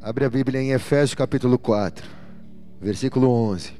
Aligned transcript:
Abre 0.00 0.24
a 0.24 0.30
Bíblia 0.30 0.62
em 0.62 0.70
Efésios 0.70 1.14
capítulo 1.14 1.58
4, 1.58 2.08
versículo 2.80 3.28
11. 3.28 3.72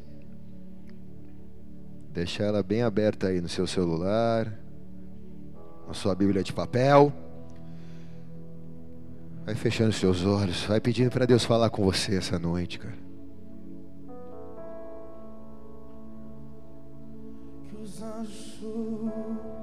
Deixa 2.12 2.42
ela 2.42 2.60
bem 2.60 2.82
aberta 2.82 3.28
aí 3.28 3.40
no 3.40 3.48
seu 3.48 3.68
celular, 3.68 4.52
na 5.86 5.94
sua 5.94 6.16
Bíblia 6.16 6.42
de 6.42 6.52
papel. 6.52 7.12
Vai 9.44 9.54
fechando 9.54 9.92
seus 9.92 10.24
olhos, 10.24 10.64
vai 10.64 10.80
pedindo 10.80 11.10
para 11.10 11.24
Deus 11.24 11.44
falar 11.44 11.70
com 11.70 11.84
você 11.84 12.16
essa 12.16 12.36
noite, 12.36 12.80
cara. 12.80 12.98
Que 17.68 17.76
os 17.76 18.02
anjos 18.02 19.57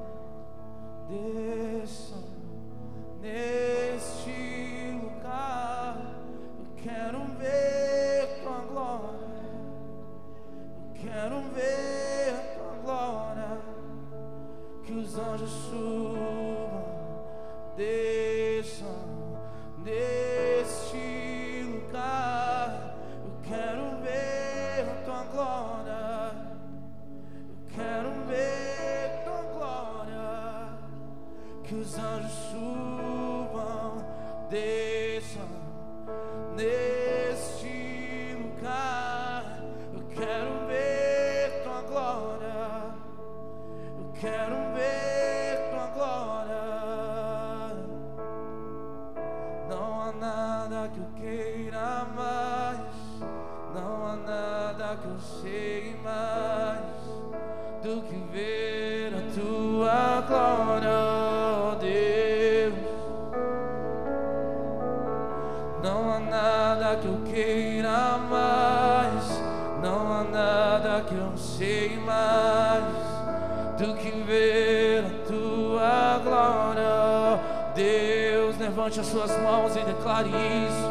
Levante 78.86 79.00
as 79.00 79.08
suas 79.08 79.31
mãos 79.41 79.75
e 79.75 79.80
declare 79.80 80.30
isso. 80.30 80.90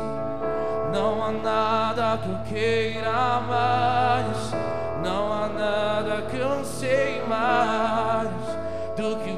Não 0.93 1.25
há 1.25 1.31
nada 1.31 2.19
que 2.19 2.29
eu 2.29 2.39
queira 2.49 3.41
mais, 3.41 4.53
não 5.01 5.33
há 5.33 5.47
nada 5.47 6.23
que 6.23 6.37
eu 6.37 6.65
sei 6.65 7.23
mais 7.29 8.29
do 8.97 9.17
que 9.23 9.34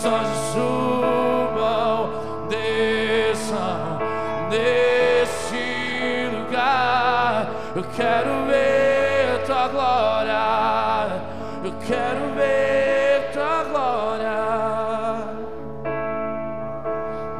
os 0.00 0.06
anjos 0.06 0.38
subam, 0.54 2.10
desçam 2.48 3.98
nesse 4.48 6.30
lugar. 6.34 7.46
Eu 7.76 7.84
quero 7.94 8.46
ver 8.46 9.44
tua 9.44 9.68
glória, 9.68 11.22
eu 11.64 11.72
quero 11.86 12.34
ver 12.34 13.30
tua 13.32 13.64
glória. 13.64 14.40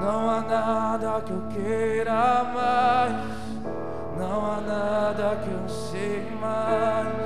Não 0.02 0.30
há 0.30 0.40
nada 0.42 1.22
que 1.22 1.32
eu 1.32 1.42
queira 1.48 2.44
mais, 2.54 3.12
não 4.18 4.52
há 4.52 4.60
nada 4.60 5.36
que 5.42 5.50
eu 5.50 5.68
sei 5.68 6.30
mais 6.38 7.19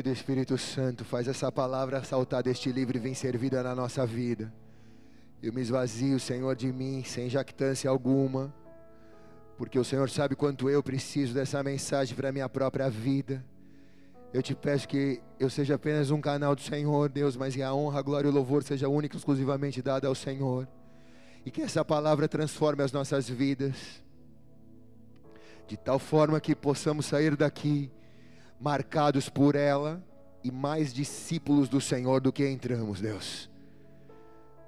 Querido 0.00 0.14
Espírito 0.14 0.56
Santo, 0.56 1.04
faz 1.04 1.28
essa 1.28 1.52
palavra 1.52 2.02
saltar 2.02 2.42
deste 2.42 2.72
livro 2.72 2.96
e 2.96 2.98
vem 2.98 3.12
servida 3.12 3.62
na 3.62 3.74
nossa 3.74 4.06
vida. 4.06 4.50
Eu 5.42 5.52
me 5.52 5.60
esvazio, 5.60 6.18
Senhor, 6.18 6.56
de 6.56 6.72
mim, 6.72 7.04
sem 7.04 7.28
jactância 7.28 7.90
alguma, 7.90 8.50
porque 9.58 9.78
o 9.78 9.84
Senhor 9.84 10.08
sabe 10.08 10.34
quanto 10.34 10.70
eu 10.70 10.82
preciso 10.82 11.34
dessa 11.34 11.62
mensagem 11.62 12.16
para 12.16 12.30
a 12.30 12.32
minha 12.32 12.48
própria 12.48 12.88
vida. 12.88 13.44
Eu 14.32 14.42
te 14.42 14.54
peço 14.54 14.88
que 14.88 15.20
eu 15.38 15.50
seja 15.50 15.74
apenas 15.74 16.10
um 16.10 16.18
canal 16.18 16.56
do 16.56 16.62
Senhor, 16.62 17.10
Deus, 17.10 17.36
mas 17.36 17.54
que 17.54 17.62
a 17.62 17.74
honra, 17.74 17.98
a 17.98 18.02
glória 18.02 18.28
e 18.28 18.30
o 18.30 18.34
louvor 18.34 18.62
seja 18.62 18.88
único 18.88 19.16
e 19.16 19.18
exclusivamente 19.18 19.82
dada 19.82 20.08
ao 20.08 20.14
Senhor. 20.14 20.66
E 21.44 21.50
que 21.50 21.60
essa 21.60 21.84
palavra 21.84 22.26
transforme 22.26 22.82
as 22.82 22.90
nossas 22.90 23.28
vidas, 23.28 24.02
de 25.68 25.76
tal 25.76 25.98
forma 25.98 26.40
que 26.40 26.54
possamos 26.56 27.04
sair 27.04 27.36
daqui 27.36 27.90
marcados 28.60 29.28
por 29.28 29.56
ela 29.56 30.02
e 30.44 30.50
mais 30.50 30.92
discípulos 30.92 31.68
do 31.68 31.80
Senhor 31.80 32.20
do 32.20 32.32
que 32.32 32.46
entramos, 32.46 33.00
Deus. 33.00 33.48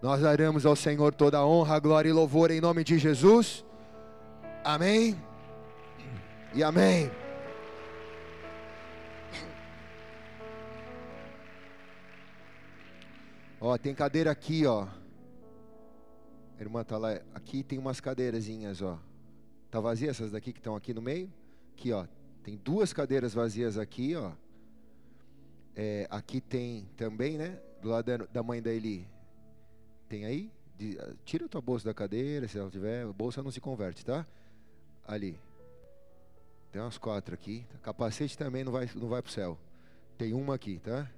Nós 0.00 0.20
daremos 0.20 0.66
ao 0.66 0.74
Senhor 0.74 1.14
toda 1.14 1.38
a 1.38 1.46
honra, 1.46 1.78
glória 1.78 2.08
e 2.08 2.12
louvor 2.12 2.50
em 2.50 2.60
nome 2.60 2.82
de 2.82 2.98
Jesus. 2.98 3.64
Amém. 4.64 5.16
E 6.54 6.62
amém. 6.62 7.10
Ó, 13.60 13.78
tem 13.78 13.94
cadeira 13.94 14.32
aqui, 14.32 14.66
ó. 14.66 14.88
A 16.58 16.60
irmã 16.60 16.82
tá 16.82 16.98
lá. 16.98 17.20
Aqui 17.32 17.62
tem 17.62 17.78
umas 17.78 18.00
cadeirazinhas, 18.00 18.82
ó. 18.82 18.98
Tá 19.70 19.78
vazia 19.78 20.10
essas 20.10 20.32
daqui 20.32 20.52
que 20.52 20.58
estão 20.58 20.74
aqui 20.74 20.92
no 20.92 21.00
meio? 21.00 21.32
Aqui, 21.72 21.92
ó. 21.92 22.04
Tem 22.42 22.56
duas 22.56 22.92
cadeiras 22.92 23.34
vazias 23.34 23.78
aqui, 23.78 24.16
ó. 24.16 24.32
É, 25.74 26.06
aqui 26.10 26.40
tem 26.40 26.88
também, 26.96 27.38
né? 27.38 27.60
Do 27.80 27.88
lado 27.88 28.04
da, 28.04 28.24
da 28.26 28.42
mãe 28.42 28.60
da 28.60 28.72
Eli. 28.72 29.08
Tem 30.08 30.24
aí? 30.24 30.52
De- 30.76 30.98
tira 31.24 31.46
a 31.46 31.48
tua 31.48 31.60
bolsa 31.60 31.84
da 31.84 31.94
cadeira, 31.94 32.48
se 32.48 32.58
ela 32.58 32.70
tiver. 32.70 33.04
A 33.04 33.12
bolsa 33.12 33.42
não 33.42 33.50
se 33.50 33.60
converte, 33.60 34.04
tá? 34.04 34.26
Ali. 35.06 35.38
Tem 36.70 36.80
umas 36.82 36.98
quatro 36.98 37.34
aqui. 37.34 37.64
Capacete 37.82 38.36
também 38.36 38.64
não 38.64 38.72
vai, 38.72 38.88
não 38.94 39.08
vai 39.08 39.22
pro 39.22 39.30
céu. 39.30 39.58
Tem 40.18 40.32
uma 40.32 40.54
aqui, 40.54 40.78
tá? 40.78 41.10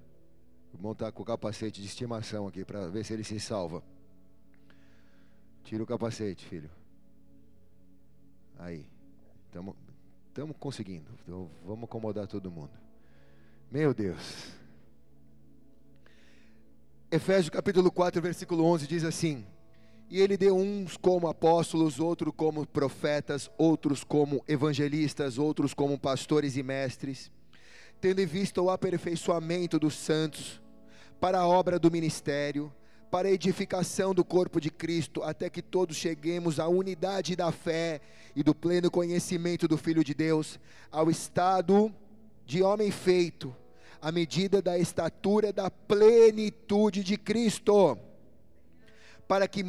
Vou 0.73 0.83
montar 0.83 1.11
com 1.13 1.23
o 1.23 1.27
capacete 1.27 1.81
de 1.81 1.87
estimação 1.87 2.47
aqui 2.47 2.65
para 2.65 2.89
ver 2.89 3.05
se 3.05 3.13
ele 3.13 3.25
se 3.25 3.39
salva. 3.41 3.83
Tira 5.65 5.83
o 5.83 5.87
capacete, 5.87 6.45
filho. 6.45 6.71
Aí. 8.59 8.87
Estamos 9.47 9.77
Estamos 10.35 10.57
conseguindo. 10.59 11.13
Então, 11.23 11.49
vamos 11.65 11.85
acomodar 11.85 12.27
todo 12.27 12.51
mundo. 12.51 12.73
Meu 13.71 13.95
Deus. 13.95 14.49
Efésios 17.09 17.49
capítulo 17.49 17.89
4, 17.89 18.21
versículo 18.21 18.65
11 18.65 18.89
diz 18.89 19.05
assim: 19.05 19.47
E 20.11 20.21
ele 20.21 20.37
deu 20.37 20.57
uns 20.57 20.97
como 20.97 21.29
apóstolos, 21.29 22.01
outros 22.01 22.35
como 22.37 22.67
profetas, 22.67 23.49
outros 23.57 24.03
como 24.03 24.43
evangelistas, 24.49 25.39
outros 25.39 25.73
como 25.73 25.97
pastores 25.97 26.57
e 26.57 26.65
mestres, 26.65 27.31
tendo 28.01 28.21
em 28.21 28.27
vista 28.27 28.61
o 28.61 28.71
aperfeiçoamento 28.71 29.79
dos 29.79 29.95
santos, 29.95 30.61
para 31.21 31.39
a 31.39 31.47
obra 31.47 31.79
do 31.79 31.93
ministério, 31.93 32.75
para 33.09 33.29
a 33.29 33.31
edificação 33.31 34.13
do 34.13 34.25
corpo 34.25 34.61
de 34.61 34.69
Cristo, 34.69 35.23
até 35.23 35.49
que 35.49 35.63
todos 35.63 35.97
cheguemos 35.97 36.59
à 36.59 36.67
unidade 36.67 37.37
da 37.37 37.53
fé 37.53 38.01
e 38.35 38.43
do 38.43 38.55
pleno 38.55 38.91
conhecimento 38.91 39.69
do 39.69 39.77
Filho 39.77 40.03
de 40.03 40.15
Deus, 40.15 40.59
ao 40.91 41.11
estado 41.11 41.95
de 42.45 42.63
homem 42.63 42.91
feito, 42.91 43.55
à 44.01 44.11
medida 44.11 44.61
da 44.61 44.79
estatura 44.79 45.53
da 45.53 45.71
plenitude 45.71 47.03
de 47.03 47.17
Cristo, 47.17 47.97
para 49.27 49.49
que, 49.49 49.65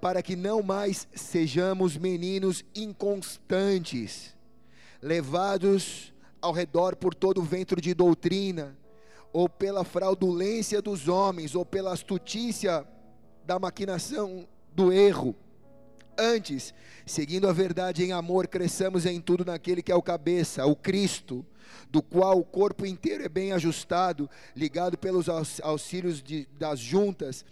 para 0.00 0.22
que 0.22 0.36
não 0.36 0.62
mais 0.62 1.08
sejamos 1.14 1.96
meninos 1.96 2.64
inconstantes, 2.74 4.36
levados 5.00 6.12
ao 6.40 6.52
redor 6.52 6.96
por 6.96 7.14
todo 7.14 7.40
o 7.40 7.44
ventre 7.44 7.80
de 7.80 7.94
doutrina, 7.94 8.76
ou 9.32 9.48
pela 9.48 9.84
fraudulência 9.84 10.82
dos 10.82 11.08
homens, 11.08 11.54
ou 11.54 11.64
pela 11.64 11.92
astutícia 11.92 12.86
da 13.44 13.58
maquinação 13.58 14.46
do 14.74 14.92
erro. 14.92 15.34
Antes, 16.18 16.74
seguindo 17.06 17.48
a 17.48 17.52
verdade 17.52 18.02
em 18.02 18.12
amor, 18.12 18.48
cresçamos 18.48 19.06
em 19.06 19.20
tudo 19.20 19.44
naquele 19.44 19.82
que 19.82 19.92
é 19.92 19.94
o 19.94 20.02
cabeça, 20.02 20.66
o 20.66 20.74
Cristo, 20.74 21.46
do 21.88 22.02
qual 22.02 22.38
o 22.38 22.44
corpo 22.44 22.84
inteiro 22.84 23.22
é 23.22 23.28
bem 23.28 23.52
ajustado, 23.52 24.28
ligado 24.56 24.98
pelos 24.98 25.28
auxílios 25.62 26.20
de, 26.22 26.48
das 26.58 26.80
juntas, 26.80 27.44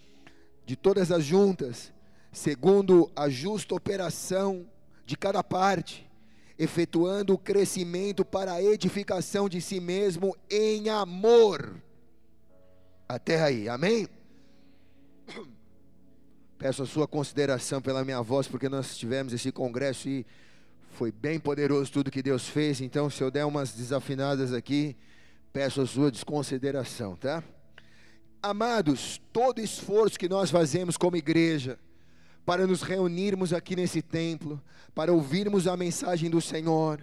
de 0.65 0.75
todas 0.75 1.11
as 1.11 1.23
juntas, 1.23 1.93
segundo 2.31 3.09
a 3.15 3.29
justa 3.29 3.73
operação 3.73 4.67
de 5.05 5.15
cada 5.15 5.41
parte 5.41 6.07
efetuando 6.57 7.33
o 7.33 7.37
crescimento 7.37 8.25
para 8.25 8.53
a 8.53 8.63
edificação 8.63 9.47
de 9.47 9.61
si 9.61 9.79
mesmo 9.79 10.35
em 10.49 10.89
amor. 10.89 11.75
Até 13.07 13.41
aí, 13.41 13.69
amém? 13.69 14.07
Peço 16.57 16.81
a 16.81 16.85
sua 16.87 17.07
consideração 17.07 17.81
pela 17.81 18.03
minha 18.03 18.21
voz, 18.21 18.47
porque 18.47 18.67
nós 18.67 18.97
tivemos 18.97 19.31
esse 19.31 19.51
congresso 19.51 20.09
e 20.09 20.25
foi 20.91 21.11
bem 21.11 21.39
poderoso 21.39 21.91
tudo 21.91 22.09
que 22.09 22.23
Deus 22.23 22.47
fez. 22.47 22.81
Então, 22.81 23.09
se 23.09 23.23
eu 23.23 23.29
der 23.29 23.45
umas 23.45 23.73
desafinadas 23.73 24.51
aqui, 24.51 24.95
peço 25.53 25.81
a 25.81 25.85
sua 25.85 26.09
desconsideração, 26.09 27.15
tá? 27.15 27.43
Amados, 28.41 29.21
todo 29.31 29.61
esforço 29.61 30.17
que 30.17 30.27
nós 30.27 30.49
fazemos 30.49 30.97
como 30.97 31.15
igreja, 31.15 31.77
para 32.45 32.65
nos 32.65 32.81
reunirmos 32.81 33.53
aqui 33.53 33.75
nesse 33.75 34.01
templo, 34.01 34.61
para 34.95 35.13
ouvirmos 35.13 35.67
a 35.67 35.77
mensagem 35.77 36.29
do 36.29 36.41
Senhor, 36.41 36.99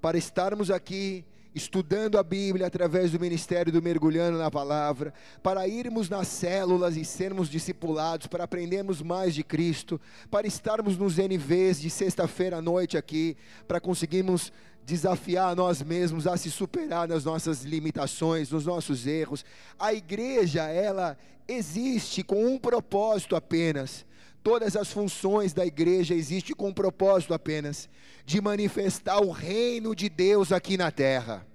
para 0.00 0.16
estarmos 0.16 0.70
aqui 0.70 1.24
estudando 1.54 2.18
a 2.18 2.22
Bíblia 2.22 2.66
através 2.66 3.12
do 3.12 3.20
ministério 3.20 3.72
do 3.72 3.80
Mergulhando 3.80 4.38
na 4.38 4.50
Palavra, 4.50 5.14
para 5.42 5.68
irmos 5.68 6.08
nas 6.08 6.26
células 6.28 6.96
e 6.96 7.04
sermos 7.04 7.48
discipulados, 7.48 8.26
para 8.26 8.44
aprendermos 8.44 9.00
mais 9.00 9.34
de 9.34 9.44
Cristo, 9.44 10.00
para 10.30 10.46
estarmos 10.46 10.96
nos 10.96 11.16
NVs 11.16 11.80
de 11.80 11.90
sexta-feira 11.90 12.56
à 12.56 12.62
noite 12.62 12.96
aqui, 12.96 13.36
para 13.68 13.80
conseguirmos 13.80 14.52
desafiar 14.84 15.56
nós 15.56 15.82
mesmos 15.82 16.26
a 16.26 16.36
se 16.36 16.50
superar 16.50 17.08
nas 17.08 17.24
nossas 17.24 17.62
limitações, 17.62 18.50
nos 18.50 18.66
nossos 18.66 19.06
erros. 19.06 19.44
A 19.78 19.94
igreja, 19.94 20.64
ela 20.64 21.16
existe 21.48 22.22
com 22.22 22.44
um 22.46 22.58
propósito 22.58 23.36
apenas, 23.36 24.04
todas 24.44 24.76
as 24.76 24.92
funções 24.92 25.54
da 25.54 25.64
igreja 25.64 26.14
existem 26.14 26.54
com 26.54 26.68
um 26.68 26.72
propósito 26.74 27.32
apenas 27.32 27.88
de 28.26 28.42
manifestar 28.42 29.18
o 29.18 29.30
reino 29.30 29.96
de 29.96 30.10
Deus 30.10 30.52
aqui 30.52 30.76
na 30.76 30.90
terra. 30.90 31.46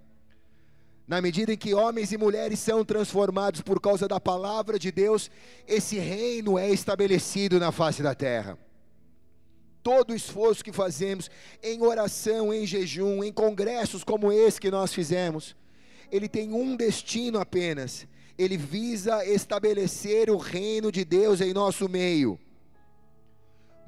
Na 1.08 1.22
medida 1.22 1.54
em 1.54 1.58
que 1.58 1.74
homens 1.74 2.12
e 2.12 2.18
mulheres 2.18 2.60
são 2.60 2.84
transformados 2.84 3.62
por 3.62 3.80
causa 3.80 4.08
da 4.08 4.20
palavra 4.20 4.80
de 4.80 4.92
Deus, 4.92 5.30
esse 5.68 6.00
reino 6.00 6.58
é 6.58 6.72
estabelecido 6.72 7.60
na 7.60 7.72
face 7.72 8.02
da 8.02 8.16
terra. 8.16 8.58
Todo 9.84 10.12
o 10.12 10.16
esforço 10.16 10.64
que 10.64 10.72
fazemos 10.72 11.30
em 11.62 11.84
oração, 11.84 12.52
em 12.52 12.66
jejum, 12.66 13.24
em 13.24 13.32
congressos 13.32 14.04
como 14.04 14.32
esse 14.32 14.60
que 14.60 14.72
nós 14.72 14.92
fizemos, 14.92 15.56
ele 16.12 16.28
tem 16.28 16.54
um 16.54 16.76
destino 16.76 17.40
apenas: 17.40 18.08
ele 18.38 18.58
visa 18.58 19.24
estabelecer 19.26 20.30
o 20.30 20.38
reino 20.38 20.92
de 20.92 21.06
Deus 21.06 21.40
em 21.40 21.54
nosso 21.54 21.88
meio 21.88 22.40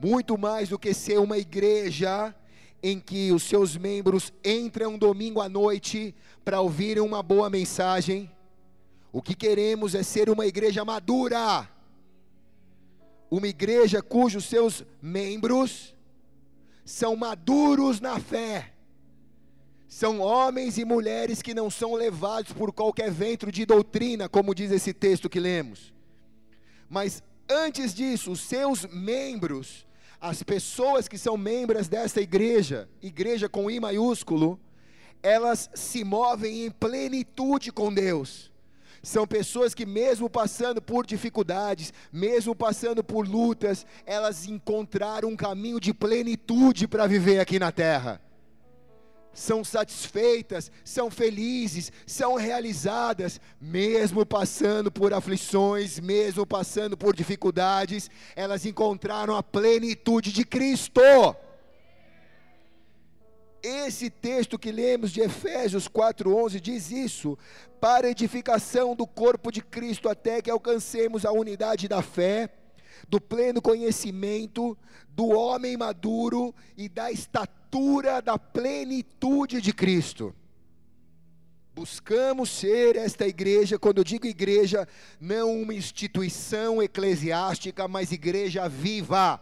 muito 0.02 0.38
mais 0.38 0.70
do 0.70 0.80
que 0.80 0.94
ser 0.94 1.20
uma 1.20 1.38
igreja 1.38 2.34
em 2.82 3.00
que 3.00 3.32
os 3.32 3.44
seus 3.44 3.78
membros 3.78 4.34
entram 4.44 4.98
domingo 4.98 5.40
à 5.40 5.48
noite 5.48 6.16
para 6.44 6.60
ouvirem 6.60 7.04
uma 7.04 7.22
boa 7.22 7.50
mensagem. 7.50 8.32
O 9.12 9.22
que 9.22 9.36
queremos 9.36 9.94
é 9.94 10.02
ser 10.02 10.30
uma 10.30 10.48
igreja 10.48 10.84
madura, 10.84 11.70
uma 13.30 13.48
igreja 13.48 14.02
cujos 14.02 14.46
seus 14.46 14.84
membros 15.02 15.96
são 16.84 17.16
maduros 17.16 18.02
na 18.02 18.20
fé, 18.20 18.74
são 19.88 20.20
homens 20.20 20.80
e 20.80 20.84
mulheres 20.84 21.42
que 21.42 21.54
não 21.54 21.70
são 21.70 21.94
levados 21.94 22.52
por 22.54 22.74
qualquer 22.74 23.12
vento 23.12 23.52
de 23.52 23.66
doutrina, 23.66 24.28
como 24.28 24.56
diz 24.56 24.72
esse 24.72 24.94
texto 24.94 25.30
que 25.30 25.40
lemos, 25.40 25.94
mas 26.90 27.22
antes 27.48 27.94
disso, 27.94 28.32
os 28.32 28.42
seus 28.42 28.86
membros 28.86 29.86
as 30.22 30.44
pessoas 30.44 31.08
que 31.08 31.18
são 31.18 31.36
membros 31.36 31.88
desta 31.88 32.22
igreja, 32.22 32.88
igreja 33.02 33.50
com 33.50 33.72
I 33.72 33.80
maiúsculo, 33.80 34.60
elas 35.24 35.70
se 35.74 36.04
movem 36.04 36.66
em 36.66 36.72
plenitude 36.72 37.72
com 37.72 37.92
Deus. 37.92 38.52
São 39.02 39.26
pessoas 39.26 39.74
que, 39.74 39.84
mesmo 39.84 40.30
passando 40.30 40.80
por 40.80 41.08
dificuldades, 41.08 41.92
mesmo 42.14 42.56
passando 42.56 43.04
por 43.04 43.28
lutas, 43.28 43.84
elas 44.06 44.46
encontraram 44.46 45.30
um 45.30 45.36
caminho 45.36 45.80
de 45.80 45.92
plenitude 45.92 46.88
para 46.88 47.08
viver 47.08 47.40
aqui 47.40 47.58
na 47.58 47.72
terra 47.72 48.22
são 49.34 49.64
satisfeitas, 49.64 50.72
são 50.84 51.10
felizes, 51.10 51.92
são 52.06 52.36
realizadas, 52.36 53.40
mesmo 53.60 54.26
passando 54.26 54.92
por 54.92 55.14
aflições, 55.14 56.00
mesmo 56.00 56.46
passando 56.46 56.98
por 56.98 57.16
dificuldades, 57.16 58.10
elas 58.36 58.66
encontraram 58.66 59.36
a 59.36 59.44
plenitude 59.44 60.32
de 60.32 60.44
Cristo. 60.44 61.02
Esse 63.64 64.10
texto 64.10 64.58
que 64.58 64.72
lemos 64.72 65.12
de 65.12 65.22
Efésios 65.22 65.88
4:11 65.88 66.60
diz 66.60 66.92
isso, 66.92 67.38
para 67.80 68.10
edificação 68.10 68.96
do 68.96 69.06
corpo 69.06 69.52
de 69.52 69.62
Cristo 69.62 70.10
até 70.10 70.42
que 70.42 70.50
alcancemos 70.50 71.26
a 71.26 71.32
unidade 71.32 71.88
da 71.88 72.02
fé, 72.02 72.50
do 73.08 73.22
pleno 73.22 73.62
conhecimento, 73.62 74.78
do 75.10 75.28
homem 75.28 75.78
maduro 75.78 76.54
e 76.76 76.90
da 76.90 77.12
estatura 77.12 77.61
estatura 77.72 78.22
da 78.22 78.38
plenitude 78.38 79.62
de 79.62 79.72
Cristo. 79.72 80.36
Buscamos 81.74 82.50
ser 82.50 82.98
esta 82.98 83.26
igreja, 83.26 83.80
quando 83.80 84.00
eu 84.00 84.04
digo 84.04 84.28
igreja, 84.28 84.86
não 85.22 85.62
uma 85.62 85.74
instituição 85.74 86.84
eclesiástica, 86.84 87.88
mas 87.88 88.12
igreja 88.12 88.68
viva. 88.68 89.40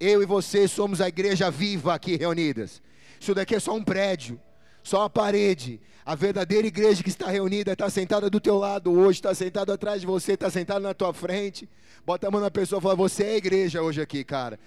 Eu 0.00 0.22
e 0.22 0.26
você 0.26 0.66
somos 0.66 1.00
a 1.00 1.08
igreja 1.08 1.50
viva 1.50 1.92
aqui 1.92 2.16
reunidas. 2.16 2.80
Isso 3.20 3.34
daqui 3.34 3.54
é 3.54 3.60
só 3.60 3.74
um 3.74 3.84
prédio, 3.84 4.40
só 4.82 5.00
uma 5.00 5.10
parede. 5.10 5.78
A 6.06 6.14
verdadeira 6.14 6.66
igreja 6.66 7.02
que 7.02 7.10
está 7.10 7.28
reunida 7.28 7.74
está 7.74 7.90
sentada 7.90 8.30
do 8.30 8.40
teu 8.40 8.56
lado 8.56 8.90
hoje, 8.90 9.18
está 9.18 9.34
sentada 9.34 9.74
atrás 9.74 10.00
de 10.00 10.06
você, 10.06 10.32
está 10.32 10.48
sentada 10.48 10.80
na 10.80 10.94
tua 10.94 11.12
frente. 11.12 11.68
Bota 12.06 12.28
a 12.28 12.30
mão 12.30 12.40
na 12.40 12.50
pessoa 12.50 12.78
e 12.78 12.82
fala: 12.82 12.96
Você 12.96 13.24
é 13.24 13.32
a 13.32 13.36
igreja 13.36 13.82
hoje 13.82 14.00
aqui, 14.00 14.24
cara. 14.24 14.58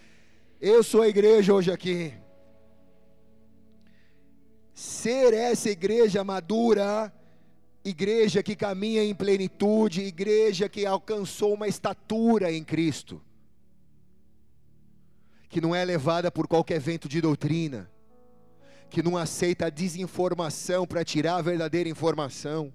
Eu 0.62 0.84
sou 0.84 1.02
a 1.02 1.08
igreja 1.08 1.52
hoje 1.52 1.72
aqui 1.72 2.14
ser 4.82 5.36
essa 5.36 5.70
igreja 5.70 6.24
madura, 6.24 7.14
igreja 7.86 8.42
que 8.42 8.56
caminha 8.56 9.04
em 9.04 9.14
plenitude, 9.14 10.02
igreja 10.02 10.68
que 10.68 10.88
alcançou 10.88 11.54
uma 11.54 11.68
estatura 11.68 12.52
em 12.52 12.64
Cristo, 12.64 13.22
que 15.48 15.62
não 15.62 15.76
é 15.76 15.86
levada 15.86 16.32
por 16.32 16.48
qualquer 16.48 16.80
vento 16.80 17.08
de 17.08 17.22
doutrina, 17.22 17.92
que 18.90 19.04
não 19.04 19.16
aceita 19.16 19.68
a 19.68 19.70
desinformação 19.70 20.88
para 20.88 21.06
tirar 21.06 21.36
a 21.36 21.42
verdadeira 21.44 21.88
informação, 21.88 22.74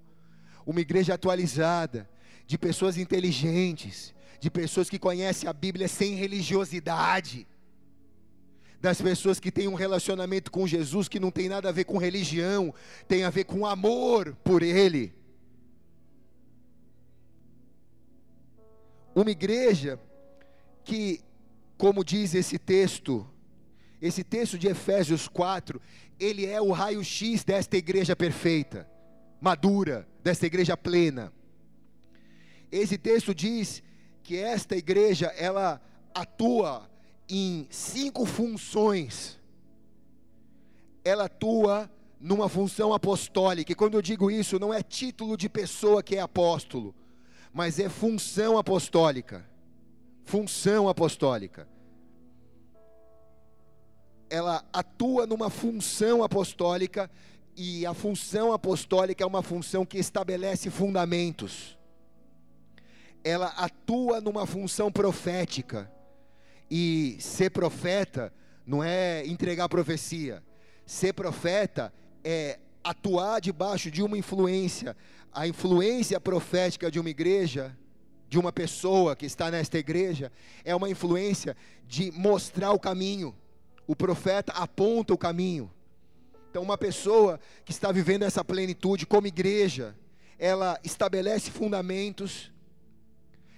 uma 0.65 0.81
igreja 0.81 1.15
atualizada, 1.15 2.09
de 2.47 2.57
pessoas 2.57 2.97
inteligentes, 2.97 4.15
de 4.39 4.49
pessoas 4.49 4.89
que 4.89 4.99
conhecem 4.99 5.49
a 5.49 5.53
Bíblia 5.53 5.89
sem 5.89 6.15
religiosidade 6.15 7.49
das 8.81 9.01
pessoas 9.01 9.41
que 9.41 9.51
têm 9.51 9.69
um 9.69 9.75
relacionamento 9.75 10.51
com 10.51 10.67
Jesus 10.67 11.09
que 11.09 11.21
não 11.21 11.31
tem 11.31 11.49
nada 11.49 11.69
a 11.69 11.73
ver 11.73 11.85
com 11.85 11.99
religião, 11.99 12.75
tem 13.09 13.25
a 13.25 13.31
ver 13.31 13.45
com 13.45 13.67
amor 13.67 14.37
por 14.45 14.63
Ele. 14.63 15.15
Uma 19.15 19.31
igreja 19.31 19.99
que, 20.85 21.21
como 21.79 22.05
diz 22.05 22.35
esse 22.35 22.59
texto, 22.59 23.27
esse 24.01 24.23
texto 24.23 24.59
de 24.59 24.69
Efésios 24.69 25.27
4, 25.27 25.81
ele 26.21 26.45
é 26.45 26.61
o 26.61 26.71
raio-x 26.71 27.43
desta 27.43 27.77
igreja 27.77 28.15
perfeita, 28.15 28.89
madura, 29.41 30.07
desta 30.23 30.47
igreja 30.47 30.77
plena. 30.77 31.33
Esse 32.71 32.99
texto 32.99 33.35
diz 33.35 33.83
que 34.23 34.37
esta 34.37 34.77
igreja 34.77 35.27
ela 35.37 35.81
atua 36.15 36.91
em 37.29 37.67
cinco 37.71 38.25
funções. 38.25 39.39
Ela 41.05 41.25
atua 41.25 41.91
numa 42.21 42.49
função 42.49 42.93
apostólica. 42.93 43.73
E 43.73 43.75
quando 43.75 43.95
eu 43.95 44.03
digo 44.03 44.31
isso, 44.31 44.59
não 44.59 44.73
é 44.73 44.83
título 44.83 45.37
de 45.37 45.49
pessoa 45.49 46.03
que 46.03 46.17
é 46.17 46.21
apóstolo, 46.21 46.95
mas 47.53 47.79
é 47.79 47.89
função 47.89 48.59
apostólica. 48.59 49.49
Função 50.25 50.89
apostólica. 50.89 51.69
Ela 54.29 54.65
atua 54.73 55.27
numa 55.27 55.49
função 55.49 56.25
apostólica 56.25 57.09
e 57.57 57.87
a 57.87 57.95
função 57.95 58.53
apostólica 58.53 59.23
é 59.23 59.27
uma 59.27 59.43
função 59.43 59.87
que 59.87 59.99
estabelece 59.99 60.69
fundamentos. 60.69 61.79
Ela 63.23 63.47
atua 63.57 64.21
numa 64.21 64.45
função 64.47 64.91
profética. 64.91 65.91
E 66.71 67.17
ser 67.21 67.51
profeta 67.51 68.33
não 68.67 68.83
é 68.83 69.25
entregar 69.27 69.69
profecia. 69.69 70.43
Ser 70.85 71.13
profeta 71.13 71.93
é 72.25 72.59
atuar 72.83 73.41
debaixo 73.41 73.91
de 73.91 74.03
uma 74.03 74.19
influência. 74.19 74.97
A 75.33 75.47
influência 75.47 76.21
profética 76.21 76.91
de 76.91 76.99
uma 76.99 77.11
igreja, 77.11 77.77
de 78.29 78.39
uma 78.39 78.53
pessoa 78.53 79.15
que 79.15 79.27
está 79.27 79.51
nesta 79.51 79.79
igreja, 79.79 80.33
é 80.65 80.75
uma 80.75 80.91
influência 80.91 81.57
de 81.87 82.11
mostrar 82.13 82.73
o 82.73 82.79
caminho. 82.79 83.35
O 83.87 83.95
profeta 83.95 84.53
aponta 84.53 85.15
o 85.15 85.19
caminho. 85.19 85.71
Então, 86.51 86.63
uma 86.63 86.79
pessoa 86.79 87.39
que 87.65 87.71
está 87.71 87.93
vivendo 87.93 88.23
essa 88.23 88.45
plenitude 88.45 89.07
como 89.07 89.27
igreja, 89.27 89.95
ela 90.39 90.79
estabelece 90.83 91.51
fundamentos, 91.51 92.51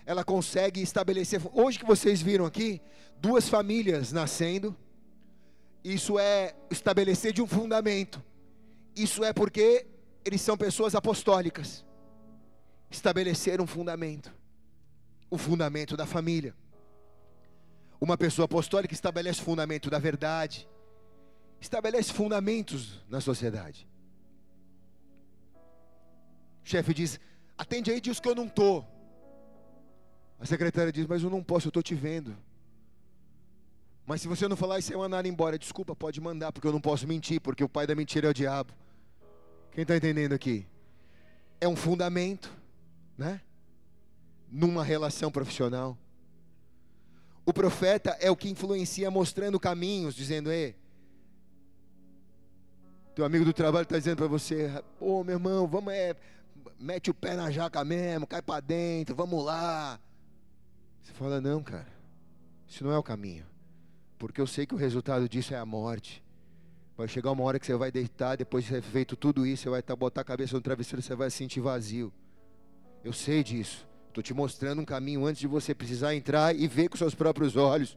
ela 0.09 0.25
consegue 0.25 0.81
estabelecer. 0.81 1.38
Hoje 1.53 1.79
que 1.79 1.85
vocês 1.85 2.23
viram 2.23 2.47
aqui, 2.47 2.81
duas 3.21 3.47
famílias 3.47 4.11
nascendo, 4.11 4.75
isso 5.85 6.19
é 6.19 6.57
estabelecer 6.71 7.31
de 7.35 7.43
um 7.43 7.47
fundamento. 7.47 8.25
Isso 8.97 9.23
é 9.23 9.35
porque 9.35 9.87
eles 10.25 10.41
são 10.41 10.57
pessoas 10.57 10.95
apostólicas. 10.95 11.85
Estabelecer 12.91 13.61
um 13.61 13.67
fundamento. 13.67 14.33
O 15.31 15.37
fundamento 15.37 15.95
da 15.95 16.07
família. 16.07 16.55
Uma 18.00 18.17
pessoa 18.17 18.47
apostólica 18.47 18.95
estabelece 18.95 19.43
o 19.43 19.45
fundamento 19.45 19.91
da 19.91 19.99
verdade. 19.99 20.67
Estabelece 21.61 22.15
fundamentos 22.15 23.05
na 23.11 23.21
sociedade. 23.21 23.87
O 26.65 26.67
chefe 26.67 26.95
diz: 26.95 27.21
atende 27.59 27.91
aí, 27.91 28.00
diz 28.00 28.19
que 28.19 28.29
eu 28.31 28.35
não 28.35 28.47
estou. 28.47 28.98
A 30.38 30.47
secretária 30.47 30.92
diz: 30.92 31.07
mas 31.07 31.23
eu 31.23 31.30
não 31.30 31.42
posso, 31.42 31.66
eu 31.66 31.71
estou 31.71 31.83
te 31.83 31.95
vendo. 31.95 32.37
Mas 34.07 34.23
se 34.23 34.28
você 34.28 34.49
não 34.49 34.57
falar 34.57 34.78
isso, 34.78 34.92
é 34.92 34.97
mandar 34.97 35.26
embora. 35.26 35.59
Desculpa, 35.59 35.95
pode 35.95 36.21
mandar, 36.21 36.52
porque 36.52 36.66
eu 36.66 36.73
não 36.73 36.80
posso 36.80 37.07
mentir, 37.07 37.40
porque 37.40 37.62
o 37.62 37.68
pai 37.68 37.87
da 37.87 37.95
mentira 37.95 38.28
é 38.28 38.30
o 38.30 38.35
diabo. 38.35 38.73
Quem 39.73 39.83
está 39.83 39.97
entendendo 39.97 40.33
aqui? 40.33 40.66
É 41.61 41.68
um 41.68 41.76
fundamento, 41.76 42.50
né? 43.16 43.40
Numa 44.50 44.83
relação 44.83 45.30
profissional. 45.30 45.99
O 47.45 47.52
profeta 47.52 48.16
é 48.21 48.30
o 48.30 48.37
que 48.37 48.49
influencia 48.49 49.11
mostrando 49.11 49.61
caminhos, 49.61 50.14
dizendo: 50.14 50.50
Ei, 50.50 50.75
teu 53.14 53.25
amigo 53.25 53.45
do 53.45 53.52
trabalho 53.52 53.83
está 53.83 53.99
dizendo 53.99 54.18
para 54.18 54.26
você: 54.26 54.83
Ô 55.00 55.25
meu 55.25 55.35
irmão, 55.35 55.66
vamos, 55.66 55.92
é, 55.92 56.14
mete 56.78 57.11
o 57.11 57.14
pé 57.14 57.35
na 57.35 57.50
jaca 57.50 57.85
mesmo, 57.85 58.26
cai 58.26 58.40
para 58.40 58.61
dentro, 58.61 59.14
vamos 59.14 59.45
lá. 59.45 60.00
Você 61.09 61.15
fala: 61.15 61.41
Não, 61.41 61.62
cara, 61.62 61.88
isso 62.69 62.85
não 62.85 62.93
é 62.93 62.99
o 62.99 63.03
caminho, 63.03 63.47
porque 64.19 64.41
eu 64.41 64.47
sei 64.47 64.67
que 64.67 64.75
o 64.75 64.79
resultado 64.79 65.27
disso 65.27 65.55
é 65.55 65.57
a 65.57 65.65
morte. 65.65 66.23
Vai 66.97 67.09
chegar 67.09 67.31
uma 67.31 67.45
hora 67.45 67.59
que 67.59 67.65
você 67.65 67.75
vai 67.77 67.91
deitar, 67.91 68.37
depois 68.37 68.65
de 68.65 68.73
ter 68.73 68.83
feito 68.83 69.17
tudo 69.17 69.47
isso, 69.47 69.62
você 69.62 69.71
vai 69.71 69.81
estar 69.81 69.97
botar 69.97 70.21
a 70.21 70.25
cabeça 70.25 70.55
no 70.55 70.61
travesseiro, 70.61 71.00
você 71.00 71.15
vai 71.15 71.31
se 71.31 71.38
sentir 71.38 71.61
vazio. 71.61 72.12
Eu 73.03 73.12
sei 73.12 73.43
disso. 73.43 73.88
Estou 74.09 74.23
te 74.23 74.35
mostrando 74.35 74.83
um 74.83 74.85
caminho 74.85 75.25
antes 75.25 75.41
de 75.41 75.47
você 75.47 75.75
precisar 75.75 76.15
entrar 76.15 76.55
e 76.55 76.67
ver 76.67 76.88
com 76.88 76.99
seus 76.99 77.15
próprios 77.15 77.57
olhos. 77.57 77.97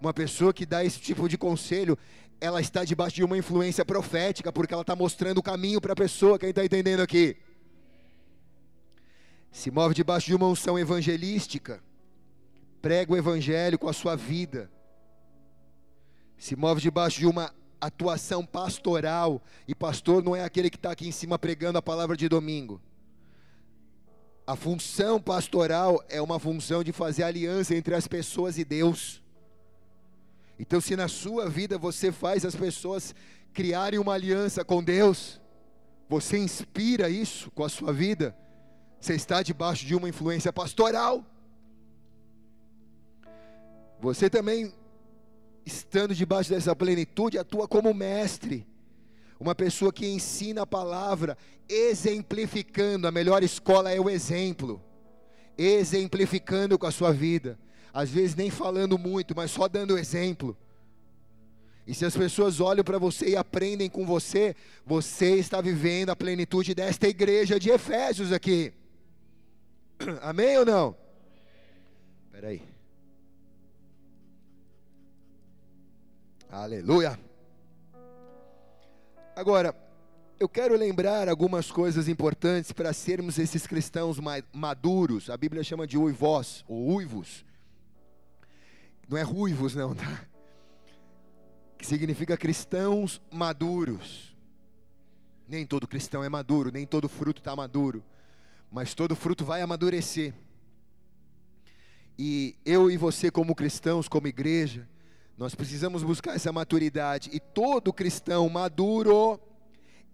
Uma 0.00 0.12
pessoa 0.12 0.52
que 0.52 0.66
dá 0.66 0.84
esse 0.84 1.00
tipo 1.00 1.28
de 1.28 1.38
conselho, 1.38 1.96
ela 2.40 2.60
está 2.60 2.84
debaixo 2.84 3.16
de 3.16 3.24
uma 3.24 3.38
influência 3.38 3.84
profética, 3.84 4.52
porque 4.52 4.74
ela 4.74 4.82
está 4.82 4.96
mostrando 4.96 5.38
o 5.38 5.42
caminho 5.42 5.80
para 5.80 5.92
a 5.92 5.96
pessoa. 5.96 6.38
Quem 6.38 6.50
está 6.50 6.64
entendendo 6.64 7.00
aqui? 7.00 7.36
Se 9.50 9.70
move 9.70 9.94
debaixo 9.94 10.26
de 10.26 10.34
uma 10.34 10.46
unção 10.46 10.78
evangelística, 10.78 11.82
prega 12.80 13.12
o 13.12 13.16
evangelho 13.16 13.78
com 13.78 13.88
a 13.88 13.92
sua 13.92 14.16
vida. 14.16 14.70
Se 16.36 16.54
move 16.54 16.80
debaixo 16.80 17.18
de 17.18 17.26
uma 17.26 17.52
atuação 17.80 18.44
pastoral. 18.44 19.42
E 19.66 19.74
pastor 19.74 20.22
não 20.22 20.34
é 20.34 20.44
aquele 20.44 20.70
que 20.70 20.76
está 20.76 20.90
aqui 20.90 21.08
em 21.08 21.12
cima 21.12 21.38
pregando 21.38 21.78
a 21.78 21.82
palavra 21.82 22.16
de 22.16 22.28
domingo. 22.28 22.80
A 24.46 24.56
função 24.56 25.20
pastoral 25.20 26.02
é 26.08 26.20
uma 26.22 26.38
função 26.38 26.82
de 26.82 26.92
fazer 26.92 27.22
aliança 27.22 27.74
entre 27.74 27.94
as 27.94 28.06
pessoas 28.08 28.56
e 28.58 28.64
Deus. 28.64 29.22
Então, 30.58 30.80
se 30.80 30.96
na 30.96 31.06
sua 31.06 31.48
vida 31.48 31.78
você 31.78 32.10
faz 32.10 32.44
as 32.44 32.56
pessoas 32.56 33.14
criarem 33.52 33.98
uma 33.98 34.14
aliança 34.14 34.64
com 34.64 34.82
Deus, 34.82 35.40
você 36.08 36.38
inspira 36.38 37.10
isso 37.10 37.50
com 37.50 37.62
a 37.62 37.68
sua 37.68 37.92
vida, 37.92 38.36
você 39.00 39.14
está 39.14 39.42
debaixo 39.42 39.86
de 39.86 39.94
uma 39.94 40.08
influência 40.08 40.52
pastoral. 40.52 41.24
Você 44.00 44.28
também 44.28 44.72
estando 45.64 46.14
debaixo 46.14 46.50
dessa 46.50 46.74
plenitude, 46.74 47.38
atua 47.38 47.68
como 47.68 47.92
mestre. 47.94 48.66
Uma 49.38 49.54
pessoa 49.54 49.92
que 49.92 50.06
ensina 50.06 50.62
a 50.62 50.66
palavra, 50.66 51.38
exemplificando. 51.68 53.06
A 53.06 53.12
melhor 53.12 53.42
escola 53.42 53.92
é 53.92 54.00
o 54.00 54.10
exemplo. 54.10 54.82
Exemplificando 55.56 56.78
com 56.78 56.86
a 56.86 56.90
sua 56.90 57.12
vida. 57.12 57.58
Às 57.92 58.10
vezes 58.10 58.34
nem 58.34 58.50
falando 58.50 58.98
muito, 58.98 59.34
mas 59.36 59.50
só 59.50 59.68
dando 59.68 59.98
exemplo. 59.98 60.56
E 61.86 61.94
se 61.94 62.04
as 62.04 62.16
pessoas 62.16 62.60
olham 62.60 62.84
para 62.84 62.98
você 62.98 63.30
e 63.30 63.36
aprendem 63.36 63.88
com 63.88 64.04
você, 64.04 64.54
você 64.84 65.36
está 65.36 65.60
vivendo 65.60 66.10
a 66.10 66.16
plenitude 66.16 66.74
desta 66.74 67.08
igreja 67.08 67.58
de 67.58 67.70
Efésios 67.70 68.32
aqui. 68.32 68.72
Amém 70.22 70.58
ou 70.58 70.64
não? 70.64 70.96
Espera 72.26 72.48
aí. 72.48 72.62
Aleluia. 76.50 77.18
Agora, 79.36 79.74
eu 80.40 80.48
quero 80.48 80.76
lembrar 80.76 81.28
algumas 81.28 81.70
coisas 81.70 82.08
importantes 82.08 82.72
para 82.72 82.92
sermos 82.92 83.38
esses 83.38 83.66
cristãos 83.66 84.18
maduros. 84.52 85.30
A 85.30 85.36
Bíblia 85.36 85.62
chama 85.62 85.86
de 85.86 85.98
uivós, 85.98 86.64
ou 86.68 86.94
uivos. 86.94 87.44
Não 89.08 89.18
é 89.18 89.22
ruivos, 89.22 89.74
não, 89.74 89.94
tá? 89.94 90.24
Que 91.76 91.86
significa 91.86 92.36
cristãos 92.36 93.20
maduros. 93.30 94.36
Nem 95.48 95.66
todo 95.66 95.88
cristão 95.88 96.22
é 96.22 96.28
maduro, 96.28 96.70
nem 96.70 96.86
todo 96.86 97.08
fruto 97.08 97.40
está 97.40 97.56
maduro. 97.56 98.02
Mas 98.70 98.94
todo 98.94 99.16
fruto 99.16 99.44
vai 99.44 99.62
amadurecer. 99.62 100.34
E 102.18 102.56
eu 102.64 102.90
e 102.90 102.96
você, 102.96 103.30
como 103.30 103.54
cristãos, 103.54 104.08
como 104.08 104.26
igreja, 104.26 104.88
nós 105.36 105.54
precisamos 105.54 106.02
buscar 106.02 106.34
essa 106.34 106.52
maturidade 106.52 107.30
e 107.32 107.38
todo 107.38 107.92
cristão 107.92 108.48
maduro, 108.48 109.40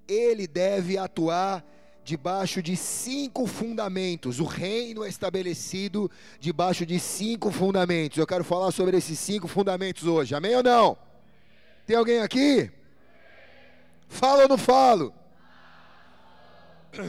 ele 0.06 0.46
deve 0.46 0.98
atuar 0.98 1.64
debaixo 2.04 2.62
de 2.62 2.76
cinco 2.76 3.46
fundamentos. 3.46 4.38
O 4.38 4.44
reino 4.44 5.02
é 5.02 5.08
estabelecido 5.08 6.10
debaixo 6.38 6.84
de 6.84 7.00
cinco 7.00 7.50
fundamentos. 7.50 8.18
Eu 8.18 8.26
quero 8.26 8.44
falar 8.44 8.70
sobre 8.70 8.98
esses 8.98 9.18
cinco 9.18 9.48
fundamentos 9.48 10.04
hoje. 10.04 10.34
Amém 10.34 10.54
ou 10.54 10.62
não? 10.62 10.98
Tem 11.86 11.96
alguém 11.96 12.20
aqui? 12.20 12.70
Fala 14.06 14.42
ou 14.42 14.48
não 14.48 14.58
falo? 14.58 15.14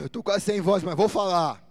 Estou 0.06 0.24
quase 0.24 0.46
sem 0.46 0.62
voz, 0.62 0.84
mas 0.84 0.96
vou 0.96 1.08
falar. 1.08 1.64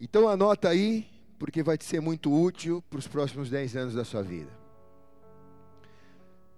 Então 0.00 0.28
anota 0.28 0.68
aí 0.68 1.08
porque 1.38 1.62
vai 1.62 1.76
te 1.76 1.84
ser 1.84 2.00
muito 2.00 2.32
útil 2.32 2.82
para 2.88 2.98
os 2.98 3.06
próximos 3.06 3.50
10 3.50 3.76
anos 3.76 3.94
da 3.94 4.04
sua 4.04 4.22
vida. 4.22 4.50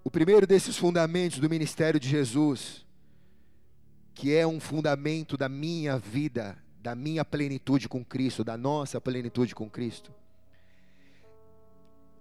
O 0.03 0.09
primeiro 0.09 0.47
desses 0.47 0.77
fundamentos 0.77 1.39
do 1.39 1.49
ministério 1.49 1.99
de 1.99 2.09
Jesus, 2.09 2.85
que 4.13 4.33
é 4.35 4.45
um 4.45 4.59
fundamento 4.59 5.37
da 5.37 5.47
minha 5.47 5.97
vida, 5.97 6.57
da 6.81 6.95
minha 6.95 7.23
plenitude 7.23 7.87
com 7.87 8.03
Cristo, 8.03 8.43
da 8.43 8.57
nossa 8.57 8.99
plenitude 8.99 9.53
com 9.53 9.69
Cristo, 9.69 10.11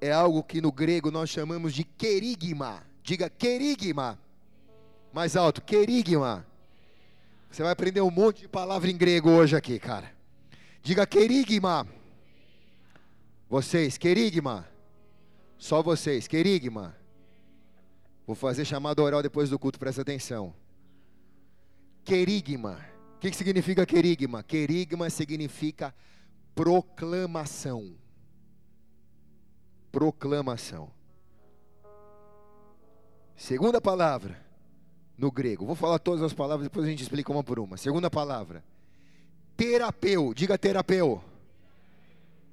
é 0.01 0.13
algo 0.13 0.43
que 0.43 0.61
no 0.61 0.73
grego 0.73 1.11
nós 1.11 1.29
chamamos 1.29 1.75
de 1.75 1.85
querigma. 1.85 2.83
Diga 3.03 3.29
querigma. 3.29 4.19
Mais 5.13 5.37
alto, 5.37 5.61
querigma. 5.61 6.47
Você 7.51 7.63
vai 7.63 7.73
aprender 7.73 8.01
um 8.01 8.11
monte 8.11 8.43
de 8.43 8.49
palavra 8.49 8.89
em 8.89 8.97
grego 8.97 9.31
hoje 9.31 9.57
aqui, 9.57 9.79
cara. 9.79 10.13
Diga 10.83 11.05
querigma. 11.07 11.87
Vocês, 13.49 13.99
querigma. 13.99 14.69
Só 15.59 15.83
vocês, 15.83 16.29
querigma. 16.29 16.97
Vou 18.25 18.37
fazer 18.37 18.65
chamada 18.65 19.03
oral 19.03 19.23
depois 19.23 19.51
do 19.51 19.59
culto, 19.59 19.79
presta 19.79 20.03
atenção. 20.03 20.55
Querigma. 22.05 22.79
O 23.17 23.19
que, 23.19 23.31
que 23.31 23.37
significa 23.37 23.85
querigma? 23.85 24.43
Querigma 24.45 25.11
significa 25.11 25.93
proclamação. 26.55 27.97
Proclamação. 29.91 30.93
Segunda 33.37 33.81
palavra, 33.81 34.41
no 35.21 35.31
grego. 35.31 35.67
Vou 35.67 35.77
falar 35.77 35.99
todas 35.99 36.23
as 36.23 36.33
palavras, 36.33 36.67
depois 36.67 36.87
a 36.87 36.89
gente 36.89 37.03
explica 37.03 37.31
uma 37.31 37.45
por 37.45 37.59
uma. 37.59 37.77
Segunda 37.77 38.11
palavra, 38.11 38.65
terapeu. 39.57 40.33
Diga 40.33 40.57
terapeu. 40.57 41.23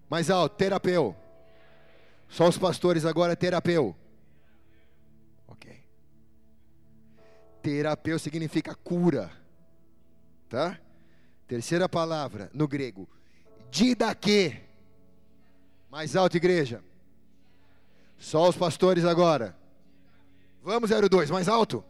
Mais 0.10 0.30
alto, 0.30 0.56
terapeu. 0.58 1.16
Só 2.28 2.48
os 2.48 2.58
pastores 2.58 3.06
agora, 3.06 3.36
terapeu. 3.36 3.96
Ok. 5.48 5.80
Terapeu 7.62 8.20
significa 8.20 8.76
cura. 8.76 9.32
Tá? 10.50 10.78
Terceira 11.48 11.88
palavra 11.88 12.50
no 12.54 12.68
grego, 12.68 13.08
didaque. 13.72 14.62
Mais 15.90 16.18
alto, 16.18 16.36
igreja. 16.36 16.84
Só 18.18 18.50
os 18.50 18.58
pastores 18.58 19.06
agora. 19.06 19.56
Vamos, 20.64 20.90
02, 20.90 21.30
mais 21.30 21.48
alto. 21.48 21.84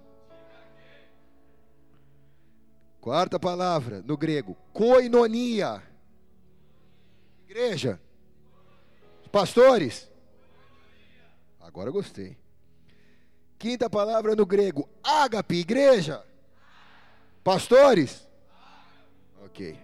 Quarta 3.08 3.40
palavra 3.40 4.04
no 4.06 4.18
grego, 4.18 4.58
koinonia. 4.74 5.82
Igreja. 7.48 8.02
Pastores. 9.32 10.12
Agora 11.58 11.90
gostei. 11.90 12.36
Quinta 13.58 13.90
palavra 13.90 14.36
no 14.36 14.46
grego, 14.46 14.90
ágape, 15.02 15.56
igreja. 15.56 16.22
Pastores. 17.46 18.28
Ok. 19.46 19.80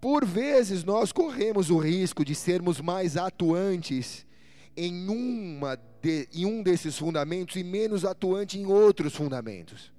Por 0.00 0.24
vezes 0.24 0.84
nós 0.84 1.10
corremos 1.10 1.70
o 1.70 1.78
risco 1.78 2.24
de 2.24 2.36
sermos 2.36 2.80
mais 2.80 3.16
atuantes 3.16 4.24
em, 4.76 5.08
uma 5.08 5.74
de, 6.00 6.28
em 6.32 6.46
um 6.46 6.62
desses 6.62 6.96
fundamentos 6.96 7.56
e 7.56 7.64
menos 7.64 8.04
atuante 8.04 8.60
em 8.60 8.64
outros 8.64 9.12
fundamentos. 9.16 9.92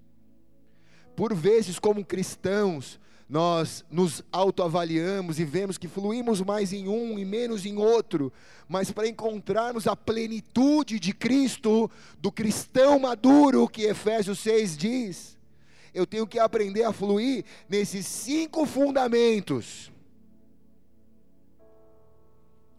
Por 1.16 1.34
vezes, 1.34 1.78
como 1.80 2.04
cristãos, 2.04 3.00
nós 3.30 3.84
nos 3.90 4.24
autoavaliamos 4.32 5.40
e 5.40 5.46
vemos 5.46 5.78
que 5.78 5.88
fluímos 5.88 6.42
mais 6.42 6.74
em 6.74 6.88
um 6.88 7.18
e 7.18 7.26
menos 7.26 7.66
em 7.66 7.78
outro, 7.78 8.32
mas 8.68 8.92
para 8.92 9.08
encontrarmos 9.08 9.88
a 9.88 9.96
plenitude 9.96 11.00
de 11.00 11.14
Cristo, 11.14 11.90
do 12.20 12.32
cristão 12.32 13.00
maduro 13.00 13.68
que 13.68 13.84
Efésios 13.84 14.40
6 14.40 14.78
diz, 14.78 15.38
eu 15.94 16.06
tenho 16.06 16.26
que 16.26 16.40
aprender 16.40 16.84
a 16.84 16.92
fluir 16.92 17.46
nesses 17.70 18.06
cinco 18.06 18.66
fundamentos. 18.66 19.92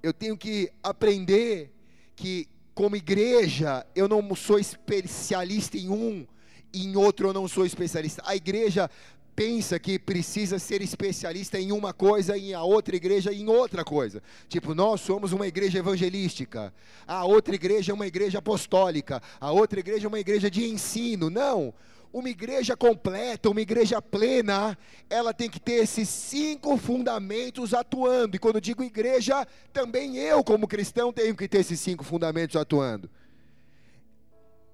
Eu 0.03 0.13
tenho 0.13 0.37
que 0.37 0.71
aprender 0.83 1.73
que, 2.15 2.49
como 2.75 2.97
igreja, 2.97 3.87
eu 3.95 4.09
não 4.09 4.35
sou 4.35 4.59
especialista 4.59 5.79
em 5.79 5.89
um, 5.89 6.27
em 6.75 6.97
outro 6.97 7.29
eu 7.29 7.33
não 7.33 7.47
sou 7.47 7.65
especialista. 7.65 8.23
A 8.25 8.35
igreja 8.35 8.91
pensa 9.35 9.79
que 9.79 9.99
precisa 9.99 10.59
ser 10.59 10.81
especialista 10.81 11.59
em 11.59 11.73
uma 11.73 11.93
coisa 11.93 12.37
e 12.37 12.55
a 12.55 12.63
outra 12.63 12.97
igreja 12.97 13.33
em 13.33 13.49
outra 13.49 13.85
coisa. 13.85 14.23
Tipo, 14.49 14.75
nós 14.75 15.01
somos 15.01 15.33
uma 15.33 15.47
igreja 15.47 15.79
evangelística, 15.79 16.73
a 17.07 17.25
outra 17.25 17.55
igreja 17.55 17.93
é 17.93 17.95
uma 17.95 18.07
igreja 18.07 18.39
apostólica, 18.39 19.21
a 19.41 19.51
outra 19.51 19.81
igreja 19.81 20.07
é 20.07 20.09
uma 20.09 20.21
igreja 20.21 20.51
de 20.51 20.65
ensino. 20.65 21.31
Não. 21.31 21.75
Uma 22.13 22.31
igreja 22.31 22.77
completa, 22.77 23.51
uma 23.51 23.61
igreja 23.61 24.01
plena, 24.01 24.79
ela 25.11 25.35
tem 25.35 25.51
que 25.51 25.59
ter 25.59 25.83
esses 25.83 26.09
cinco 26.09 26.77
fundamentos 26.77 27.75
atuando. 27.75 28.37
E 28.37 28.39
quando 28.39 28.61
digo 28.61 28.85
igreja, 28.85 29.45
também 29.73 30.17
eu, 30.17 30.45
como 30.45 30.69
cristão, 30.69 31.13
tenho 31.13 31.35
que 31.35 31.49
ter 31.49 31.59
esses 31.59 31.81
cinco 31.81 32.05
fundamentos 32.05 32.55
atuando. 32.55 33.11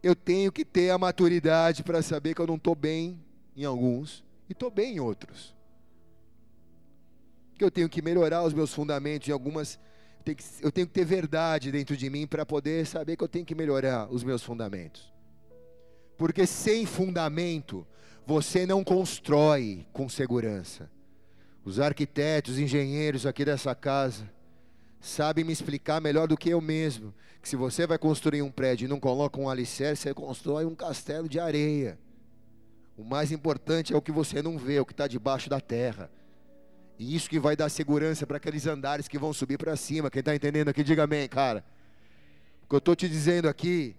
Eu 0.03 0.17
tenho 0.17 0.51
que 0.51 0.65
ter 0.65 0.91
a 0.91 0.99
maturidade 0.99 1.83
para 1.83 2.03
saber 2.03 2.35
que 2.35 2.41
eu 2.41 2.47
não 2.47 2.57
estou 2.57 2.75
bem 2.75 3.21
em 3.57 3.65
alguns 3.65 4.25
e 4.49 4.53
estou 4.53 4.71
bem 4.71 4.97
em 4.97 5.01
outros. 5.01 5.55
Que 7.55 7.65
eu 7.65 7.71
tenho 7.71 7.89
que 7.89 8.01
melhorar 8.01 8.43
os 8.43 8.55
meus 8.55 8.73
fundamentos 8.73 9.29
em 9.29 9.33
algumas. 9.33 9.79
Eu 10.63 10.73
tenho 10.73 10.87
que 10.87 10.93
ter 10.93 11.05
verdade 11.05 11.71
dentro 11.71 11.97
de 11.97 12.09
mim 12.09 12.27
para 12.27 12.47
poder 12.47 12.87
saber 12.87 13.17
que 13.17 13.25
eu 13.25 13.29
tenho 13.29 13.45
que 13.45 13.55
melhorar 13.55 14.11
os 14.11 14.25
meus 14.25 14.43
fundamentos. 14.43 15.13
Porque 16.17 16.47
sem 16.47 16.87
fundamento, 16.87 17.87
você 18.27 18.67
não 18.67 18.83
constrói 18.85 19.87
com 19.93 20.09
segurança. 20.09 20.91
Os 21.65 21.79
arquitetos, 21.79 22.59
engenheiros 22.59 23.27
aqui 23.27 23.45
dessa 23.45 23.75
casa, 23.75 24.31
sabem 25.01 25.45
me 25.45 25.53
explicar 25.53 26.01
melhor 26.01 26.29
do 26.29 26.37
que 26.37 26.51
eu 26.51 26.61
mesmo. 26.61 27.15
Que 27.41 27.49
se 27.49 27.57
você 27.57 27.87
vai 27.87 27.99
construir 27.99 28.43
um 28.43 28.51
prédio 28.51 28.85
e 28.85 28.89
não 28.89 29.01
coloca 29.01 29.41
um 29.41 29.49
alicerce, 29.49 30.03
você 30.03 30.15
constrói 30.15 30.67
um 30.67 30.75
castelo 30.75 31.29
de 31.29 31.41
areia. 31.41 31.99
O 32.97 33.03
mais 33.03 33.33
importante 33.33 33.95
é 33.95 33.97
o 33.97 34.03
que 34.03 34.13
você 34.13 34.43
não 34.43 34.59
vê, 34.59 34.79
o 34.79 34.85
que 34.85 34.93
está 34.93 35.07
debaixo 35.07 35.49
da 35.49 35.59
terra. 35.59 36.11
E 36.99 37.17
isso 37.17 37.31
que 37.31 37.39
vai 37.39 37.57
dar 37.57 37.71
segurança 37.71 38.27
para 38.27 38.37
aqueles 38.37 38.67
andares 38.67 39.09
que 39.09 39.19
vão 39.19 39.33
subir 39.33 39.57
para 39.57 39.75
cima. 39.75 40.11
Quem 40.11 40.21
está 40.21 40.35
entendendo 40.35 40.69
aqui, 40.69 40.85
diga 40.85 41.05
amém, 41.05 41.27
cara. 41.27 41.65
O 42.63 42.69
que 42.69 42.75
eu 42.75 42.79
estou 42.79 42.95
te 42.95 43.09
dizendo 43.09 43.49
aqui 43.49 43.97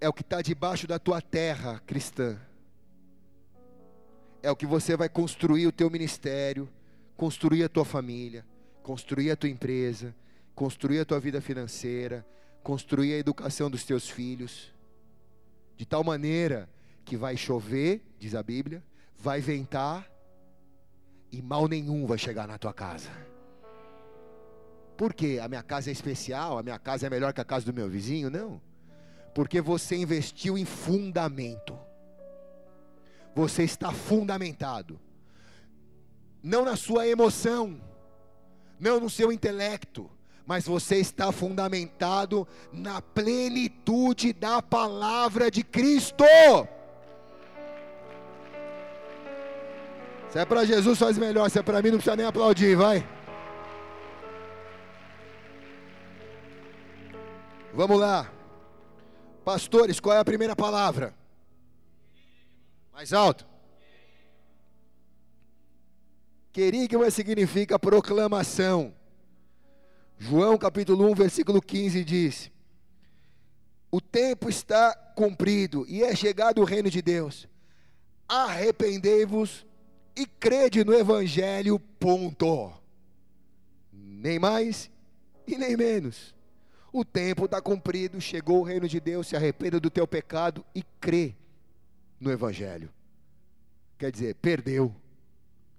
é 0.00 0.08
o 0.08 0.14
que 0.14 0.22
está 0.22 0.40
debaixo 0.40 0.86
da 0.86 0.98
tua 0.98 1.20
terra 1.20 1.78
cristã. 1.86 2.38
É 4.42 4.50
o 4.50 4.56
que 4.56 4.64
você 4.64 4.96
vai 4.96 5.10
construir 5.10 5.66
o 5.66 5.72
teu 5.72 5.90
ministério, 5.90 6.68
construir 7.16 7.62
a 7.64 7.68
tua 7.68 7.84
família, 7.84 8.46
construir 8.82 9.30
a 9.30 9.36
tua 9.36 9.48
empresa, 9.48 10.14
construir 10.54 11.00
a 11.00 11.04
tua 11.04 11.20
vida 11.20 11.40
financeira, 11.40 12.26
construir 12.62 13.14
a 13.14 13.18
educação 13.18 13.70
dos 13.70 13.84
teus 13.84 14.08
filhos, 14.08 14.72
de 15.76 15.86
tal 15.86 16.04
maneira 16.04 16.68
que 17.04 17.16
vai 17.16 17.36
chover, 17.36 18.02
diz 18.18 18.34
a 18.34 18.42
Bíblia, 18.42 18.82
vai 19.18 19.40
ventar 19.40 20.10
e 21.30 21.40
mal 21.40 21.66
nenhum 21.66 22.06
vai 22.06 22.18
chegar 22.18 22.46
na 22.46 22.58
tua 22.58 22.72
casa. 22.72 23.10
Por 24.96 25.14
quê? 25.14 25.40
A 25.42 25.48
minha 25.48 25.62
casa 25.62 25.90
é 25.90 25.92
especial, 25.92 26.58
a 26.58 26.62
minha 26.62 26.78
casa 26.78 27.06
é 27.06 27.10
melhor 27.10 27.32
que 27.32 27.40
a 27.40 27.44
casa 27.44 27.66
do 27.66 27.72
meu 27.72 27.88
vizinho? 27.88 28.30
Não 28.30 28.60
porque 29.34 29.60
você 29.60 29.96
investiu 29.96 30.58
em 30.58 30.64
fundamento. 30.64 31.78
Você 33.34 33.62
está 33.62 33.90
fundamentado, 33.90 35.00
não 36.42 36.66
na 36.66 36.76
sua 36.76 37.08
emoção, 37.08 37.80
não 38.82 38.98
no 38.98 39.08
seu 39.08 39.30
intelecto, 39.32 40.10
mas 40.44 40.66
você 40.66 40.96
está 40.96 41.30
fundamentado 41.30 42.46
na 42.72 43.00
plenitude 43.00 44.32
da 44.32 44.60
palavra 44.60 45.48
de 45.52 45.62
Cristo. 45.62 46.24
Se 50.30 50.38
é 50.40 50.44
para 50.44 50.64
Jesus, 50.64 50.98
faz 50.98 51.16
melhor. 51.16 51.48
Se 51.48 51.60
é 51.60 51.62
para 51.62 51.80
mim, 51.80 51.90
não 51.90 51.98
precisa 51.98 52.16
nem 52.16 52.26
aplaudir, 52.26 52.74
vai. 52.74 53.06
Vamos 57.72 58.00
lá. 58.00 58.28
Pastores, 59.44 60.00
qual 60.00 60.16
é 60.16 60.18
a 60.18 60.24
primeira 60.24 60.56
palavra? 60.56 61.14
Mais 62.92 63.12
alto. 63.12 63.51
Querigma 66.52 67.10
significa 67.10 67.78
proclamação. 67.78 68.94
João 70.18 70.58
capítulo 70.58 71.10
1, 71.10 71.14
versículo 71.14 71.60
15 71.60 72.04
diz: 72.04 72.50
O 73.90 74.00
tempo 74.00 74.48
está 74.48 74.94
cumprido 75.16 75.84
e 75.88 76.02
é 76.02 76.14
chegado 76.14 76.60
o 76.60 76.64
reino 76.64 76.90
de 76.90 77.00
Deus. 77.00 77.48
Arrependei-vos 78.28 79.66
e 80.14 80.26
crede 80.26 80.84
no 80.84 80.94
evangelho, 80.94 81.78
ponto. 81.78 82.72
Nem 83.90 84.38
mais 84.38 84.90
e 85.46 85.56
nem 85.56 85.76
menos. 85.76 86.34
O 86.92 87.04
tempo 87.04 87.46
está 87.46 87.60
cumprido, 87.60 88.20
chegou 88.20 88.60
o 88.60 88.62
reino 88.62 88.86
de 88.86 89.00
Deus, 89.00 89.26
se 89.26 89.34
arrependa 89.34 89.80
do 89.80 89.88
teu 89.88 90.06
pecado 90.06 90.62
e 90.74 90.82
crê 91.00 91.34
no 92.20 92.30
Evangelho. 92.30 92.90
Quer 93.96 94.12
dizer, 94.12 94.34
perdeu, 94.34 94.94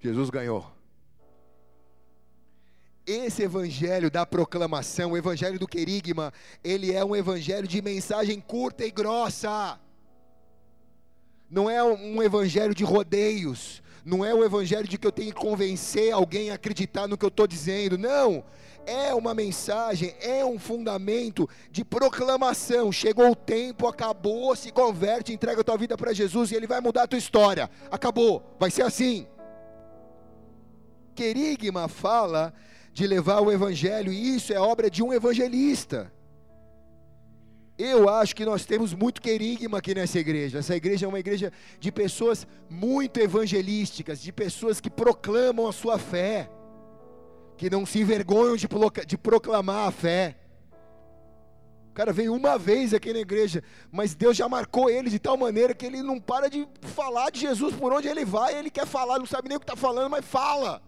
Jesus 0.04 0.30
ganhou. 0.30 0.70
Esse 3.06 3.44
evangelho 3.44 4.12
da 4.12 4.26
proclamação, 4.26 5.12
o 5.12 5.18
evangelho 5.18 5.58
do 5.58 5.68
querigma, 5.68 6.34
ele 6.62 6.92
é 6.92 7.04
um 7.06 7.16
evangelho 7.16 7.66
de 7.66 7.82
mensagem 7.82 8.42
curta 8.42 8.86
e 8.86 8.92
grossa. 8.92 9.80
Não 11.50 11.70
é 11.70 11.82
um 11.82 12.22
evangelho 12.22 12.76
de 12.76 12.84
rodeios, 12.84 13.82
Não 14.06 14.26
é 14.26 14.34
o 14.34 14.44
evangelho 14.44 14.86
de 14.86 14.98
que 14.98 15.08
eu 15.08 15.12
tenho 15.12 15.34
que 15.34 15.40
convencer 15.40 16.12
alguém 16.12 16.52
a 16.52 16.56
acreditar 16.56 17.08
no 17.08 17.18
que 17.18 17.24
eu 17.24 17.30
estou 17.30 17.48
dizendo. 17.48 17.98
Não. 17.98 18.44
É 18.86 19.14
uma 19.14 19.34
mensagem, 19.34 20.14
é 20.20 20.44
um 20.44 20.60
fundamento 20.60 21.50
de 21.72 21.86
proclamação. 21.86 22.92
Chegou 22.92 23.32
o 23.32 23.36
tempo, 23.36 23.88
acabou, 23.88 24.54
se 24.58 24.74
converte, 24.74 25.32
entrega 25.32 25.62
a 25.62 25.64
tua 25.64 25.78
vida 25.78 25.96
para 25.96 26.12
Jesus 26.12 26.52
e 26.52 26.56
Ele 26.56 26.68
vai 26.68 26.82
mudar 26.82 27.04
a 27.04 27.08
tua 27.08 27.18
história. 27.18 27.70
Acabou, 27.90 28.44
vai 28.60 28.70
ser 28.70 28.82
assim. 28.82 29.26
Querigma 31.14 31.88
fala 31.88 32.54
de 32.92 33.08
levar 33.08 33.42
o 33.42 33.52
evangelho, 33.52 34.12
e 34.12 34.36
isso 34.36 34.54
é 34.54 34.60
obra 34.60 34.90
de 34.90 35.02
um 35.02 35.14
evangelista. 35.14 36.12
Eu 37.78 38.08
acho 38.08 38.36
que 38.36 38.46
nós 38.46 38.66
temos 38.66 38.94
muito 38.94 39.20
querigma 39.20 39.80
aqui 39.80 39.96
nessa 39.96 40.20
igreja. 40.20 40.60
Essa 40.60 40.76
igreja 40.76 41.08
é 41.08 41.10
uma 41.10 41.20
igreja 41.20 41.52
de 41.80 41.92
pessoas 41.92 42.46
muito 42.70 43.20
evangelísticas, 43.20 44.22
de 44.22 44.32
pessoas 44.32 44.80
que 44.80 44.92
proclamam 44.92 45.68
a 45.68 45.74
sua 45.74 45.98
fé, 45.98 46.50
que 47.58 47.72
não 47.72 47.84
se 47.84 48.00
envergonham 48.00 48.56
de, 48.56 49.18
proclamar 49.18 49.88
a 49.88 49.92
fé. 49.92 50.38
O 51.90 51.94
cara 51.94 52.14
veio 52.14 52.34
uma 52.34 52.60
vez 52.60 52.94
aqui 52.94 53.12
na 53.12 53.20
igreja, 53.20 53.64
mas 53.92 54.14
Deus 54.14 54.38
já 54.38 54.48
marcou 54.48 54.88
ele 54.90 55.10
de 55.10 55.18
tal 55.18 55.36
maneira 55.36 55.74
que 55.74 55.86
ele 55.86 56.04
não 56.04 56.20
para 56.20 56.50
de 56.50 56.68
falar 56.82 57.32
de 57.32 57.40
Jesus 57.40 57.76
por 57.76 57.92
onde 57.92 58.08
ele 58.08 58.24
vai. 58.24 58.56
Ele 58.56 58.70
quer 58.70 58.86
falar, 58.86 59.18
não 59.18 59.26
sabe 59.26 59.50
nem 59.50 59.58
o 59.58 59.60
que 59.60 59.64
está 59.64 59.76
falando, 59.76 60.12
mas 60.12 60.24
fala. 60.24 60.82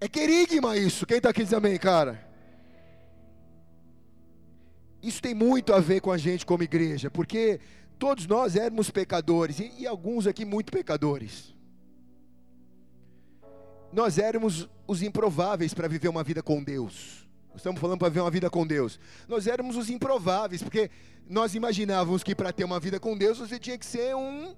É 0.00 0.08
querigma 0.08 0.76
isso. 0.76 1.06
Quem 1.06 1.16
está 1.16 1.30
aqui 1.30 1.42
diz 1.42 1.52
amém, 1.52 1.78
cara? 1.78 2.26
Isso 5.02 5.22
tem 5.22 5.34
muito 5.34 5.72
a 5.72 5.80
ver 5.80 6.00
com 6.00 6.10
a 6.10 6.18
gente 6.18 6.44
como 6.44 6.62
igreja, 6.62 7.10
porque 7.10 7.60
todos 7.98 8.26
nós 8.26 8.56
éramos 8.56 8.90
pecadores, 8.90 9.58
e, 9.60 9.72
e 9.78 9.86
alguns 9.86 10.26
aqui 10.26 10.44
muito 10.44 10.72
pecadores. 10.72 11.54
Nós 13.92 14.18
éramos 14.18 14.68
os 14.86 15.02
improváveis 15.02 15.72
para 15.72 15.88
viver 15.88 16.08
uma 16.08 16.22
vida 16.24 16.42
com 16.42 16.62
Deus. 16.62 17.26
Estamos 17.54 17.80
falando 17.80 17.98
para 17.98 18.08
viver 18.08 18.20
uma 18.20 18.30
vida 18.30 18.50
com 18.50 18.66
Deus. 18.66 19.00
Nós 19.26 19.46
éramos 19.46 19.76
os 19.76 19.88
improváveis, 19.88 20.62
porque 20.62 20.90
nós 21.28 21.54
imaginávamos 21.54 22.22
que 22.22 22.34
para 22.34 22.52
ter 22.52 22.64
uma 22.64 22.78
vida 22.78 23.00
com 23.00 23.16
Deus 23.16 23.38
você 23.38 23.58
tinha 23.58 23.78
que 23.78 23.86
ser 23.86 24.14
um, 24.14 24.54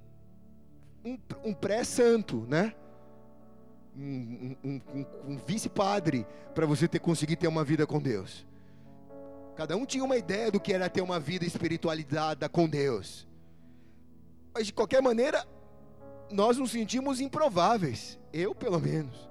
um, 1.05 1.19
um 1.45 1.55
pré-santo, 1.55 2.45
né? 2.49 2.75
Um, 4.01 4.57
um, 4.63 4.81
um, 4.95 5.07
um 5.27 5.39
vice-padre 5.45 6.25
para 6.55 6.65
você 6.65 6.87
ter 6.87 7.01
conseguir 7.01 7.35
ter 7.35 7.49
uma 7.49 7.65
vida 7.65 7.85
com 7.85 8.01
Deus. 8.01 8.47
Cada 9.57 9.77
um 9.77 9.85
tinha 9.85 10.05
uma 10.05 10.17
ideia 10.17 10.53
do 10.53 10.61
que 10.61 10.73
era 10.73 10.89
ter 10.89 11.01
uma 11.01 11.19
vida 11.19 11.45
espiritualizada 11.45 12.49
com 12.49 12.69
Deus. 12.69 13.27
Mas 14.55 14.67
de 14.67 14.73
qualquer 14.73 15.03
maneira, 15.03 15.45
nós 16.31 16.57
nos 16.59 16.71
sentimos 16.71 17.21
improváveis. 17.21 18.19
Eu, 18.33 18.55
pelo 18.55 18.79
menos. 18.79 19.29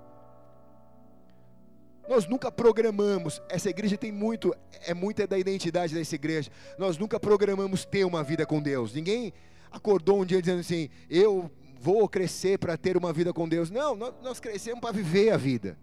Nós 2.09 2.27
nunca 2.27 2.51
programamos. 2.51 3.41
Essa 3.49 3.69
igreja 3.69 3.97
tem 3.97 4.11
muito, 4.11 4.55
é 4.85 4.93
muita 4.93 5.27
da 5.27 5.37
identidade 5.37 5.93
dessa 5.93 6.15
igreja. 6.15 6.51
Nós 6.77 6.97
nunca 6.97 7.19
programamos 7.19 7.85
ter 7.85 8.05
uma 8.05 8.23
vida 8.23 8.45
com 8.45 8.61
Deus. 8.61 8.93
Ninguém 8.93 9.33
acordou 9.71 10.21
um 10.21 10.25
dia 10.25 10.41
dizendo 10.41 10.61
assim: 10.61 10.89
eu 11.09 11.51
vou 11.79 12.07
crescer 12.07 12.57
para 12.57 12.77
ter 12.77 12.97
uma 12.97 13.13
vida 13.13 13.33
com 13.33 13.47
Deus. 13.47 13.69
Não, 13.69 13.95
nós 13.95 14.39
crescemos 14.39 14.79
para 14.79 14.91
viver 14.91 15.31
a 15.31 15.37
vida. 15.37 15.77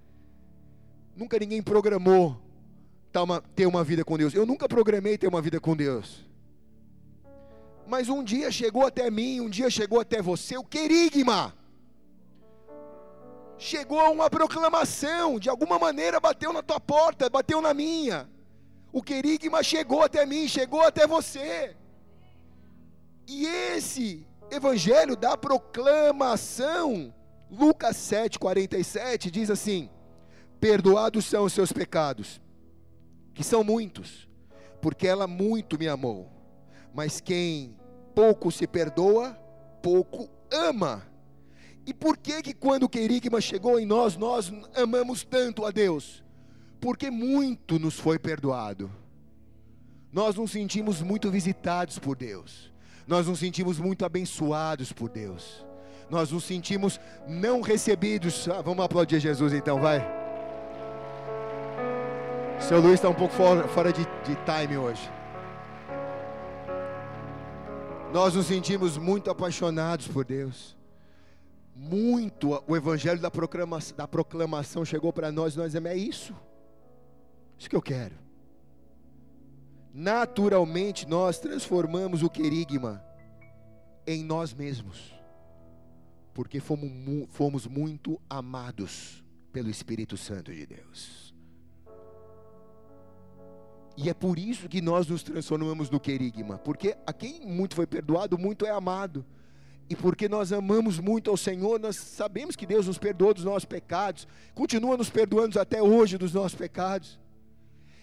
Nunca 1.16 1.38
ninguém 1.38 1.62
programou 1.62 2.40
ter 3.54 3.66
uma 3.66 3.84
vida 3.84 4.04
com 4.04 4.18
Deus. 4.18 4.34
Eu 4.34 4.44
nunca 4.44 4.68
programei 4.68 5.16
ter 5.16 5.28
uma 5.28 5.40
vida 5.40 5.60
com 5.60 5.76
Deus. 5.76 6.24
Mas 7.86 8.08
um 8.08 8.24
dia 8.24 8.50
chegou 8.50 8.86
até 8.86 9.10
mim, 9.10 9.40
um 9.40 9.48
dia 9.48 9.70
chegou 9.70 10.00
até 10.00 10.20
você 10.20 10.56
o 10.56 10.64
querigma. 10.64 11.54
Chegou 13.56 14.12
uma 14.12 14.28
proclamação, 14.28 15.38
de 15.38 15.48
alguma 15.48 15.78
maneira 15.78 16.18
bateu 16.18 16.52
na 16.52 16.62
tua 16.62 16.80
porta, 16.80 17.30
bateu 17.30 17.60
na 17.60 17.72
minha. 17.72 18.28
O 18.92 19.02
querigma 19.02 19.62
chegou 19.62 20.02
até 20.02 20.26
mim, 20.26 20.48
chegou 20.48 20.82
até 20.82 21.06
você. 21.06 21.76
E 23.26 23.46
esse 23.46 24.26
evangelho 24.50 25.16
da 25.16 25.36
proclamação, 25.36 27.12
Lucas 27.50 27.96
7:47 27.96 29.30
diz 29.30 29.50
assim: 29.50 29.90
Perdoados 30.60 31.24
são 31.24 31.44
os 31.44 31.52
seus 31.52 31.72
pecados 31.72 32.40
que 33.34 33.42
são 33.42 33.64
muitos, 33.64 34.28
porque 34.80 35.06
ela 35.06 35.26
muito 35.26 35.78
me 35.78 35.88
amou. 35.88 36.30
Mas 36.94 37.20
quem 37.20 37.76
pouco 38.14 38.50
se 38.52 38.66
perdoa, 38.66 39.32
pouco 39.82 40.30
ama. 40.50 41.06
E 41.86 41.92
por 41.92 42.16
que 42.16 42.40
que 42.42 42.54
quando 42.54 42.84
o 42.84 42.88
querigma 42.88 43.40
chegou 43.40 43.78
em 43.78 43.84
nós, 43.84 44.16
nós 44.16 44.52
amamos 44.74 45.24
tanto 45.24 45.66
a 45.66 45.70
Deus? 45.70 46.24
Porque 46.80 47.10
muito 47.10 47.78
nos 47.78 47.98
foi 47.98 48.18
perdoado. 48.18 48.90
Nós 50.12 50.36
nos 50.36 50.52
sentimos 50.52 51.02
muito 51.02 51.30
visitados 51.30 51.98
por 51.98 52.16
Deus. 52.16 52.72
Nós 53.06 53.26
nos 53.26 53.38
sentimos 53.38 53.78
muito 53.78 54.04
abençoados 54.04 54.92
por 54.92 55.08
Deus. 55.08 55.64
Nós 56.08 56.30
nos 56.30 56.44
sentimos 56.44 57.00
não 57.26 57.60
recebidos. 57.60 58.48
Ah, 58.48 58.62
vamos 58.62 58.84
aplaudir 58.84 59.20
Jesus 59.20 59.52
então, 59.52 59.80
vai. 59.80 60.04
Seu 62.60 62.80
Luiz 62.80 62.94
está 62.94 63.08
um 63.08 63.14
pouco 63.14 63.34
fora, 63.34 63.68
fora 63.68 63.92
de, 63.92 64.02
de 64.02 64.36
time 64.44 64.78
hoje. 64.78 65.10
Nós 68.12 68.34
nos 68.34 68.46
sentimos 68.46 68.96
muito 68.96 69.30
apaixonados 69.30 70.08
por 70.08 70.24
Deus. 70.24 70.76
Muito, 71.76 72.62
o 72.66 72.76
evangelho 72.76 73.20
da 73.20 73.30
proclamação, 73.30 73.96
da 73.96 74.06
proclamação 74.06 74.84
chegou 74.84 75.12
para 75.12 75.32
nós, 75.32 75.56
nós 75.56 75.74
é 75.74 75.96
isso. 75.96 76.32
Isso 77.58 77.68
que 77.68 77.76
eu 77.76 77.82
quero. 77.82 78.23
Naturalmente 79.96 81.06
nós 81.06 81.38
transformamos 81.38 82.24
o 82.24 82.28
querigma 82.28 83.00
em 84.04 84.24
nós 84.24 84.52
mesmos. 84.52 85.14
Porque 86.34 86.58
fomos, 86.58 86.90
fomos 87.30 87.64
muito 87.64 88.20
amados 88.28 89.24
pelo 89.52 89.70
Espírito 89.70 90.16
Santo 90.16 90.52
de 90.52 90.66
Deus. 90.66 91.32
E 93.96 94.10
é 94.10 94.14
por 94.14 94.36
isso 94.36 94.68
que 94.68 94.80
nós 94.80 95.06
nos 95.06 95.22
transformamos 95.22 95.88
no 95.88 96.00
querigma, 96.00 96.58
porque 96.58 96.96
a 97.06 97.12
quem 97.12 97.46
muito 97.46 97.76
foi 97.76 97.86
perdoado, 97.86 98.36
muito 98.36 98.66
é 98.66 98.70
amado. 98.70 99.24
E 99.88 99.94
porque 99.94 100.28
nós 100.28 100.52
amamos 100.52 100.98
muito 100.98 101.30
ao 101.30 101.36
Senhor, 101.36 101.78
nós 101.78 101.94
sabemos 101.94 102.56
que 102.56 102.66
Deus 102.66 102.88
nos 102.88 102.98
perdoou 102.98 103.32
dos 103.32 103.44
nossos 103.44 103.64
pecados, 103.64 104.26
continua 104.54 104.96
nos 104.96 105.08
perdoando 105.08 105.60
até 105.60 105.80
hoje 105.80 106.18
dos 106.18 106.32
nossos 106.32 106.56
pecados. 106.56 107.20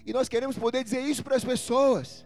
E 0.05 0.13
nós 0.13 0.27
queremos 0.27 0.57
poder 0.57 0.83
dizer 0.83 1.01
isso 1.01 1.23
para 1.23 1.35
as 1.35 1.43
pessoas, 1.43 2.25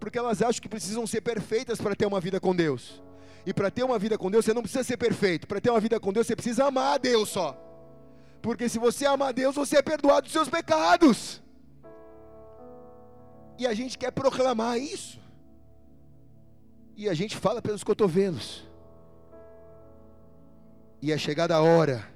porque 0.00 0.18
elas 0.18 0.42
acham 0.42 0.60
que 0.60 0.68
precisam 0.68 1.06
ser 1.06 1.20
perfeitas 1.20 1.80
para 1.80 1.94
ter 1.94 2.06
uma 2.06 2.20
vida 2.20 2.40
com 2.40 2.54
Deus. 2.54 3.02
E 3.46 3.52
para 3.52 3.70
ter 3.70 3.82
uma 3.82 3.98
vida 3.98 4.16
com 4.16 4.30
Deus, 4.30 4.44
você 4.44 4.54
não 4.54 4.62
precisa 4.62 4.82
ser 4.82 4.96
perfeito. 4.96 5.46
Para 5.46 5.60
ter 5.60 5.70
uma 5.70 5.80
vida 5.80 6.00
com 6.00 6.12
Deus, 6.12 6.26
você 6.26 6.34
precisa 6.34 6.66
amar 6.66 6.94
a 6.94 6.98
Deus 6.98 7.28
só. 7.28 7.60
Porque 8.40 8.68
se 8.68 8.78
você 8.78 9.06
amar 9.06 9.28
a 9.28 9.32
Deus, 9.32 9.54
você 9.54 9.76
é 9.76 9.82
perdoado 9.82 10.22
dos 10.22 10.32
seus 10.32 10.48
pecados. 10.48 11.42
E 13.58 13.66
a 13.66 13.74
gente 13.74 13.98
quer 13.98 14.10
proclamar 14.10 14.78
isso. 14.78 15.20
E 16.96 17.08
a 17.08 17.14
gente 17.14 17.36
fala 17.36 17.60
pelos 17.60 17.84
cotovelos. 17.84 18.64
E 21.02 21.12
é 21.12 21.18
chegada 21.18 21.54
a 21.54 21.60
hora 21.60 22.08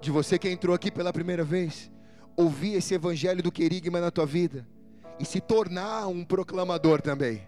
de 0.00 0.10
você 0.10 0.38
que 0.38 0.48
entrou 0.48 0.74
aqui 0.74 0.90
pela 0.90 1.12
primeira 1.12 1.44
vez, 1.44 1.90
ouvir 2.36 2.74
esse 2.74 2.94
evangelho 2.94 3.42
do 3.42 3.50
querigma 3.50 4.00
na 4.00 4.10
tua 4.10 4.26
vida 4.26 4.66
e 5.18 5.24
se 5.24 5.40
tornar 5.40 6.06
um 6.06 6.24
proclamador 6.24 7.00
também. 7.00 7.46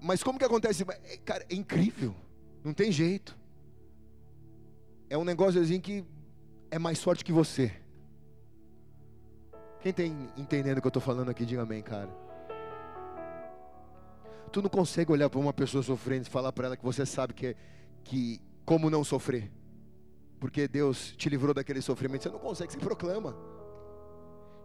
Mas 0.00 0.22
como 0.22 0.38
que 0.38 0.44
acontece? 0.44 0.84
É, 1.04 1.16
cara, 1.18 1.44
é 1.48 1.54
incrível. 1.54 2.14
Não 2.64 2.72
tem 2.72 2.90
jeito. 2.90 3.38
É 5.08 5.16
um 5.16 5.24
negócio 5.24 5.60
assim 5.60 5.80
que 5.80 6.04
é 6.70 6.78
mais 6.78 7.02
forte 7.02 7.24
que 7.24 7.32
você. 7.32 7.72
Quem 9.80 9.92
tem 9.92 10.28
entendendo 10.36 10.78
o 10.78 10.80
que 10.80 10.86
eu 10.86 10.90
estou 10.90 11.02
falando 11.02 11.30
aqui, 11.30 11.44
diga 11.44 11.62
amém, 11.62 11.82
cara. 11.82 12.10
Tu 14.52 14.60
não 14.60 14.68
consegue 14.68 15.12
olhar 15.12 15.30
para 15.30 15.38
uma 15.38 15.52
pessoa 15.52 15.82
sofrendo 15.82 16.26
e 16.26 16.30
falar 16.30 16.52
para 16.52 16.66
ela 16.66 16.76
que 16.76 16.84
você 16.84 17.06
sabe 17.06 17.32
que, 17.34 17.56
que 18.02 18.40
como 18.64 18.90
não 18.90 19.04
sofrer. 19.04 19.50
Porque 20.40 20.66
Deus 20.66 21.14
te 21.16 21.28
livrou 21.28 21.54
daquele 21.54 21.80
sofrimento. 21.80 22.24
Você 22.24 22.30
não 22.30 22.38
consegue, 22.40 22.72
você 22.72 22.78
proclama. 22.78 23.36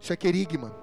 Isso 0.00 0.12
é 0.12 0.16
querigma. 0.16 0.74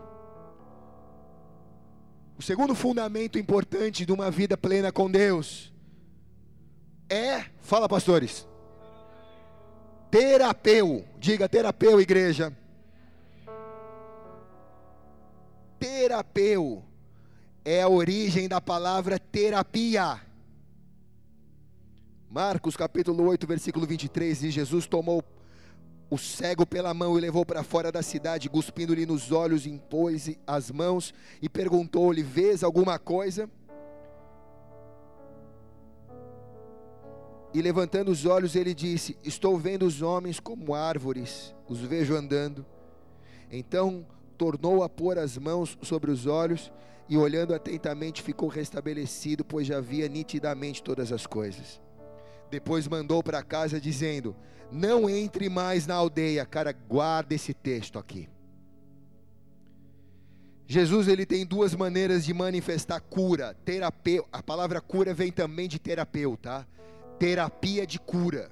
O 2.38 2.42
segundo 2.42 2.74
fundamento 2.74 3.38
importante 3.38 4.06
de 4.06 4.12
uma 4.14 4.32
vida 4.32 4.56
plena 4.56 4.92
com 4.92 5.12
Deus 5.12 5.74
é, 7.10 7.46
fala 7.62 7.90
pastores, 7.90 8.48
terapeu, 10.10 11.06
diga 11.20 11.50
terapeu, 11.50 12.00
igreja. 12.00 12.56
terapeu 15.84 16.82
é 17.66 17.82
a 17.82 17.90
origem 17.90 18.48
da 18.48 18.62
palavra 18.62 19.20
terapia. 19.20 20.22
Marcos 22.34 22.76
capítulo 22.76 23.28
8, 23.28 23.46
versículo 23.46 23.86
23 23.86 24.40
diz: 24.40 24.52
Jesus 24.52 24.88
tomou 24.88 25.24
o 26.10 26.18
cego 26.18 26.66
pela 26.66 26.92
mão 26.92 27.16
e 27.16 27.22
levou 27.22 27.46
para 27.46 27.62
fora 27.62 27.92
da 27.92 28.02
cidade, 28.02 28.50
cuspindo-lhe 28.50 29.06
nos 29.06 29.32
olhos, 29.32 29.68
impôs 29.68 30.36
as 30.48 30.72
mãos 30.72 31.14
e 31.44 31.48
perguntou-lhe: 31.48 32.24
Vês 32.24 32.64
alguma 32.64 32.98
coisa? 32.98 33.48
E 37.54 37.62
levantando 37.62 38.10
os 38.10 38.26
olhos, 38.26 38.56
ele 38.56 38.74
disse: 38.74 39.16
Estou 39.24 39.56
vendo 39.56 39.86
os 39.86 40.02
homens 40.02 40.40
como 40.40 40.74
árvores, 40.74 41.54
os 41.70 41.82
vejo 41.82 42.16
andando. 42.16 42.66
Então 43.52 44.08
tornou 44.40 44.82
a 44.82 44.90
pôr 44.90 45.20
as 45.20 45.38
mãos 45.38 45.78
sobre 45.84 46.10
os 46.10 46.26
olhos 46.26 46.74
e, 47.08 47.16
olhando 47.16 47.54
atentamente, 47.54 48.24
ficou 48.24 48.50
restabelecido, 48.50 49.46
pois 49.46 49.68
já 49.68 49.80
via 49.80 50.08
nitidamente 50.08 50.82
todas 50.82 51.12
as 51.12 51.28
coisas. 51.28 51.80
Depois 52.54 52.88
mandou 52.88 53.24
para 53.24 53.42
casa, 53.42 53.82
dizendo: 53.82 54.36
Não 54.72 55.10
entre 55.10 55.50
mais 55.50 55.88
na 55.88 55.96
aldeia. 55.96 56.46
Cara, 56.46 56.72
guarda 56.72 57.34
esse 57.34 57.52
texto 57.52 57.98
aqui. 57.98 58.30
Jesus 60.68 61.08
ele 61.08 61.26
tem 61.26 61.48
duas 61.48 61.74
maneiras 61.74 62.24
de 62.24 62.32
manifestar 62.32 63.02
cura. 63.02 63.56
Terapeu, 63.66 64.28
a 64.32 64.44
palavra 64.44 64.80
cura 64.80 65.16
vem 65.16 65.32
também 65.32 65.68
de 65.68 65.80
terapeuta, 65.80 66.60
tá? 66.60 66.68
terapia 67.18 67.88
de 67.88 67.98
cura. 68.00 68.52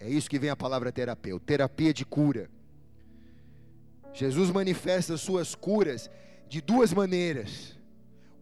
É 0.00 0.08
isso 0.08 0.30
que 0.30 0.38
vem 0.38 0.48
a 0.48 0.56
palavra 0.56 0.90
terapeuta, 0.90 1.44
terapia 1.44 1.92
de 1.92 2.06
cura. 2.06 2.50
Jesus 4.14 4.50
manifesta 4.50 5.18
suas 5.18 5.54
curas 5.54 6.10
de 6.48 6.62
duas 6.62 6.90
maneiras. 6.94 7.78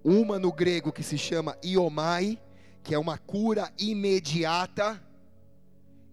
Uma 0.05 0.39
no 0.39 0.53
grego 0.53 0.93
que 0.93 1.03
se 1.03 1.19
chama 1.19 1.59
iomai, 1.65 2.39
que 2.83 2.95
é 2.95 2.99
uma 2.99 3.19
cura 3.19 3.71
imediata. 3.79 5.03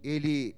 Ele 0.03 0.55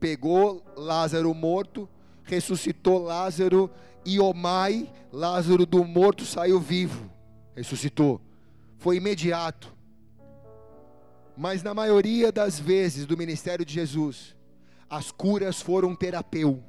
pegou 0.00 0.64
Lázaro 0.76 1.32
morto, 1.34 1.88
ressuscitou 2.24 2.98
Lázaro, 2.98 3.70
iomai, 4.06 4.92
Lázaro 5.12 5.66
do 5.66 5.84
morto 5.84 6.24
saiu 6.24 6.60
vivo, 6.60 7.10
ressuscitou. 7.54 8.20
Foi 8.78 8.96
imediato. 8.96 9.76
Mas 11.36 11.62
na 11.62 11.72
maioria 11.72 12.32
das 12.32 12.58
vezes 12.58 13.06
do 13.06 13.16
ministério 13.16 13.64
de 13.64 13.72
Jesus, 13.72 14.36
as 14.88 15.10
curas 15.10 15.60
foram 15.60 15.94
terapeu. 15.94 16.62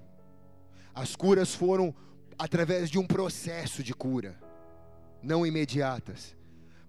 As 0.93 1.15
curas 1.15 1.56
foram 1.56 1.93
através 2.38 2.89
de 2.89 2.97
um 2.97 3.06
processo 3.06 3.84
de 3.84 3.93
cura, 3.93 4.39
não 5.21 5.45
imediatas, 5.45 6.36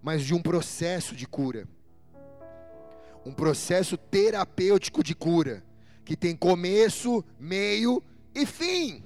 mas 0.02 0.22
de 0.22 0.34
um 0.34 0.40
processo 0.40 1.14
de 1.14 1.26
cura. 1.26 1.68
Um 3.24 3.32
processo 3.32 3.96
terapêutico 3.96 5.02
de 5.02 5.14
cura, 5.14 5.64
que 6.04 6.16
tem 6.16 6.34
começo, 6.34 7.24
meio 7.38 8.02
e 8.34 8.46
fim. 8.46 9.04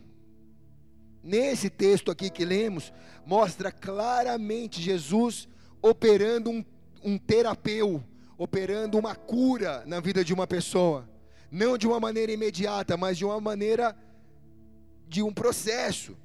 Nesse 1.23 1.71
texto 1.71 2.11
aqui 2.11 2.31
que 2.31 2.45
lemos, 2.45 2.93
mostra 3.27 3.73
claramente 3.73 4.81
Jesus 4.81 5.49
operando 5.81 6.51
um, 6.51 6.65
um 7.03 7.19
terapeu, 7.19 8.03
operando 8.39 8.99
uma 8.99 9.15
cura 9.15 9.83
na 9.87 10.01
vida 10.01 10.25
de 10.25 10.35
uma 10.35 10.47
pessoa, 10.47 11.09
não 11.51 11.79
de 11.79 11.87
uma 11.87 12.01
maneira 12.01 12.33
imediata, 12.33 12.97
mas 12.97 13.17
de 13.17 13.25
uma 13.25 13.41
maneira 13.41 13.97
de 15.09 15.23
um 15.23 15.33
processo. 15.33 16.17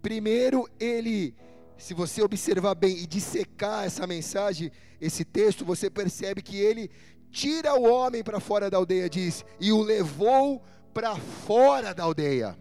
Primeiro, 0.00 0.68
ele, 0.78 1.34
se 1.82 1.94
você 1.94 2.22
observar 2.22 2.76
bem 2.76 2.96
e 2.96 3.08
dissecar 3.08 3.84
essa 3.84 4.06
mensagem, 4.06 4.70
esse 5.00 5.24
texto, 5.24 5.64
você 5.64 5.90
percebe 5.90 6.40
que 6.40 6.56
ele 6.56 6.88
tira 7.28 7.74
o 7.74 7.82
homem 7.82 8.22
para 8.22 8.38
fora 8.38 8.70
da 8.70 8.76
aldeia, 8.76 9.10
diz, 9.10 9.44
e 9.58 9.72
o 9.72 9.82
levou 9.82 10.62
para 10.94 11.16
fora 11.16 11.92
da 11.92 12.04
aldeia. 12.04 12.56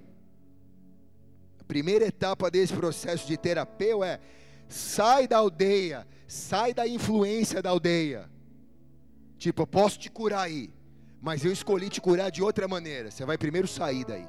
A 1.60 1.64
primeira 1.66 2.04
etapa 2.04 2.50
desse 2.50 2.74
processo 2.74 3.28
de 3.28 3.38
terapeu 3.38 4.04
é 4.04 4.20
sai 4.68 5.28
da 5.28 5.38
aldeia, 5.38 6.08
sai 6.28 6.74
da 6.74 6.88
influência 6.88 7.62
da 7.62 7.70
aldeia. 7.70 8.28
Tipo, 9.38 9.62
eu 9.62 9.68
posso 9.68 10.00
te 10.00 10.10
curar 10.10 10.46
aí, 10.46 10.74
mas 11.22 11.46
eu 11.46 11.52
escolhi 11.52 11.90
te 11.90 12.02
curar 12.02 12.32
de 12.32 12.42
outra 12.42 12.68
maneira. 12.68 13.12
Você 13.12 13.24
vai 13.24 13.38
primeiro 13.38 13.68
sair 13.68 14.04
daí. 14.04 14.28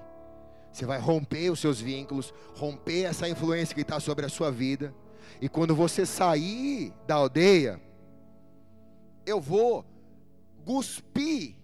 Você 0.72 0.86
vai 0.86 0.98
romper 0.98 1.50
os 1.50 1.60
seus 1.60 1.80
vínculos, 1.80 2.32
romper 2.54 3.02
essa 3.02 3.28
influência 3.28 3.74
que 3.74 3.82
está 3.82 4.00
sobre 4.00 4.24
a 4.24 4.28
sua 4.28 4.50
vida. 4.50 4.94
E 5.40 5.48
quando 5.48 5.74
você 5.74 6.06
sair 6.06 6.92
da 7.06 7.16
aldeia, 7.16 7.80
eu 9.26 9.40
vou 9.40 9.84
cuspir 10.64 11.56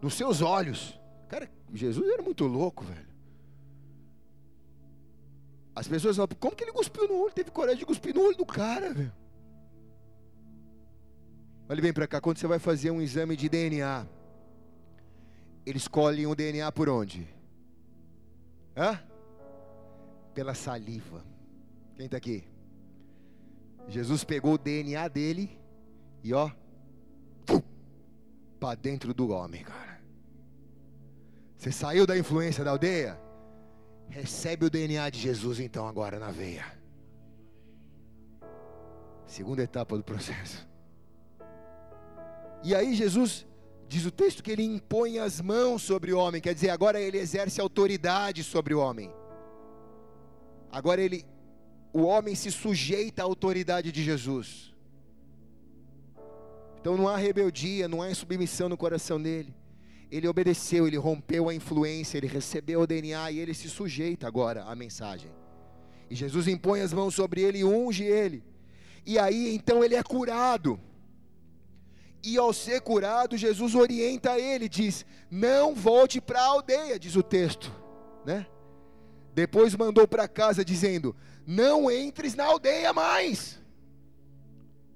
nos 0.00 0.14
seus 0.14 0.40
olhos. 0.40 0.98
Cara, 1.28 1.50
Jesus 1.74 2.08
era 2.08 2.22
muito 2.22 2.46
louco, 2.46 2.84
velho. 2.84 3.08
As 5.74 5.86
pessoas 5.86 6.16
falam, 6.16 6.30
como 6.40 6.56
que 6.56 6.64
ele 6.64 6.72
cuspiu 6.72 7.06
no 7.06 7.22
olho? 7.22 7.32
Teve 7.32 7.50
coragem 7.50 7.78
de 7.78 7.86
cuspir 7.86 8.14
no 8.14 8.22
olho 8.22 8.36
do 8.36 8.46
cara, 8.46 8.92
velho. 8.92 9.12
Olha 11.68 11.82
bem 11.82 11.92
para 11.92 12.06
cá, 12.06 12.20
quando 12.20 12.38
você 12.38 12.46
vai 12.46 12.58
fazer 12.58 12.90
um 12.90 13.00
exame 13.02 13.36
de 13.36 13.46
DNA, 13.48 14.06
eles 15.66 15.82
escolhem 15.82 16.26
o 16.26 16.34
DNA 16.34 16.72
por 16.72 16.88
onde? 16.88 17.28
Hã? 18.78 19.02
Pela 20.32 20.54
saliva. 20.54 21.24
Quem 21.96 22.06
está 22.06 22.16
aqui? 22.16 22.44
Jesus 23.88 24.22
pegou 24.22 24.54
o 24.54 24.58
DNA 24.58 25.08
dele 25.08 25.58
e 26.22 26.32
ó, 26.32 26.48
para 28.60 28.76
dentro 28.76 29.12
do 29.12 29.30
homem, 29.30 29.64
cara. 29.64 30.00
Você 31.56 31.72
saiu 31.72 32.06
da 32.06 32.16
influência 32.16 32.62
da 32.62 32.70
aldeia? 32.70 33.20
Recebe 34.08 34.66
o 34.66 34.70
DNA 34.70 35.10
de 35.10 35.18
Jesus 35.18 35.58
então 35.58 35.88
agora 35.88 36.20
na 36.20 36.30
veia. 36.30 36.64
Segunda 39.26 39.62
etapa 39.62 39.96
do 39.96 40.04
processo. 40.04 40.68
E 42.62 42.74
aí 42.74 42.94
Jesus 42.94 43.47
diz 43.88 44.04
o 44.04 44.10
texto 44.10 44.42
que 44.42 44.50
ele 44.50 44.62
impõe 44.62 45.18
as 45.18 45.40
mãos 45.40 45.82
sobre 45.82 46.12
o 46.12 46.18
homem, 46.18 46.40
quer 46.40 46.54
dizer, 46.54 46.70
agora 46.70 47.00
ele 47.00 47.18
exerce 47.18 47.60
autoridade 47.60 48.44
sobre 48.44 48.74
o 48.74 48.80
homem. 48.80 49.10
Agora 50.70 51.00
ele 51.00 51.24
o 51.92 52.02
homem 52.02 52.34
se 52.34 52.50
sujeita 52.50 53.22
à 53.22 53.24
autoridade 53.24 53.90
de 53.90 54.02
Jesus. 54.02 54.74
Então 56.80 56.96
não 56.96 57.08
há 57.08 57.16
rebeldia, 57.16 57.88
não 57.88 58.02
há 58.02 58.10
insubmissão 58.10 58.68
no 58.68 58.76
coração 58.76 59.20
dele. 59.20 59.54
Ele 60.10 60.28
obedeceu, 60.28 60.86
ele 60.86 60.96
rompeu 60.96 61.48
a 61.48 61.54
influência, 61.54 62.18
ele 62.18 62.26
recebeu 62.26 62.82
o 62.82 62.86
DNA 62.86 63.30
e 63.32 63.38
ele 63.38 63.54
se 63.54 63.68
sujeita 63.68 64.26
agora 64.26 64.64
à 64.64 64.74
mensagem. 64.74 65.30
E 66.10 66.14
Jesus 66.14 66.46
impõe 66.46 66.80
as 66.80 66.92
mãos 66.92 67.14
sobre 67.14 67.42
ele 67.42 67.58
e 67.58 67.64
unge 67.64 68.04
ele. 68.04 68.44
E 69.04 69.18
aí 69.18 69.54
então 69.54 69.82
ele 69.82 69.94
é 69.94 70.02
curado. 70.02 70.78
E 72.22 72.36
ao 72.36 72.52
ser 72.52 72.80
curado, 72.80 73.36
Jesus 73.36 73.74
orienta 73.74 74.38
ele, 74.38 74.68
diz: 74.68 75.04
Não 75.30 75.74
volte 75.74 76.20
para 76.20 76.40
a 76.40 76.46
aldeia, 76.46 76.98
diz 76.98 77.16
o 77.16 77.22
texto, 77.22 77.72
né? 78.24 78.46
Depois 79.34 79.74
mandou 79.76 80.06
para 80.06 80.26
casa 80.26 80.64
dizendo: 80.64 81.14
Não 81.46 81.90
entres 81.90 82.34
na 82.34 82.44
aldeia 82.44 82.92
mais. 82.92 83.58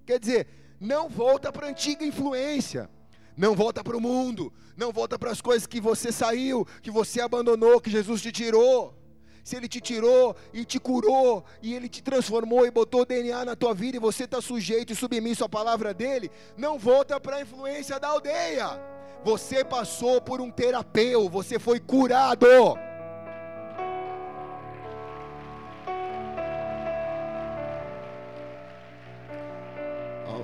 Quer 0.04 0.18
dizer, 0.18 0.48
não 0.80 1.08
volta 1.08 1.52
para 1.52 1.66
a 1.66 1.70
antiga 1.70 2.04
influência, 2.04 2.90
não 3.36 3.54
volta 3.54 3.84
para 3.84 3.96
o 3.96 4.00
mundo, 4.00 4.52
não 4.76 4.92
volta 4.92 5.16
para 5.16 5.30
as 5.30 5.40
coisas 5.40 5.66
que 5.66 5.80
você 5.80 6.10
saiu, 6.10 6.66
que 6.82 6.90
você 6.90 7.20
abandonou, 7.20 7.80
que 7.80 7.88
Jesus 7.88 8.20
te 8.20 8.32
tirou 8.32 9.01
se 9.42 9.56
Ele 9.56 9.68
te 9.68 9.80
tirou 9.80 10.36
e 10.52 10.64
te 10.64 10.78
curou, 10.78 11.44
e 11.62 11.74
Ele 11.74 11.88
te 11.88 12.02
transformou 12.02 12.66
e 12.66 12.70
botou 12.70 13.04
DNA 13.04 13.44
na 13.44 13.56
tua 13.56 13.74
vida, 13.74 13.96
e 13.96 14.00
você 14.00 14.24
está 14.24 14.40
sujeito 14.40 14.92
e 14.92 14.96
submisso 14.96 15.44
à 15.44 15.48
palavra 15.48 15.92
dEle, 15.92 16.30
não 16.56 16.78
volta 16.78 17.20
para 17.20 17.36
a 17.36 17.42
influência 17.42 17.98
da 17.98 18.08
aldeia. 18.08 18.80
Você 19.24 19.64
passou 19.64 20.20
por 20.20 20.40
um 20.40 20.50
terapeu, 20.50 21.28
você 21.28 21.58
foi 21.58 21.78
curado. 21.78 22.46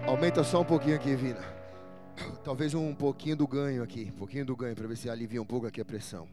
Aumenta 0.07 0.43
só 0.43 0.63
um 0.63 0.65
pouquinho 0.65 0.97
aqui, 0.97 1.15
Vina. 1.15 1.45
Talvez 2.43 2.73
um 2.73 2.95
pouquinho 2.95 3.37
do 3.37 3.47
ganho 3.47 3.83
aqui, 3.83 4.11
um 4.11 4.17
pouquinho 4.17 4.47
do 4.47 4.57
ganho, 4.57 4.75
para 4.75 4.87
ver 4.87 4.97
se 4.97 5.11
alivia 5.11 5.41
um 5.41 5.45
pouco 5.45 5.67
aqui 5.67 5.83
a 5.83 5.85
pressão. 5.85 6.27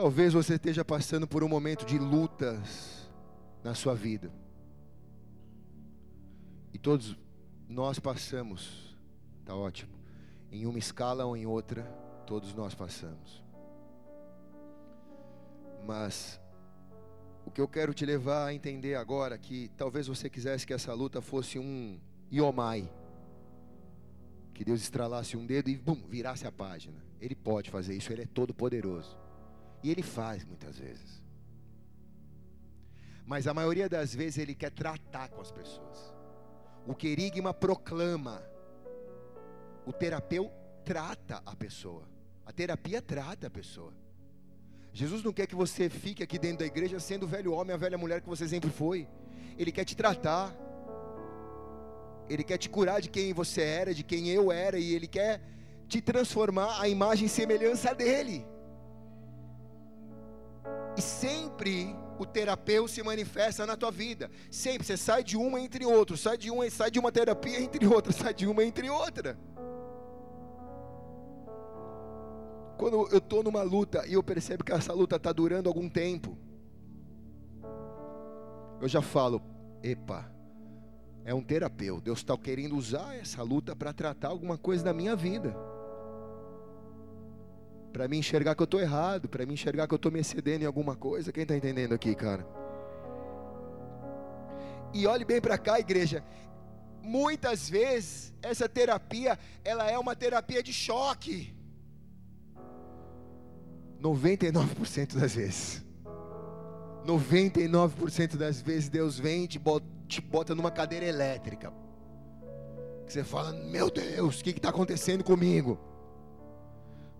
Talvez 0.00 0.32
você 0.32 0.54
esteja 0.54 0.84
passando 0.84 1.26
por 1.26 1.42
um 1.42 1.48
momento 1.48 1.84
de 1.84 1.98
lutas 1.98 3.10
na 3.64 3.74
sua 3.74 3.96
vida. 3.96 4.30
E 6.72 6.78
todos 6.78 7.18
nós 7.68 7.98
passamos, 7.98 8.96
tá 9.44 9.56
ótimo. 9.56 9.92
Em 10.52 10.66
uma 10.66 10.78
escala 10.78 11.24
ou 11.24 11.36
em 11.36 11.46
outra, 11.46 11.82
todos 12.28 12.54
nós 12.54 12.76
passamos. 12.76 13.42
Mas 15.84 16.40
o 17.44 17.50
que 17.50 17.60
eu 17.60 17.66
quero 17.66 17.92
te 17.92 18.06
levar 18.06 18.46
a 18.46 18.54
entender 18.54 18.94
agora 18.94 19.34
é 19.34 19.38
que 19.38 19.68
talvez 19.76 20.06
você 20.06 20.30
quisesse 20.30 20.64
que 20.64 20.72
essa 20.72 20.94
luta 20.94 21.20
fosse 21.20 21.58
um 21.58 21.98
Iomai. 22.30 22.88
Que 24.54 24.64
Deus 24.64 24.80
estralasse 24.80 25.36
um 25.36 25.44
dedo 25.44 25.68
e 25.68 25.76
bum, 25.76 26.00
virasse 26.08 26.46
a 26.46 26.52
página. 26.52 27.04
Ele 27.20 27.34
pode 27.34 27.68
fazer 27.68 27.96
isso, 27.96 28.12
ele 28.12 28.22
é 28.22 28.26
todo 28.26 28.54
poderoso. 28.54 29.26
E 29.82 29.90
ele 29.90 30.02
faz 30.02 30.44
muitas 30.44 30.78
vezes. 30.78 31.22
Mas 33.24 33.46
a 33.46 33.54
maioria 33.54 33.88
das 33.88 34.14
vezes 34.14 34.38
ele 34.38 34.54
quer 34.54 34.70
tratar 34.70 35.28
com 35.28 35.40
as 35.40 35.50
pessoas. 35.50 36.14
O 36.86 36.94
querigma 36.94 37.52
proclama. 37.52 38.42
O 39.84 39.92
terapeuta 39.92 40.56
trata 40.84 41.42
a 41.44 41.54
pessoa. 41.54 42.08
A 42.46 42.52
terapia 42.52 43.02
trata 43.02 43.46
a 43.46 43.50
pessoa. 43.50 43.92
Jesus 44.92 45.22
não 45.22 45.32
quer 45.32 45.46
que 45.46 45.54
você 45.54 45.90
fique 45.90 46.22
aqui 46.22 46.38
dentro 46.38 46.60
da 46.60 46.66
igreja 46.66 46.98
sendo 46.98 47.24
o 47.24 47.28
velho 47.28 47.52
homem, 47.52 47.74
a 47.74 47.76
velha 47.76 47.98
mulher 47.98 48.22
que 48.22 48.28
você 48.28 48.48
sempre 48.48 48.70
foi. 48.70 49.06
Ele 49.58 49.70
quer 49.70 49.84
te 49.84 49.94
tratar. 49.94 50.56
Ele 52.28 52.42
quer 52.42 52.58
te 52.58 52.68
curar 52.68 53.00
de 53.00 53.10
quem 53.10 53.32
você 53.32 53.60
era, 53.60 53.94
de 53.94 54.02
quem 54.02 54.28
eu 54.28 54.50
era, 54.50 54.78
e 54.78 54.94
Ele 54.94 55.06
quer 55.06 55.42
te 55.86 56.00
transformar 56.00 56.80
a 56.80 56.88
imagem 56.88 57.26
e 57.26 57.28
semelhança 57.28 57.94
dele. 57.94 58.46
E 60.98 61.00
sempre 61.00 61.96
o 62.18 62.26
terapeuta 62.26 62.92
se 62.92 63.04
manifesta 63.04 63.64
na 63.64 63.76
tua 63.76 63.92
vida. 63.92 64.28
Sempre 64.50 64.84
você 64.84 64.96
sai 64.96 65.22
de 65.22 65.36
uma 65.36 65.60
entre 65.60 65.86
outra, 65.86 66.16
sai 66.16 66.36
de 66.36 66.50
uma, 66.50 66.68
sai 66.68 66.90
de 66.90 66.98
uma 66.98 67.12
terapia 67.12 67.60
entre 67.60 67.86
outra, 67.86 68.12
sai 68.12 68.34
de 68.34 68.48
uma 68.48 68.64
entre 68.64 68.90
outra. 68.90 69.38
Quando 72.76 73.08
eu 73.12 73.18
estou 73.18 73.44
numa 73.44 73.62
luta 73.62 74.04
e 74.08 74.14
eu 74.14 74.22
percebo 74.24 74.64
que 74.64 74.72
essa 74.72 74.92
luta 74.92 75.14
está 75.14 75.30
durando 75.30 75.68
algum 75.68 75.88
tempo, 75.88 76.36
eu 78.80 78.88
já 78.88 79.00
falo, 79.00 79.40
epa, 79.84 80.28
é 81.24 81.32
um 81.32 81.44
terapeuta. 81.44 82.06
Deus 82.06 82.18
está 82.18 82.36
querendo 82.36 82.76
usar 82.76 83.14
essa 83.14 83.40
luta 83.40 83.76
para 83.76 83.92
tratar 83.92 84.28
alguma 84.28 84.58
coisa 84.58 84.82
da 84.82 84.92
minha 84.92 85.14
vida. 85.14 85.54
Para 87.98 88.06
me 88.06 88.16
enxergar 88.16 88.54
que 88.54 88.62
eu 88.62 88.64
estou 88.64 88.78
errado, 88.78 89.28
para 89.28 89.44
me 89.44 89.54
enxergar 89.54 89.88
que 89.88 89.92
eu 89.92 89.96
estou 89.96 90.12
me 90.12 90.20
excedendo 90.20 90.62
em 90.62 90.66
alguma 90.68 90.94
coisa. 90.94 91.32
Quem 91.32 91.42
está 91.42 91.56
entendendo 91.56 91.94
aqui, 91.94 92.14
cara? 92.14 92.46
E 94.94 95.04
olhe 95.04 95.24
bem 95.24 95.40
para 95.40 95.58
cá, 95.58 95.80
igreja. 95.80 96.22
Muitas 97.02 97.68
vezes 97.68 98.32
essa 98.40 98.68
terapia, 98.68 99.36
ela 99.64 99.90
é 99.90 99.98
uma 99.98 100.14
terapia 100.14 100.62
de 100.62 100.72
choque. 100.72 101.52
99% 104.00 105.18
das 105.18 105.34
vezes. 105.34 105.84
99% 107.04 108.36
das 108.36 108.62
vezes 108.62 108.88
Deus 108.88 109.18
vem 109.18 109.42
e 109.42 109.48
te 109.48 109.58
bota 109.58 109.84
te 110.06 110.20
bota 110.20 110.54
numa 110.54 110.70
cadeira 110.70 111.04
elétrica. 111.04 111.72
Você 113.08 113.24
fala, 113.24 113.52
meu 113.52 113.90
Deus, 113.90 114.38
o 114.38 114.44
que 114.44 114.50
está 114.50 114.68
acontecendo 114.68 115.24
comigo? 115.24 115.97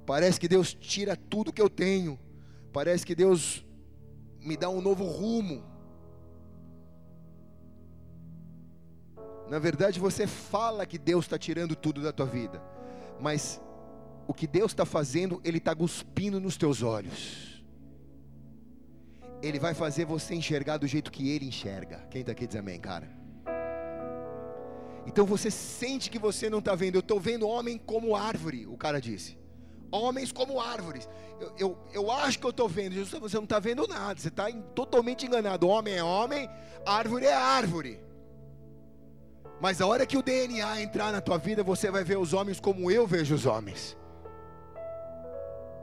Parece 0.09 0.41
que 0.41 0.49
Deus 0.49 0.73
tira 0.73 1.15
tudo 1.15 1.53
que 1.53 1.61
eu 1.61 1.69
tenho. 1.69 2.19
Parece 2.73 3.05
que 3.05 3.15
Deus 3.15 3.63
me 4.41 4.57
dá 4.57 4.71
um 4.71 4.81
novo 4.81 5.05
rumo. 5.05 5.63
Na 9.51 9.59
verdade, 9.59 10.01
você 10.01 10.27
fala 10.27 10.87
que 10.87 10.97
Deus 10.97 11.27
está 11.27 11.37
tirando 11.37 11.77
tudo 11.77 12.01
da 12.01 12.11
tua 12.11 12.25
vida, 12.25 12.63
mas 13.21 13.61
o 14.27 14.33
que 14.33 14.47
Deus 14.47 14.73
está 14.73 14.87
fazendo, 14.87 15.43
Ele 15.45 15.59
está 15.59 15.75
cuspindo 15.75 16.41
nos 16.41 16.57
teus 16.57 16.83
olhos. 16.83 17.63
Ele 19.43 19.59
vai 19.59 19.75
fazer 19.75 20.07
você 20.07 20.35
enxergar 20.35 20.79
do 20.79 20.87
jeito 20.87 21.13
que 21.13 21.29
Ele 21.29 21.49
enxerga. 21.49 21.99
Quem 22.11 22.23
está 22.23 22.33
aqui 22.33 22.47
diz 22.47 22.57
amém, 22.57 22.81
cara? 22.81 23.11
Então 25.07 25.27
você 25.27 25.51
sente 25.51 26.11
que 26.11 26.19
você 26.19 26.49
não 26.49 26.61
está 26.61 26.75
vendo. 26.75 26.95
Eu 26.95 27.01
estou 27.01 27.21
vendo 27.21 27.47
homem 27.47 27.77
como 27.77 28.17
árvore, 28.17 28.67
o 28.67 28.77
cara 28.79 29.03
disse. 29.03 29.38
Homens 29.91 30.33
como 30.33 30.61
árvores. 30.61 31.09
Eu, 31.41 31.53
eu, 31.59 31.79
eu 31.93 32.11
acho 32.11 32.39
que 32.39 32.47
eu 32.47 32.51
estou 32.51 32.69
vendo. 32.69 32.95
Jesus, 32.95 33.21
você 33.21 33.37
não 33.37 33.45
está 33.45 33.59
vendo 33.59 33.87
nada. 33.87 34.21
Você 34.21 34.29
está 34.29 34.51
totalmente 34.75 35.27
enganado. 35.27 35.69
Homem 35.69 35.95
é 35.95 36.03
homem, 36.03 36.49
árvore 36.85 37.27
é 37.27 37.35
árvore. 37.35 38.01
Mas 39.61 39.81
a 39.81 39.87
hora 39.87 40.07
que 40.07 40.17
o 40.17 40.23
DNA 40.23 40.83
entrar 40.83 41.13
na 41.13 41.21
tua 41.21 41.39
vida, 41.39 41.63
você 41.63 41.91
vai 41.91 42.05
ver 42.05 42.19
os 42.19 42.33
homens 42.33 42.61
como 42.61 42.91
eu 42.91 43.07
vejo 43.07 43.35
os 43.35 43.47
homens. 43.47 43.97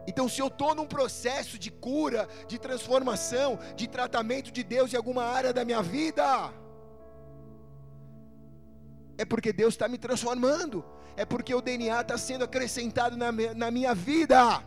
Então, 0.08 0.30
se 0.30 0.40
eu 0.40 0.48
estou 0.48 0.76
num 0.76 0.86
processo 0.86 1.58
de 1.58 1.72
cura, 1.72 2.28
de 2.48 2.60
transformação, 2.60 3.58
de 3.76 3.88
tratamento 3.88 4.52
de 4.52 4.64
Deus 4.64 4.94
em 4.94 4.98
alguma 4.98 5.24
área 5.24 5.52
da 5.52 5.66
minha 5.66 5.82
vida, 5.82 6.54
é 9.18 9.26
porque 9.26 9.54
Deus 9.54 9.74
está 9.74 9.88
me 9.88 9.98
transformando, 9.98 10.84
é 11.16 11.26
porque 11.26 11.54
o 11.54 11.62
DNA 11.62 12.02
está 12.02 12.18
sendo 12.18 12.44
acrescentado 12.44 13.16
na, 13.16 13.32
na 13.32 13.72
minha 13.72 13.94
vida. 13.94 14.64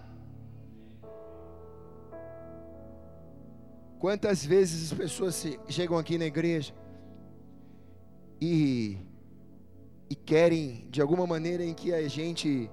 Quantas 3.99 4.45
vezes 4.45 4.93
as 4.93 4.99
pessoas 4.99 5.45
chegam 5.69 5.99
aqui 5.99 6.17
na 6.17 6.25
igreja 6.25 6.73
e, 8.41 8.97
e 10.09 10.15
querem, 10.15 10.87
de 10.89 11.03
alguma 11.03 11.27
maneira, 11.27 11.65
em 11.65 11.75
que 11.75 11.93
a 11.93 12.07
gente 12.09 12.71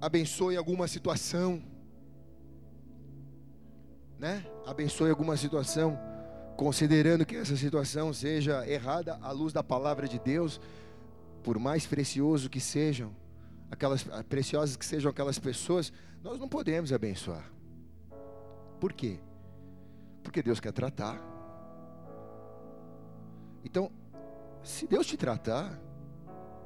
abençoe 0.00 0.56
alguma 0.56 0.86
situação, 0.86 1.60
né? 4.18 4.46
Abençoe 4.64 5.10
alguma 5.10 5.36
situação, 5.36 5.98
considerando 6.56 7.26
que 7.26 7.36
essa 7.36 7.56
situação 7.56 8.12
seja 8.12 8.66
errada 8.68 9.18
à 9.22 9.30
luz 9.30 9.52
da 9.52 9.62
palavra 9.62 10.08
de 10.08 10.18
Deus, 10.18 10.60
por 11.42 11.58
mais 11.58 11.86
precioso 11.86 12.48
que 12.48 12.60
sejam, 12.60 13.14
aquelas 13.70 14.04
preciosas 14.28 14.76
que 14.76 14.84
sejam 14.84 15.10
aquelas 15.10 15.38
pessoas, 15.38 15.92
nós 16.22 16.38
não 16.38 16.48
podemos 16.48 16.92
abençoar. 16.92 17.52
Por 18.80 18.92
quê? 18.92 19.20
Porque 20.22 20.42
Deus 20.42 20.58
quer 20.58 20.72
tratar. 20.72 21.20
Então, 23.64 23.92
se 24.62 24.86
Deus 24.86 25.06
te 25.06 25.16
tratar, 25.16 25.80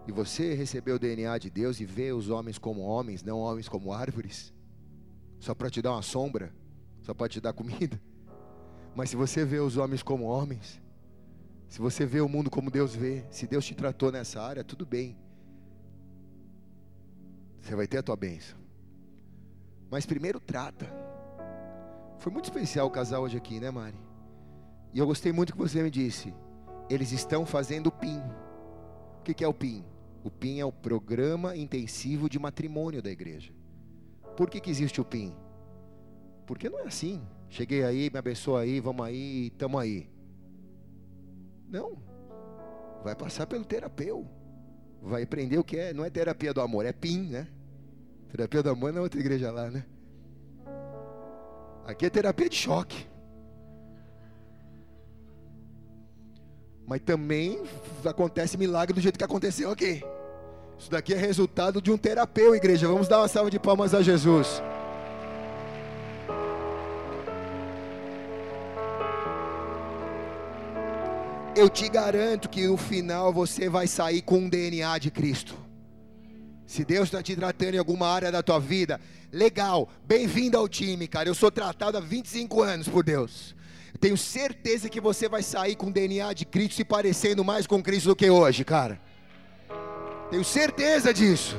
e 0.06 0.12
você 0.12 0.54
recebeu 0.54 0.96
o 0.96 0.98
DNA 0.98 1.36
de 1.38 1.50
Deus 1.50 1.80
e 1.80 1.84
vê 1.84 2.12
os 2.12 2.30
homens 2.30 2.58
como 2.58 2.80
homens, 2.82 3.22
não 3.22 3.38
homens 3.38 3.68
como 3.68 3.92
árvores, 3.92 4.52
só 5.38 5.54
para 5.54 5.70
te 5.70 5.82
dar 5.82 5.92
uma 5.92 6.02
sombra, 6.02 6.54
só 7.02 7.12
para 7.12 7.28
te 7.28 7.40
dar 7.40 7.52
comida. 7.52 8.00
Mas 9.00 9.08
se 9.08 9.16
você 9.16 9.46
vê 9.46 9.58
os 9.58 9.78
homens 9.78 10.02
como 10.02 10.26
homens, 10.26 10.78
se 11.70 11.80
você 11.80 12.04
vê 12.04 12.20
o 12.20 12.28
mundo 12.28 12.50
como 12.50 12.70
Deus 12.70 12.94
vê, 12.94 13.24
se 13.30 13.46
Deus 13.46 13.64
te 13.64 13.74
tratou 13.74 14.12
nessa 14.12 14.42
área, 14.42 14.62
tudo 14.62 14.84
bem. 14.84 15.16
Você 17.62 17.74
vai 17.74 17.86
ter 17.86 17.96
a 17.96 18.02
tua 18.02 18.14
bênção. 18.14 18.58
Mas 19.90 20.04
primeiro 20.04 20.38
trata. 20.38 20.86
Foi 22.18 22.30
muito 22.30 22.44
especial 22.44 22.88
o 22.88 22.90
casal 22.90 23.22
hoje 23.22 23.38
aqui, 23.38 23.58
né, 23.58 23.70
Mari? 23.70 23.98
E 24.92 24.98
eu 24.98 25.06
gostei 25.06 25.32
muito 25.32 25.54
que 25.54 25.58
você 25.58 25.82
me 25.82 25.90
disse. 25.90 26.34
Eles 26.90 27.10
estão 27.10 27.46
fazendo 27.46 27.90
PIN. 27.90 28.20
O 29.18 29.22
que 29.22 29.42
é 29.42 29.48
o 29.48 29.54
PIN? 29.54 29.82
O 30.22 30.30
PIN 30.30 30.58
é 30.58 30.64
o 30.66 30.70
Programa 30.70 31.56
Intensivo 31.56 32.28
de 32.28 32.38
Matrimônio 32.38 33.00
da 33.00 33.10
igreja. 33.10 33.50
Por 34.36 34.50
que, 34.50 34.60
que 34.60 34.68
existe 34.68 35.00
o 35.00 35.06
PIN? 35.06 35.34
Porque 36.44 36.68
não 36.68 36.80
é 36.80 36.82
assim. 36.82 37.22
Cheguei 37.50 37.82
aí, 37.82 38.08
me 38.10 38.18
abençoa 38.18 38.60
aí, 38.60 38.78
vamos 38.78 39.04
aí, 39.04 39.48
estamos 39.48 39.80
aí. 39.80 40.08
Não. 41.68 41.98
Vai 43.02 43.14
passar 43.16 43.46
pelo 43.46 43.64
terapeuta. 43.64 44.30
Vai 45.02 45.24
aprender 45.24 45.58
o 45.58 45.64
que 45.64 45.76
é. 45.76 45.92
Não 45.92 46.04
é 46.04 46.10
terapia 46.10 46.54
do 46.54 46.60
amor, 46.60 46.86
é 46.86 46.92
PIN, 46.92 47.28
né? 47.28 47.48
Terapia 48.30 48.62
do 48.62 48.70
amor 48.70 48.96
é 48.96 49.00
outra 49.00 49.18
igreja 49.18 49.50
lá, 49.50 49.68
né? 49.68 49.84
Aqui 51.84 52.06
é 52.06 52.10
terapia 52.10 52.48
de 52.48 52.54
choque. 52.54 53.04
Mas 56.86 57.00
também 57.00 57.60
acontece 58.04 58.56
milagre 58.56 58.94
do 58.94 59.00
jeito 59.00 59.18
que 59.18 59.24
aconteceu 59.24 59.72
aqui. 59.72 60.04
Isso 60.78 60.90
daqui 60.90 61.14
é 61.14 61.16
resultado 61.16 61.82
de 61.82 61.90
um 61.90 61.98
terapeuta, 61.98 62.56
igreja. 62.56 62.86
Vamos 62.86 63.08
dar 63.08 63.18
uma 63.18 63.28
salva 63.28 63.50
de 63.50 63.58
palmas 63.58 63.92
a 63.92 64.02
Jesus. 64.02 64.62
Eu 71.56 71.68
te 71.68 71.88
garanto 71.88 72.48
que 72.48 72.66
no 72.66 72.76
final 72.76 73.32
você 73.32 73.68
vai 73.68 73.86
sair 73.88 74.22
com 74.22 74.46
o 74.46 74.50
DNA 74.50 74.98
de 74.98 75.10
Cristo. 75.10 75.56
Se 76.64 76.84
Deus 76.84 77.08
está 77.08 77.20
te 77.20 77.34
tratando 77.34 77.74
em 77.74 77.78
alguma 77.78 78.06
área 78.06 78.30
da 78.30 78.40
tua 78.40 78.60
vida, 78.60 79.00
legal, 79.32 79.88
bem-vindo 80.06 80.56
ao 80.56 80.68
time, 80.68 81.08
cara. 81.08 81.28
Eu 81.28 81.34
sou 81.34 81.50
tratado 81.50 81.98
há 81.98 82.00
25 82.00 82.62
anos 82.62 82.88
por 82.88 83.02
Deus. 83.02 83.56
Tenho 83.98 84.16
certeza 84.16 84.88
que 84.88 85.00
você 85.00 85.28
vai 85.28 85.42
sair 85.42 85.74
com 85.74 85.90
DNA 85.90 86.32
de 86.34 86.44
Cristo 86.44 86.76
se 86.76 86.84
parecendo 86.84 87.44
mais 87.44 87.66
com 87.66 87.82
Cristo 87.82 88.10
do 88.10 88.16
que 88.16 88.30
hoje, 88.30 88.64
cara. 88.64 89.00
Tenho 90.30 90.44
certeza 90.44 91.12
disso. 91.12 91.56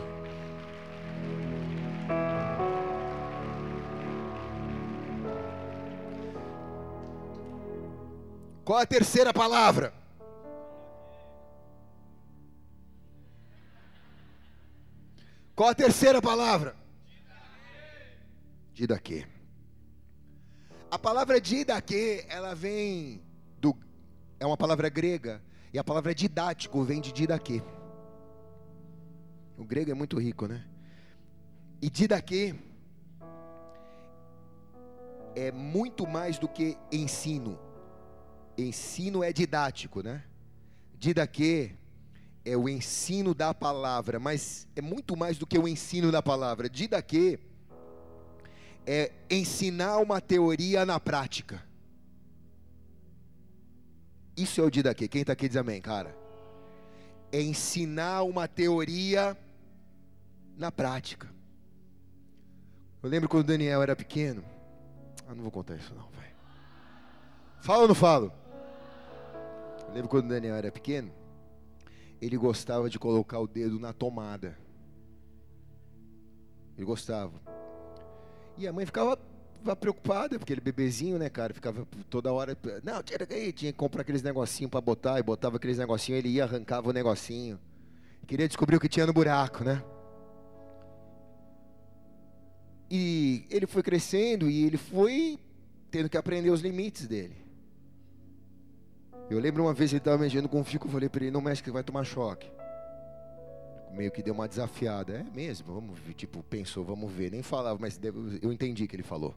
Qual 8.71 8.79
a 8.79 8.85
terceira 8.85 9.33
palavra? 9.33 9.93
Qual 15.53 15.67
a 15.67 15.75
terceira 15.75 16.21
palavra? 16.21 16.73
Didaquê. 18.73 19.27
A 20.89 20.97
palavra 20.97 21.41
didaquê, 21.41 22.25
ela 22.29 22.55
vem 22.55 23.21
do 23.59 23.77
é 24.39 24.45
uma 24.45 24.55
palavra 24.55 24.87
grega 24.87 25.43
e 25.73 25.77
a 25.77 25.83
palavra 25.83 26.15
didático 26.15 26.81
vem 26.81 27.01
de 27.01 27.11
didaquê. 27.11 27.61
O 29.57 29.65
grego 29.65 29.91
é 29.91 29.93
muito 29.93 30.17
rico, 30.17 30.47
né? 30.47 30.65
E 31.81 31.89
didaquê 31.89 32.55
é 35.35 35.51
muito 35.51 36.07
mais 36.07 36.39
do 36.39 36.47
que 36.47 36.77
ensino. 36.89 37.59
Ensino 38.57 39.23
é 39.23 39.31
didático, 39.31 40.01
né? 40.01 40.23
Didaquê 40.97 41.71
é 42.43 42.57
o 42.57 42.67
ensino 42.67 43.33
da 43.33 43.53
palavra, 43.53 44.19
mas 44.19 44.67
é 44.75 44.81
muito 44.81 45.15
mais 45.15 45.37
do 45.37 45.45
que 45.45 45.57
o 45.57 45.67
ensino 45.67 46.11
da 46.11 46.21
palavra. 46.21 46.69
Didaquê 46.69 47.39
é 48.85 49.11
ensinar 49.29 49.97
uma 49.97 50.19
teoria 50.19 50.85
na 50.85 50.99
prática. 50.99 51.63
Isso 54.35 54.59
é 54.59 54.63
o 54.63 54.71
didaquê. 54.71 55.07
Quem 55.07 55.21
está 55.21 55.33
aqui 55.33 55.47
diz 55.47 55.57
amém, 55.57 55.81
cara. 55.81 56.15
É 57.31 57.41
ensinar 57.41 58.23
uma 58.23 58.47
teoria 58.47 59.37
na 60.57 60.71
prática. 60.71 61.29
Eu 63.03 63.09
lembro 63.09 63.29
quando 63.29 63.43
o 63.43 63.47
Daniel 63.47 63.81
era 63.81 63.95
pequeno. 63.95 64.43
Ah, 65.27 65.33
não 65.33 65.43
vou 65.43 65.51
contar 65.51 65.75
isso 65.75 65.93
não, 65.93 66.09
velho. 66.09 66.35
Fala 67.61 67.83
ou 67.83 67.87
não 67.87 67.95
falo? 67.95 68.40
Eu 69.91 69.95
lembro 69.95 70.09
quando 70.09 70.25
o 70.25 70.29
Daniel 70.29 70.55
era 70.55 70.71
pequeno 70.71 71.11
ele 72.21 72.37
gostava 72.37 72.87
de 72.87 72.99
colocar 72.99 73.39
o 73.39 73.47
dedo 73.47 73.79
na 73.79 73.91
tomada. 73.91 74.55
Ele 76.77 76.85
gostava. 76.85 77.33
E 78.57 78.67
a 78.67 78.71
mãe 78.71 78.85
ficava, 78.85 79.17
preocupada, 79.79 80.37
porque 80.37 80.53
ele 80.53 80.61
bebezinho, 80.61 81.17
né, 81.17 81.29
cara? 81.29 81.51
Ficava 81.51 81.87
toda 82.09 82.31
hora. 82.31 82.55
Não, 82.83 83.01
tira 83.01 83.25
tinha 83.25 83.71
que 83.71 83.73
comprar 83.73 84.01
aqueles 84.01 84.21
negocinhos 84.21 84.69
para 84.69 84.79
botar, 84.79 85.19
e 85.19 85.23
botava 85.23 85.57
aqueles 85.57 85.79
negocinhos, 85.79 86.19
ele 86.19 86.29
ia, 86.29 86.43
arrancava 86.43 86.89
o 86.89 86.93
negocinho. 86.93 87.59
Queria 88.27 88.47
descobrir 88.47 88.75
o 88.75 88.79
que 88.79 88.87
tinha 88.87 89.07
no 89.07 89.13
buraco, 89.13 89.63
né? 89.63 89.83
E 92.89 93.47
ele 93.49 93.65
foi 93.65 93.81
crescendo 93.81 94.49
e 94.49 94.65
ele 94.65 94.77
foi 94.77 95.39
tendo 95.89 96.09
que 96.09 96.17
aprender 96.17 96.51
os 96.51 96.61
limites 96.61 97.07
dele. 97.07 97.40
Eu 99.31 99.39
lembro 99.39 99.63
uma 99.63 99.73
vez 99.73 99.93
ele 99.93 99.99
estava 99.99 100.17
mexendo 100.17 100.49
com 100.49 100.59
um 100.59 100.63
fio, 100.63 100.77
eu 100.83 100.89
falei 100.89 101.07
para 101.07 101.23
ele, 101.23 101.31
não 101.31 101.39
mexe 101.39 101.63
que 101.63 101.71
vai 101.71 101.81
tomar 101.81 102.03
choque. 102.03 102.51
Meio 103.93 104.11
que 104.11 104.21
deu 104.21 104.33
uma 104.33 104.45
desafiada. 104.45 105.13
É 105.13 105.23
mesmo, 105.23 105.73
vamos 105.73 105.97
ver. 105.99 106.13
Tipo, 106.15 106.43
pensou, 106.43 106.83
vamos 106.83 107.09
ver. 107.09 107.31
Nem 107.31 107.41
falava, 107.41 107.79
mas 107.79 107.97
eu 108.41 108.51
entendi 108.51 108.85
que 108.87 108.95
ele 108.95 109.03
falou. 109.03 109.33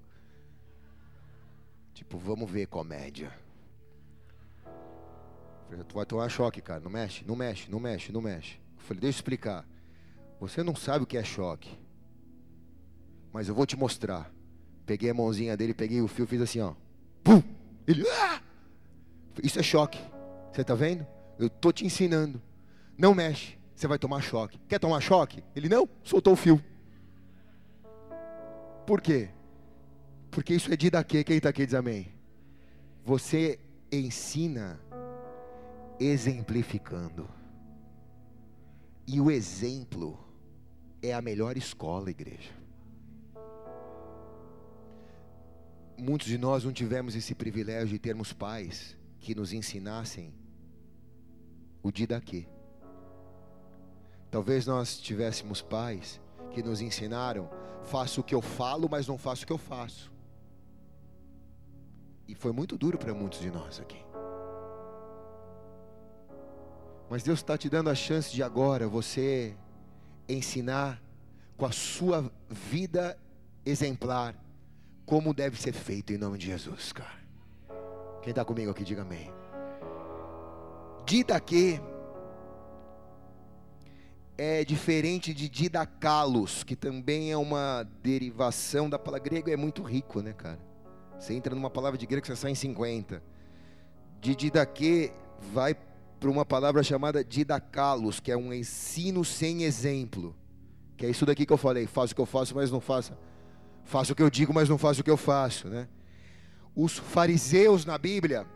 Tipo, 1.92 2.18
vamos 2.18 2.50
ver 2.50 2.66
comédia. 2.66 3.32
falei, 5.70 5.84
tu 5.84 5.94
vai 5.94 6.04
tomar 6.04 6.28
choque, 6.28 6.60
cara. 6.60 6.80
Não 6.80 6.90
mexe, 6.90 7.24
não 7.24 7.36
mexe, 7.36 7.70
não 7.70 7.78
mexe, 7.78 8.10
não 8.10 8.20
mexe. 8.20 8.58
Eu 8.76 8.82
falei, 8.82 9.00
deixa 9.00 9.16
eu 9.16 9.20
explicar. 9.20 9.64
Você 10.40 10.64
não 10.64 10.74
sabe 10.74 11.04
o 11.04 11.06
que 11.06 11.16
é 11.16 11.22
choque. 11.22 11.78
Mas 13.32 13.48
eu 13.48 13.54
vou 13.54 13.64
te 13.64 13.76
mostrar. 13.76 14.28
Peguei 14.84 15.10
a 15.10 15.14
mãozinha 15.14 15.56
dele, 15.56 15.72
peguei 15.72 16.00
o 16.00 16.08
fio, 16.08 16.26
fiz 16.26 16.40
assim, 16.40 16.58
ó. 16.58 16.74
Pum! 17.22 17.40
Ele. 17.86 18.04
Ah! 18.08 18.43
Isso 19.42 19.58
é 19.58 19.62
choque. 19.62 20.00
Você 20.52 20.60
está 20.60 20.74
vendo? 20.74 21.06
Eu 21.38 21.48
estou 21.48 21.72
te 21.72 21.84
ensinando. 21.84 22.40
Não 22.96 23.14
mexe, 23.14 23.58
você 23.74 23.88
vai 23.88 23.98
tomar 23.98 24.20
choque. 24.20 24.58
Quer 24.68 24.78
tomar 24.78 25.00
choque? 25.00 25.42
Ele 25.54 25.68
não, 25.68 25.88
soltou 26.02 26.34
o 26.34 26.36
fio. 26.36 26.62
Por 28.86 29.00
quê? 29.00 29.30
Porque 30.30 30.54
isso 30.54 30.72
é 30.72 30.76
de 30.76 30.90
daqui. 30.90 31.24
Quem 31.24 31.36
está 31.36 31.48
aqui 31.48 31.64
diz 31.64 31.74
amém. 31.74 32.12
Você 33.04 33.58
ensina 33.90 34.80
exemplificando. 35.98 37.28
E 39.06 39.20
o 39.20 39.30
exemplo 39.30 40.18
é 41.02 41.12
a 41.12 41.20
melhor 41.20 41.56
escola, 41.56 42.10
igreja. 42.10 42.52
Muitos 45.98 46.26
de 46.26 46.38
nós 46.38 46.64
não 46.64 46.72
tivemos 46.72 47.14
esse 47.14 47.34
privilégio 47.34 47.88
de 47.88 47.98
termos 47.98 48.32
pais 48.32 48.96
que 49.24 49.34
nos 49.34 49.54
ensinassem 49.54 50.34
o 51.82 51.90
daqui. 52.06 52.46
Talvez 54.30 54.66
nós 54.66 54.98
tivéssemos 54.98 55.62
pais 55.62 56.20
que 56.50 56.62
nos 56.62 56.82
ensinaram: 56.82 57.48
faço 57.84 58.20
o 58.20 58.24
que 58.24 58.34
eu 58.34 58.42
falo, 58.42 58.86
mas 58.86 59.08
não 59.08 59.16
faço 59.16 59.44
o 59.44 59.46
que 59.46 59.52
eu 59.52 59.58
faço. 59.58 60.12
E 62.28 62.34
foi 62.34 62.52
muito 62.52 62.76
duro 62.76 62.98
para 62.98 63.14
muitos 63.14 63.40
de 63.40 63.50
nós 63.50 63.80
aqui. 63.80 64.04
Mas 67.08 67.22
Deus 67.22 67.38
está 67.38 67.56
te 67.56 67.70
dando 67.70 67.88
a 67.88 67.94
chance 67.94 68.30
de 68.30 68.42
agora 68.42 68.86
você 68.86 69.56
ensinar 70.28 71.02
com 71.56 71.64
a 71.64 71.72
sua 71.72 72.30
vida 72.50 73.18
exemplar 73.64 74.34
como 75.06 75.32
deve 75.32 75.60
ser 75.60 75.72
feito 75.72 76.12
em 76.12 76.18
nome 76.18 76.36
de 76.36 76.46
Jesus, 76.46 76.92
cara. 76.92 77.23
Quem 78.24 78.30
está 78.30 78.42
comigo 78.42 78.70
aqui, 78.70 78.82
diga 78.82 79.02
amém. 79.02 79.30
Didaquê 81.04 81.78
é 84.38 84.64
diferente 84.64 85.34
de 85.34 85.46
didacalos, 85.46 86.64
que 86.64 86.74
também 86.74 87.30
é 87.30 87.36
uma 87.36 87.86
derivação 88.02 88.88
da 88.88 88.98
palavra 88.98 89.28
grega, 89.28 89.52
é 89.52 89.58
muito 89.58 89.82
rico, 89.82 90.22
né, 90.22 90.32
cara? 90.32 90.58
Você 91.18 91.34
entra 91.34 91.54
numa 91.54 91.68
palavra 91.68 91.98
de 91.98 92.06
grego, 92.06 92.26
você 92.26 92.34
sai 92.34 92.52
em 92.52 92.54
50. 92.54 93.22
De 94.22 94.34
didaquê 94.34 95.12
vai 95.52 95.76
para 96.18 96.30
uma 96.30 96.46
palavra 96.46 96.82
chamada 96.82 97.22
didacalos, 97.22 98.20
que 98.20 98.32
é 98.32 98.36
um 98.38 98.54
ensino 98.54 99.22
sem 99.22 99.64
exemplo. 99.64 100.34
Que 100.96 101.04
é 101.04 101.10
isso 101.10 101.26
daqui 101.26 101.44
que 101.44 101.52
eu 101.52 101.58
falei, 101.58 101.86
faço 101.86 102.14
o 102.14 102.16
que 102.16 102.22
eu 102.22 102.26
faço, 102.26 102.54
mas 102.54 102.70
não 102.70 102.80
faço. 102.80 103.12
Faço 103.84 104.14
o 104.14 104.16
que 104.16 104.22
eu 104.22 104.30
digo, 104.30 104.54
mas 104.54 104.66
não 104.66 104.78
faço 104.78 105.02
o 105.02 105.04
que 105.04 105.10
eu 105.10 105.18
faço, 105.18 105.68
né? 105.68 105.86
Os 106.76 106.98
fariseus 106.98 107.84
na 107.84 107.96
Bíblia, 107.96 108.46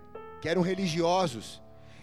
que 0.40 0.48
eram 0.48 0.62
religiosos, 0.62 1.62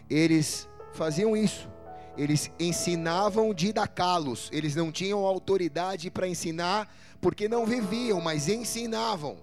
eles 0.10 0.70
faziam 0.94 1.36
isso. 1.36 1.70
Eles 2.18 2.50
ensinavam 2.58 3.54
didacalos, 3.54 4.50
eles 4.54 4.74
não 4.76 4.92
tinham 4.92 5.26
autoridade 5.26 6.10
para 6.10 6.28
ensinar, 6.28 6.90
porque 7.20 7.50
não 7.50 7.66
viviam, 7.66 8.22
mas 8.22 8.48
ensinavam. 8.48 9.38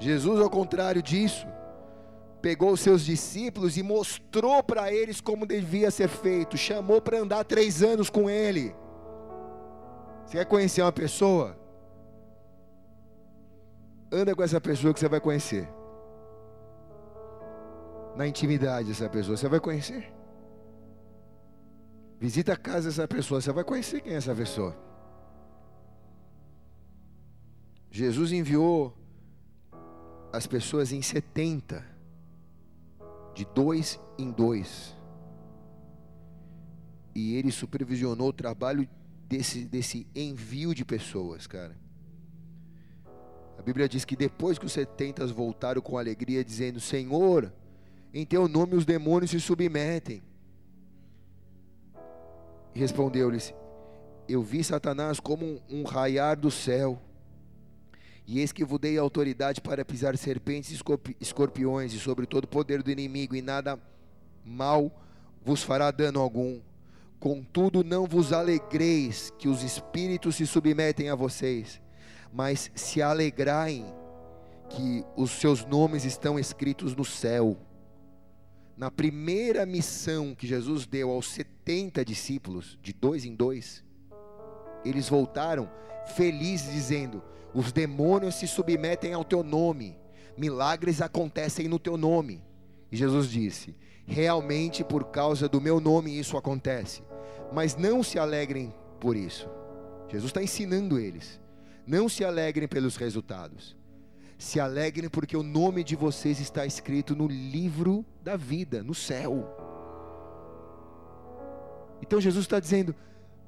Jesus, 0.00 0.40
ao 0.40 0.50
contrário 0.50 1.00
disso, 1.00 1.46
pegou 2.42 2.72
os 2.72 2.80
seus 2.80 3.04
discípulos 3.04 3.76
e 3.76 3.82
mostrou 3.82 4.62
para 4.62 4.92
eles 4.92 5.20
como 5.20 5.46
devia 5.46 5.90
ser 5.90 6.08
feito, 6.08 6.58
chamou 6.58 7.00
para 7.00 7.20
andar 7.20 7.44
três 7.44 7.82
anos 7.82 8.10
com 8.10 8.28
ele. 8.28 8.74
Você 10.26 10.38
quer 10.38 10.44
conhecer 10.44 10.82
uma 10.82 10.92
pessoa? 10.92 11.56
Anda 14.14 14.32
com 14.32 14.44
essa 14.44 14.60
pessoa 14.60 14.94
que 14.94 15.00
você 15.00 15.08
vai 15.08 15.18
conhecer. 15.18 15.68
Na 18.14 18.28
intimidade 18.28 18.86
dessa 18.86 19.08
pessoa, 19.08 19.36
você 19.36 19.48
vai 19.48 19.58
conhecer. 19.58 20.14
Visita 22.20 22.52
a 22.52 22.56
casa 22.56 22.90
dessa 22.90 23.08
pessoa, 23.08 23.40
você 23.40 23.50
vai 23.50 23.64
conhecer 23.64 24.00
quem 24.00 24.12
é 24.12 24.16
essa 24.16 24.32
pessoa. 24.32 24.72
Jesus 27.90 28.30
enviou 28.30 28.96
as 30.32 30.46
pessoas 30.46 30.92
em 30.92 31.02
70, 31.02 31.84
de 33.34 33.44
dois 33.46 33.98
em 34.16 34.30
dois. 34.30 34.96
E 37.16 37.34
ele 37.34 37.50
supervisionou 37.50 38.28
o 38.28 38.32
trabalho 38.32 38.88
desse, 39.28 39.64
desse 39.64 40.06
envio 40.14 40.72
de 40.72 40.84
pessoas, 40.84 41.48
cara. 41.48 41.83
A 43.58 43.62
Bíblia 43.62 43.88
diz 43.88 44.04
que 44.04 44.16
depois 44.16 44.58
que 44.58 44.66
os 44.66 44.72
setentas 44.72 45.30
voltaram 45.30 45.80
com 45.80 45.96
alegria, 45.96 46.44
dizendo: 46.44 46.80
Senhor, 46.80 47.52
em 48.12 48.24
teu 48.24 48.48
nome 48.48 48.74
os 48.74 48.84
demônios 48.84 49.30
se 49.30 49.40
submetem. 49.40 50.22
Respondeu-lhes: 52.72 53.54
Eu 54.28 54.42
vi 54.42 54.62
Satanás 54.64 55.20
como 55.20 55.46
um, 55.46 55.60
um 55.70 55.82
raiar 55.84 56.38
do 56.38 56.50
céu. 56.50 57.00
E 58.26 58.40
eis 58.40 58.52
que 58.52 58.64
vos 58.64 58.78
dei 58.78 58.96
autoridade 58.96 59.60
para 59.60 59.84
pisar 59.84 60.16
serpentes 60.16 60.70
e 60.70 60.82
escorpiões, 61.20 61.92
e 61.92 61.98
sobre 61.98 62.26
todo 62.26 62.44
o 62.44 62.48
poder 62.48 62.82
do 62.82 62.90
inimigo, 62.90 63.36
e 63.36 63.42
nada 63.42 63.78
mal 64.42 64.90
vos 65.44 65.62
fará 65.62 65.90
dano 65.90 66.20
algum. 66.20 66.58
Contudo, 67.20 67.84
não 67.84 68.06
vos 68.06 68.32
alegreis 68.32 69.30
que 69.38 69.46
os 69.46 69.62
espíritos 69.62 70.36
se 70.36 70.46
submetem 70.46 71.10
a 71.10 71.14
vocês 71.14 71.83
mas 72.34 72.68
se 72.74 73.00
alegraem 73.00 73.86
que 74.68 75.04
os 75.16 75.30
seus 75.30 75.64
nomes 75.64 76.04
estão 76.04 76.36
escritos 76.36 76.96
no 76.96 77.04
céu. 77.04 77.56
Na 78.76 78.90
primeira 78.90 79.64
missão 79.64 80.34
que 80.34 80.44
Jesus 80.44 80.84
deu 80.84 81.10
aos 81.10 81.30
70 81.30 82.04
discípulos, 82.04 82.76
de 82.82 82.92
dois 82.92 83.24
em 83.24 83.36
dois, 83.36 83.84
eles 84.84 85.08
voltaram 85.08 85.70
felizes, 86.16 86.72
dizendo: 86.72 87.22
Os 87.54 87.70
demônios 87.70 88.34
se 88.34 88.48
submetem 88.48 89.14
ao 89.14 89.24
teu 89.24 89.44
nome, 89.44 89.96
milagres 90.36 91.00
acontecem 91.00 91.68
no 91.68 91.78
teu 91.78 91.96
nome. 91.96 92.42
E 92.90 92.96
Jesus 92.96 93.28
disse: 93.28 93.76
Realmente 94.04 94.82
por 94.82 95.04
causa 95.04 95.48
do 95.48 95.60
meu 95.60 95.78
nome 95.78 96.18
isso 96.18 96.36
acontece, 96.36 97.04
mas 97.52 97.76
não 97.76 98.02
se 98.02 98.18
alegrem 98.18 98.74
por 98.98 99.14
isso. 99.14 99.48
Jesus 100.08 100.30
está 100.30 100.42
ensinando 100.42 100.98
eles. 100.98 101.43
Não 101.86 102.08
se 102.08 102.24
alegrem 102.24 102.66
pelos 102.66 102.96
resultados. 102.96 103.76
Se 104.38 104.58
alegrem 104.58 105.08
porque 105.08 105.36
o 105.36 105.42
nome 105.42 105.84
de 105.84 105.94
vocês 105.94 106.40
está 106.40 106.66
escrito 106.66 107.14
no 107.14 107.26
livro 107.26 108.04
da 108.22 108.36
vida, 108.36 108.82
no 108.82 108.94
céu. 108.94 109.46
Então 112.02 112.20
Jesus 112.20 112.44
está 112.44 112.58
dizendo: 112.58 112.94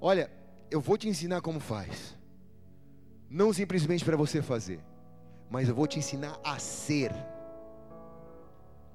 Olha, 0.01 0.31
eu 0.71 0.81
vou 0.81 0.97
te 0.97 1.09
ensinar 1.09 1.41
como 1.41 1.61
faz. 1.61 2.17
Não 3.29 3.53
simplesmente 3.53 4.05
para 4.05 4.17
você 4.17 4.41
fazer, 4.41 4.81
mas 5.51 5.69
eu 5.69 5.75
vou 5.75 5.87
te 5.87 5.99
ensinar 5.99 6.39
a 6.45 6.59
ser 6.59 7.13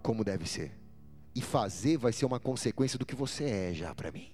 como 0.01 0.23
deve 0.23 0.47
ser. 0.47 0.71
E 1.33 1.41
fazer 1.41 1.97
vai 1.97 2.11
ser 2.11 2.25
uma 2.25 2.39
consequência 2.39 2.97
do 2.97 3.05
que 3.05 3.15
você 3.15 3.45
é 3.45 3.73
já 3.73 3.93
para 3.93 4.11
mim. 4.11 4.31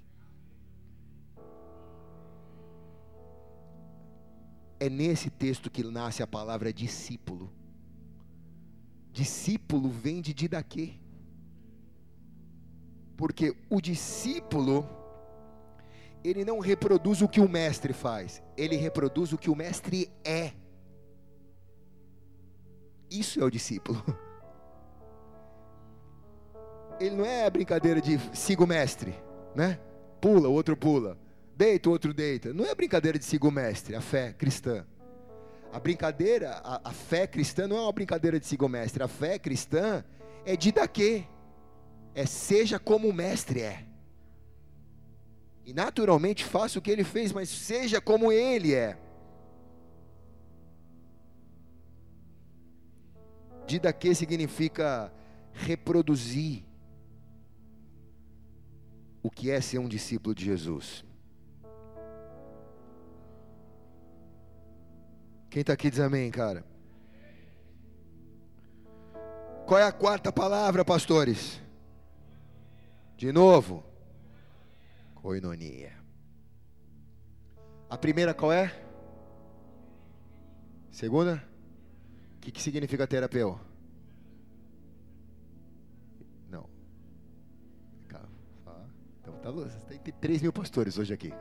É 4.80 4.90
nesse 4.90 5.30
texto 5.30 5.70
que 5.70 5.84
nasce 5.84 6.22
a 6.22 6.28
palavra 6.28 6.72
discípulo. 6.72 7.52
Discípulo 9.12 9.90
vem 9.90 10.22
de 10.22 10.34
didaquê. 10.34 10.94
Porque 13.16 13.56
o 13.70 13.82
discípulo, 13.82 14.88
ele 16.24 16.46
não 16.46 16.60
reproduz 16.60 17.22
o 17.24 17.28
que 17.28 17.40
o 17.40 17.50
mestre 17.50 17.92
faz, 17.94 18.44
ele 18.56 18.76
reproduz 18.76 19.34
o 19.34 19.38
que 19.38 19.50
o 19.50 19.56
mestre 19.56 20.12
é. 20.24 20.54
Isso 23.10 23.40
é 23.40 23.44
o 23.44 23.50
discípulo. 23.50 24.04
Ele 27.00 27.16
não 27.16 27.26
é 27.26 27.50
brincadeira 27.50 28.02
de 28.02 28.18
siga 28.36 28.64
o 28.64 28.68
mestre, 28.68 29.16
né? 29.56 29.80
Pula, 30.20 30.50
o 30.50 30.54
outro 30.54 30.76
pula. 30.76 31.18
Deita, 31.58 31.90
o 31.90 31.92
outro 31.92 32.14
deita. 32.14 32.54
Não 32.54 32.64
é 32.64 32.76
brincadeira 32.76 33.18
de 33.18 33.26
siga 33.26 33.48
o 33.48 33.52
mestre, 33.52 33.96
a 33.96 34.02
fé 34.02 34.32
cristã. 34.32 34.86
A 35.74 35.80
brincadeira, 35.80 36.52
a, 36.64 36.90
a 36.90 36.94
fé 36.94 37.26
cristã 37.26 37.68
não 37.68 37.78
é 37.78 37.82
uma 37.82 37.92
brincadeira 37.92 38.40
de 38.40 38.46
siga 38.46 38.64
o 38.64 38.70
mestre. 38.70 39.02
A 39.02 39.08
fé 39.08 39.40
cristã 39.40 40.06
é 40.46 40.56
de 40.56 40.72
daquê. 40.72 41.26
É 42.14 42.28
seja 42.28 42.78
como 42.78 43.10
o 43.10 43.14
mestre 43.14 43.62
é. 43.62 43.86
E 45.66 45.74
naturalmente 45.74 46.46
faça 46.46 46.78
o 46.78 46.82
que 46.82 46.92
ele 46.92 47.04
fez, 47.04 47.34
mas 47.34 47.50
seja 47.50 48.00
como 48.00 48.32
ele 48.32 48.76
é. 48.76 48.96
Didaquê 53.66 54.14
significa 54.14 55.12
reproduzir 55.54 56.64
o 59.24 59.32
que 59.32 59.50
é 59.50 59.60
ser 59.60 59.80
um 59.80 59.90
discípulo 59.90 60.36
de 60.36 60.46
Jesus. 60.46 61.04
Quem 65.50 65.62
está 65.62 65.74
aqui 65.74 65.90
diz 65.90 66.00
amém, 66.00 66.30
cara. 66.30 66.64
Qual 69.66 69.80
é 69.80 69.84
a 69.84 69.92
quarta 69.92 70.32
palavra, 70.32 70.86
pastores? 70.86 71.62
De 73.18 73.32
novo. 73.32 73.84
Coinonia. 75.16 75.92
A 77.90 77.98
primeira 77.98 78.34
qual 78.34 78.52
é? 78.52 78.74
Segunda? 80.92 81.44
O 82.36 82.40
que, 82.40 82.52
que 82.52 82.62
significa 82.62 83.06
terapeuta? 83.06 83.60
Não. 86.50 86.70
Então 88.08 89.34
tá 89.40 89.52
Tem 89.88 90.14
3 90.14 90.42
mil 90.42 90.54
pastores 90.54 90.98
hoje 90.98 91.14
aqui. 91.14 91.34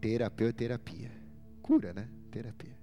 terapeuta, 0.00 0.52
terapia. 0.52 1.19
Cura, 1.70 1.92
né? 1.92 2.08
Terapia. 2.32 2.76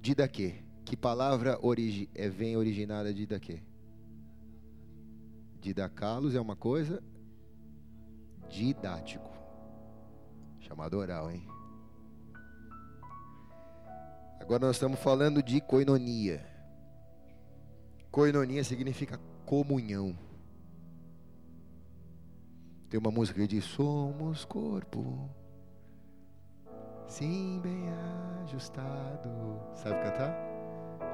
De 0.00 0.14
quê? 0.26 0.64
Que 0.86 0.96
palavra 0.96 1.58
origi 1.60 2.08
é, 2.14 2.30
vem 2.30 2.56
originada 2.56 3.12
de 3.12 3.26
quê? 3.38 3.60
Didacalos 5.60 6.34
é 6.34 6.40
uma 6.40 6.56
coisa 6.56 7.02
didático. 8.48 9.30
Chamado 10.60 10.96
oral, 10.96 11.30
hein? 11.30 11.46
Agora 14.40 14.64
nós 14.64 14.76
estamos 14.76 14.98
falando 14.98 15.42
de 15.42 15.60
coinonia. 15.60 16.42
Coinonia 18.10 18.64
significa 18.64 19.20
comunhão. 19.44 20.18
Tem 22.88 22.98
uma 22.98 23.10
música 23.10 23.38
que 23.38 23.46
diz: 23.46 23.64
Somos 23.66 24.42
corpo, 24.46 25.28
sim, 27.06 27.60
bem 27.62 27.88
ajustado. 28.44 29.30
Sabe 29.74 29.96
cantar? 30.02 30.36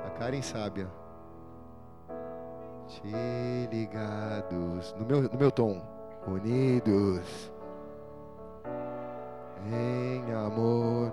A 0.07 0.11
Karen 0.11 0.43
sabe. 0.43 0.87
Te 2.89 3.69
ligados, 3.71 4.95
no 4.99 5.07
meu, 5.07 5.23
no 5.23 5.39
meu 5.39 5.51
tom, 5.51 5.81
unidos 6.27 7.53
em 9.71 10.33
amor. 10.33 11.13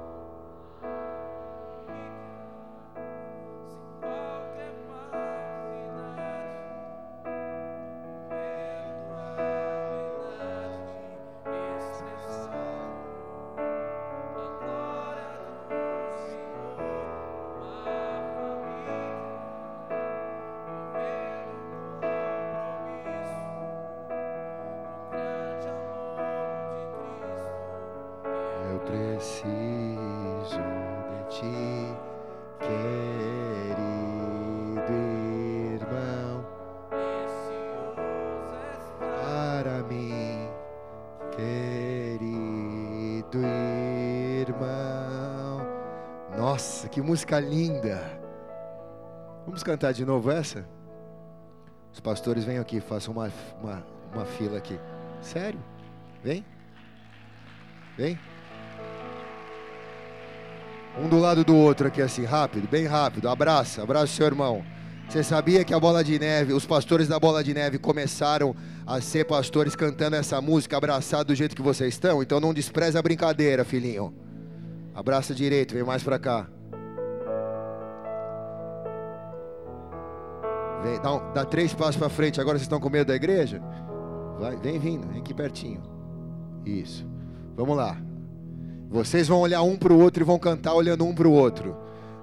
Música 47.01 47.39
linda. 47.39 48.01
Vamos 49.45 49.63
cantar 49.63 49.93
de 49.93 50.05
novo 50.05 50.31
essa? 50.31 50.65
Os 51.91 51.99
pastores 51.99 52.43
venham 52.43 52.61
aqui, 52.61 52.79
façam 52.79 53.13
uma, 53.13 53.31
uma, 53.61 53.85
uma 54.13 54.25
fila 54.25 54.57
aqui. 54.57 54.79
Sério? 55.21 55.59
Vem. 56.23 56.45
Vem. 57.97 58.17
Um 60.97 61.07
do 61.07 61.19
lado 61.19 61.43
do 61.43 61.55
outro 61.55 61.87
aqui 61.87 62.01
assim, 62.01 62.25
rápido, 62.25 62.67
bem 62.67 62.85
rápido. 62.85 63.27
Abraça, 63.27 63.83
abraça 63.83 64.07
seu 64.07 64.25
irmão. 64.25 64.63
Você 65.09 65.23
sabia 65.23 65.65
que 65.65 65.73
a 65.73 65.79
Bola 65.79 66.03
de 66.03 66.19
Neve, 66.19 66.53
os 66.53 66.67
pastores 66.67 67.07
da 67.07 67.19
Bola 67.19 67.43
de 67.43 67.51
Neve 67.51 67.79
começaram 67.79 68.55
a 68.85 69.01
ser 69.01 69.25
pastores 69.25 69.75
cantando 69.75 70.15
essa 70.15 70.39
música 70.39 70.77
abraçado 70.77 71.29
do 71.29 71.35
jeito 71.35 71.55
que 71.55 71.63
vocês 71.63 71.95
estão? 71.95 72.21
Então 72.21 72.39
não 72.39 72.53
despreze 72.53 72.95
a 72.95 73.01
brincadeira, 73.01 73.65
filhinho. 73.65 74.13
Abraça 74.93 75.33
direito, 75.33 75.73
vem 75.73 75.83
mais 75.83 76.03
para 76.03 76.19
cá. 76.19 76.47
Vem, 80.83 81.01
dá, 81.01 81.17
dá 81.33 81.43
três 81.43 81.73
passos 81.73 81.97
para 81.97 82.07
frente. 82.07 82.39
Agora 82.39 82.59
vocês 82.59 82.67
estão 82.67 82.79
com 82.79 82.87
medo 82.87 83.07
da 83.07 83.15
igreja? 83.15 83.59
Vai, 84.39 84.57
vem 84.57 84.77
vindo, 84.77 85.07
vem 85.07 85.21
aqui 85.21 85.33
pertinho. 85.33 85.81
Isso. 86.63 87.03
Vamos 87.57 87.75
lá. 87.75 87.97
Vocês 88.87 89.27
vão 89.27 89.39
olhar 89.39 89.63
um 89.63 89.75
para 89.75 89.91
o 89.91 89.99
outro 89.99 90.21
e 90.21 90.25
vão 90.25 90.37
cantar 90.37 90.75
olhando 90.75 91.03
um 91.03 91.15
para 91.15 91.27
o 91.27 91.31
outro. 91.31 91.75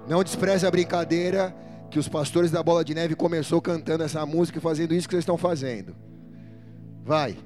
Não 0.07 0.23
despreze 0.23 0.65
a 0.65 0.71
brincadeira 0.71 1.53
que 1.89 1.99
os 1.99 2.07
pastores 2.07 2.51
da 2.51 2.61
Bola 2.61 2.83
de 2.83 2.93
Neve 2.93 3.15
começou 3.15 3.61
cantando 3.61 4.03
essa 4.03 4.25
música 4.25 4.57
e 4.57 4.61
fazendo 4.61 4.93
isso 4.93 5.07
que 5.07 5.13
vocês 5.13 5.23
estão 5.23 5.37
fazendo. 5.37 5.95
Vai. 7.03 7.37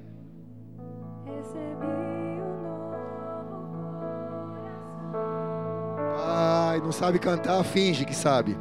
Pai. 6.16 6.80
Não 6.82 6.92
sabe 6.92 7.20
cantar, 7.20 7.64
finge 7.64 8.06
que 8.06 8.16
sabe. 8.16 8.58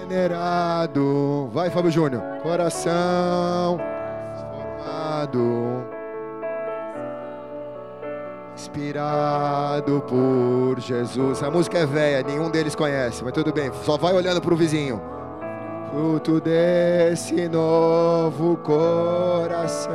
Regenerado. 0.00 1.48
Vai, 1.52 1.70
Fábio 1.70 1.90
Júnior. 1.90 2.22
Coração 2.42 3.78
formado. 4.40 5.97
Inspirado 8.58 10.00
por 10.08 10.80
Jesus. 10.80 11.44
A 11.44 11.50
música 11.50 11.78
é 11.78 11.86
velha, 11.86 12.26
nenhum 12.26 12.50
deles 12.50 12.74
conhece, 12.74 13.22
mas 13.22 13.32
tudo 13.32 13.52
bem. 13.52 13.70
Só 13.84 13.96
vai 13.96 14.12
olhando 14.12 14.40
para 14.40 14.52
o 14.52 14.56
vizinho. 14.56 15.00
Fruto 15.92 16.40
desse 16.40 17.48
novo 17.48 18.56
coração. 18.56 19.92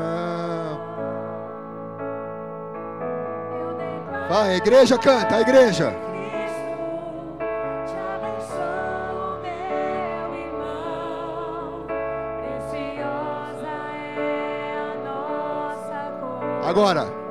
Vai, 4.29 4.53
a 4.53 4.55
igreja 4.55 4.97
canta, 4.97 5.35
a 5.35 5.41
igreja. 5.41 5.93
Agora, 16.63 17.22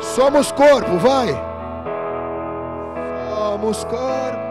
somos 0.00 0.52
corpo, 0.52 0.98
vai. 0.98 1.28
Somos 3.28 3.84
corpo. 3.84 4.45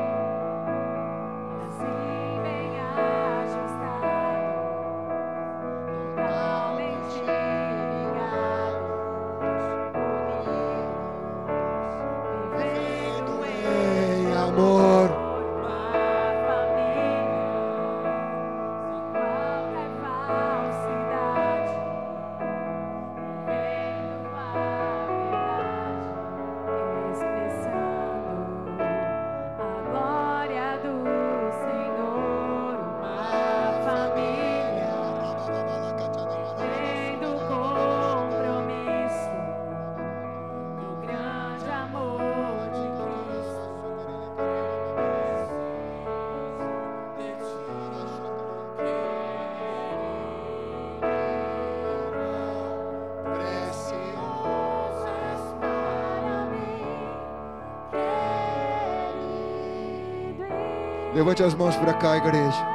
Levante 61.15 61.41
as 61.41 61.53
mãos 61.53 61.77
para 61.77 61.93
cá, 61.93 62.17
igreja. 62.17 62.67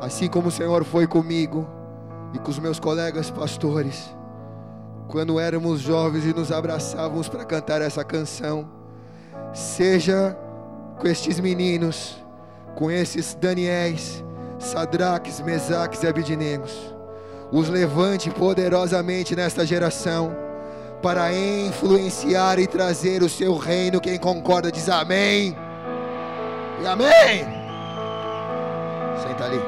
Assim 0.00 0.28
como 0.28 0.48
o 0.48 0.50
Senhor 0.50 0.84
foi 0.84 1.06
comigo 1.06 1.64
e 2.34 2.40
com 2.40 2.50
os 2.50 2.58
meus 2.58 2.80
colegas 2.80 3.30
pastores, 3.30 4.12
quando 5.06 5.38
éramos 5.38 5.78
jovens 5.78 6.24
e 6.24 6.34
nos 6.34 6.50
abraçávamos 6.50 7.28
para 7.28 7.44
cantar 7.44 7.80
essa 7.80 8.02
canção, 8.02 8.68
seja 9.54 10.36
com 10.98 11.06
estes 11.06 11.38
meninos, 11.38 12.16
com 12.74 12.90
esses 12.90 13.36
Daniéis, 13.40 14.24
Sadraques, 14.58 15.40
Mesaques 15.40 16.02
e 16.02 16.08
Abidinegos, 16.08 16.76
os 17.52 17.68
levante 17.68 18.28
poderosamente 18.28 19.36
nesta 19.36 19.64
geração, 19.64 20.34
para 21.00 21.32
influenciar 21.32 22.58
e 22.58 22.66
trazer 22.66 23.22
o 23.22 23.28
seu 23.28 23.56
reino. 23.56 24.00
Quem 24.00 24.18
concorda 24.18 24.72
diz 24.72 24.88
amém. 24.88 25.56
E 26.86 26.88
amém. 26.88 27.44
Senta 29.20 29.44
ali. 29.44 29.58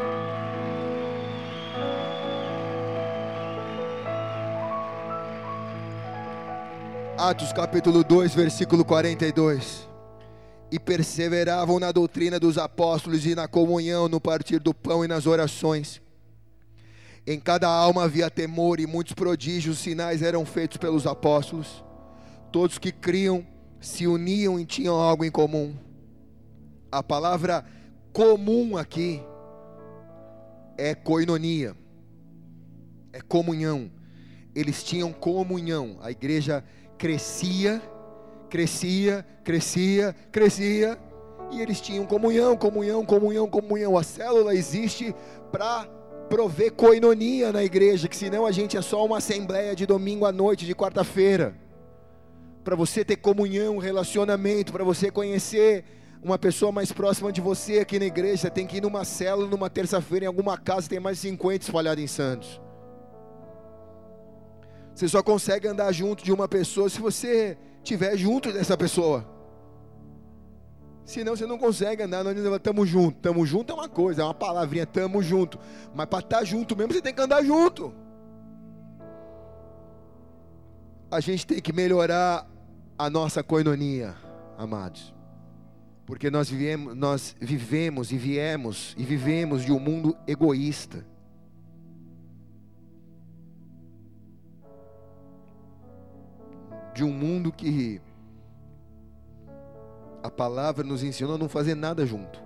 Atos 7.18 7.52
capítulo 7.52 8.04
2, 8.04 8.32
versículo 8.36 8.84
42. 8.84 9.88
E 10.70 10.78
perseveravam 10.78 11.80
na 11.80 11.90
doutrina 11.90 12.38
dos 12.38 12.56
apóstolos 12.56 13.26
e 13.26 13.34
na 13.34 13.48
comunhão, 13.48 14.08
no 14.08 14.20
partir 14.20 14.60
do 14.60 14.72
pão 14.72 15.04
e 15.04 15.08
nas 15.08 15.26
orações. 15.26 16.00
Em 17.26 17.40
cada 17.40 17.66
alma 17.68 18.04
havia 18.04 18.30
temor 18.30 18.78
e 18.78 18.86
muitos 18.86 19.14
prodígios, 19.14 19.80
sinais 19.80 20.22
eram 20.22 20.46
feitos 20.46 20.76
pelos 20.76 21.04
apóstolos. 21.04 21.82
Todos 22.52 22.78
que 22.78 22.92
criam 22.92 23.44
se 23.80 24.06
uniam 24.06 24.60
e 24.60 24.64
tinham 24.64 24.94
algo 24.94 25.24
em 25.24 25.32
comum. 25.32 25.87
A 26.90 27.02
palavra 27.02 27.64
comum 28.12 28.76
aqui 28.76 29.22
é 30.76 30.94
koinonia, 30.94 31.76
é 33.12 33.20
comunhão. 33.20 33.90
Eles 34.54 34.82
tinham 34.82 35.12
comunhão. 35.12 35.98
A 36.00 36.10
igreja 36.10 36.64
crescia, 36.96 37.82
crescia, 38.48 39.24
crescia, 39.44 40.16
crescia, 40.32 40.98
e 41.50 41.60
eles 41.60 41.78
tinham 41.80 42.06
comunhão, 42.06 42.56
comunhão, 42.56 43.04
comunhão, 43.04 43.46
comunhão. 43.48 43.98
A 43.98 44.02
célula 44.02 44.54
existe 44.54 45.14
para 45.52 45.86
prover 46.30 46.72
coinonia 46.72 47.52
na 47.52 47.62
igreja, 47.62 48.08
que 48.08 48.16
senão 48.16 48.46
a 48.46 48.50
gente 48.50 48.76
é 48.76 48.82
só 48.82 49.04
uma 49.04 49.18
assembleia 49.18 49.76
de 49.76 49.84
domingo 49.84 50.24
à 50.24 50.32
noite, 50.32 50.64
de 50.64 50.74
quarta-feira. 50.74 51.54
Para 52.64 52.76
você 52.76 53.04
ter 53.04 53.16
comunhão, 53.16 53.78
relacionamento, 53.78 54.72
para 54.72 54.84
você 54.84 55.10
conhecer 55.10 55.84
uma 56.22 56.38
pessoa 56.38 56.72
mais 56.72 56.92
próxima 56.92 57.32
de 57.32 57.40
você 57.40 57.78
aqui 57.78 57.98
na 57.98 58.06
igreja, 58.06 58.50
tem 58.50 58.66
que 58.66 58.78
ir 58.78 58.82
numa 58.82 59.04
célula, 59.04 59.48
numa 59.48 59.70
terça-feira, 59.70 60.24
em 60.24 60.28
alguma 60.28 60.58
casa, 60.58 60.88
tem 60.88 61.00
mais 61.00 61.16
de 61.16 61.22
50 61.28 61.64
espalhados 61.64 62.02
em 62.02 62.06
Santos. 62.06 62.60
Você 64.94 65.06
só 65.06 65.22
consegue 65.22 65.68
andar 65.68 65.92
junto 65.92 66.24
de 66.24 66.32
uma 66.32 66.48
pessoa 66.48 66.88
se 66.88 67.00
você 67.00 67.56
estiver 67.76 68.16
junto 68.16 68.52
dessa 68.52 68.76
pessoa. 68.76 69.24
Senão 71.04 71.36
você 71.36 71.46
não 71.46 71.56
consegue 71.56 72.02
andar, 72.02 72.24
nós 72.24 72.36
estamos 72.36 72.88
junto. 72.88 73.16
Estamos 73.16 73.48
junto 73.48 73.72
é 73.72 73.74
uma 73.74 73.88
coisa, 73.88 74.22
é 74.22 74.24
uma 74.24 74.34
palavrinha, 74.34 74.82
estamos 74.82 75.24
junto. 75.24 75.58
Mas 75.94 76.06
para 76.06 76.18
estar 76.18 76.44
junto 76.44 76.76
mesmo, 76.76 76.92
você 76.92 77.00
tem 77.00 77.14
que 77.14 77.22
andar 77.22 77.42
junto. 77.44 77.94
A 81.10 81.20
gente 81.20 81.46
tem 81.46 81.62
que 81.62 81.72
melhorar 81.72 82.46
a 82.98 83.08
nossa 83.08 83.42
coinonia, 83.42 84.14
amados. 84.58 85.17
Porque 86.08 86.30
nós 86.30 86.48
vivemos, 86.48 86.96
nós 86.96 87.36
vivemos 87.38 88.10
e 88.12 88.16
viemos 88.16 88.94
e 88.96 89.04
vivemos 89.04 89.62
de 89.62 89.70
um 89.70 89.78
mundo 89.78 90.16
egoísta. 90.26 91.04
De 96.94 97.04
um 97.04 97.12
mundo 97.12 97.52
que 97.52 98.00
a 100.22 100.30
palavra 100.30 100.82
nos 100.82 101.02
ensinou 101.02 101.34
a 101.34 101.38
não 101.38 101.46
fazer 101.46 101.74
nada 101.74 102.06
junto. 102.06 102.42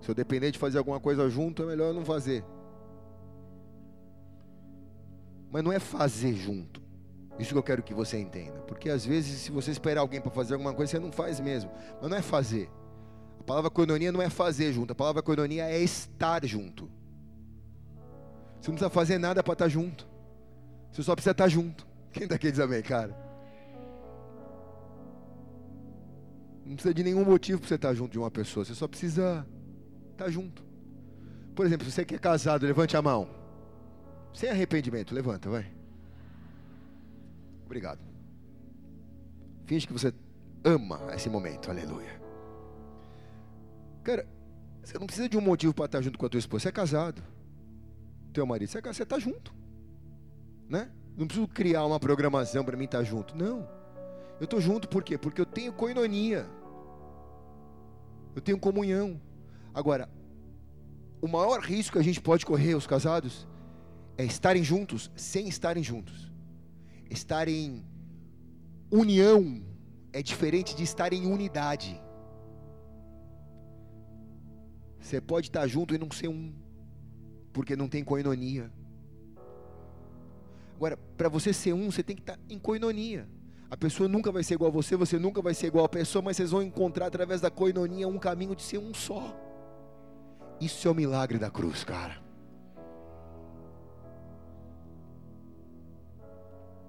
Se 0.00 0.10
eu 0.10 0.14
depender 0.14 0.50
de 0.50 0.58
fazer 0.58 0.78
alguma 0.78 0.98
coisa 0.98 1.30
junto, 1.30 1.62
é 1.62 1.66
melhor 1.66 1.94
não 1.94 2.04
fazer. 2.04 2.44
Mas 5.48 5.62
não 5.62 5.70
é 5.70 5.78
fazer 5.78 6.34
junto. 6.34 6.82
Isso 7.38 7.52
que 7.52 7.58
eu 7.58 7.62
quero 7.62 7.82
que 7.82 7.92
você 7.92 8.18
entenda. 8.18 8.60
Porque 8.60 8.88
às 8.88 9.04
vezes, 9.04 9.40
se 9.40 9.50
você 9.50 9.70
esperar 9.70 10.00
alguém 10.00 10.20
para 10.20 10.30
fazer 10.30 10.54
alguma 10.54 10.72
coisa, 10.72 10.92
você 10.92 10.98
não 10.98 11.10
faz 11.10 11.40
mesmo. 11.40 11.70
Mas 12.00 12.10
não 12.10 12.16
é 12.16 12.22
fazer. 12.22 12.70
A 13.40 13.42
palavra 13.42 13.70
coinonia 13.70 14.12
não 14.12 14.22
é 14.22 14.30
fazer 14.30 14.72
junto. 14.72 14.92
A 14.92 14.94
palavra 14.94 15.22
coinonia 15.22 15.64
é 15.64 15.80
estar 15.80 16.44
junto. 16.46 16.90
Você 18.60 18.70
não 18.70 18.76
precisa 18.76 18.90
fazer 18.90 19.18
nada 19.18 19.42
para 19.42 19.52
estar 19.52 19.68
junto. 19.68 20.06
Você 20.90 21.02
só 21.02 21.14
precisa 21.14 21.32
estar 21.32 21.48
junto. 21.48 21.86
Quem 22.12 22.26
daqui 22.26 22.50
diz 22.50 22.60
amém, 22.60 22.82
cara? 22.82 23.14
Não 26.64 26.74
precisa 26.74 26.94
de 26.94 27.04
nenhum 27.04 27.24
motivo 27.24 27.58
para 27.58 27.68
você 27.68 27.74
estar 27.74 27.92
junto 27.92 28.12
de 28.12 28.18
uma 28.18 28.30
pessoa. 28.30 28.64
Você 28.64 28.74
só 28.74 28.88
precisa 28.88 29.46
estar 30.12 30.30
junto. 30.30 30.64
Por 31.54 31.66
exemplo, 31.66 31.90
você 31.90 32.04
que 32.04 32.14
é 32.14 32.18
casado, 32.18 32.64
levante 32.64 32.96
a 32.96 33.02
mão. 33.02 33.28
Sem 34.32 34.48
arrependimento, 34.48 35.14
levanta, 35.14 35.50
vai. 35.50 35.66
Obrigado. 37.74 37.98
Finge 39.66 39.84
que 39.84 39.92
você 39.92 40.14
ama 40.62 41.00
esse 41.12 41.28
momento, 41.28 41.72
aleluia. 41.72 42.22
Cara, 44.04 44.28
você 44.80 44.96
não 44.96 45.06
precisa 45.08 45.28
de 45.28 45.36
um 45.36 45.40
motivo 45.40 45.74
para 45.74 45.86
estar 45.86 46.00
junto 46.00 46.16
com 46.16 46.24
a 46.24 46.28
tua 46.28 46.38
esposa. 46.38 46.62
Você 46.62 46.68
é 46.68 46.72
casado. 46.72 47.20
Teu 48.32 48.46
marido, 48.46 48.68
você 48.68 48.78
é 48.78 48.80
casado, 48.80 48.96
você 48.96 49.02
está 49.02 49.18
junto. 49.18 49.52
Né? 50.68 50.88
Não 51.16 51.26
preciso 51.26 51.48
criar 51.48 51.84
uma 51.84 51.98
programação 51.98 52.64
para 52.64 52.76
mim 52.76 52.84
estar 52.84 53.02
junto. 53.02 53.36
Não. 53.36 53.68
Eu 54.38 54.44
estou 54.44 54.60
junto 54.60 54.88
por 54.88 55.02
quê? 55.02 55.18
Porque 55.18 55.40
eu 55.40 55.46
tenho 55.46 55.72
coinonia. 55.72 56.46
Eu 58.36 58.40
tenho 58.40 58.56
comunhão. 58.56 59.20
Agora, 59.74 60.08
o 61.20 61.26
maior 61.26 61.58
risco 61.58 61.94
que 61.94 61.98
a 61.98 62.04
gente 62.04 62.20
pode 62.20 62.46
correr, 62.46 62.76
os 62.76 62.86
casados, 62.86 63.48
é 64.16 64.24
estarem 64.24 64.62
juntos 64.62 65.10
sem 65.16 65.48
estarem 65.48 65.82
juntos. 65.82 66.33
Estar 67.10 67.48
em 67.48 67.84
união 68.90 69.62
é 70.12 70.22
diferente 70.22 70.74
de 70.76 70.82
estar 70.82 71.12
em 71.12 71.26
unidade. 71.26 72.00
Você 75.00 75.20
pode 75.20 75.48
estar 75.48 75.66
junto 75.66 75.94
e 75.94 75.98
não 75.98 76.10
ser 76.10 76.28
um, 76.28 76.52
porque 77.52 77.76
não 77.76 77.88
tem 77.88 78.02
coinonia. 78.02 78.72
Agora, 80.76 80.96
para 80.96 81.28
você 81.28 81.52
ser 81.52 81.72
um, 81.72 81.90
você 81.90 82.02
tem 82.02 82.16
que 82.16 82.22
estar 82.22 82.38
em 82.48 82.58
coinonia. 82.58 83.28
A 83.70 83.76
pessoa 83.76 84.08
nunca 84.08 84.32
vai 84.32 84.42
ser 84.42 84.54
igual 84.54 84.70
a 84.70 84.72
você, 84.72 84.96
você 84.96 85.18
nunca 85.18 85.42
vai 85.42 85.52
ser 85.52 85.66
igual 85.66 85.84
a 85.84 85.88
pessoa, 85.88 86.22
mas 86.22 86.36
vocês 86.36 86.52
vão 86.52 86.62
encontrar 86.62 87.06
através 87.06 87.40
da 87.40 87.50
coinonia 87.50 88.08
um 88.08 88.18
caminho 88.18 88.54
de 88.54 88.62
ser 88.62 88.78
um 88.78 88.94
só. 88.94 89.36
Isso 90.60 90.86
é 90.86 90.90
o 90.90 90.94
milagre 90.94 91.38
da 91.38 91.50
cruz, 91.50 91.84
cara. 91.84 92.23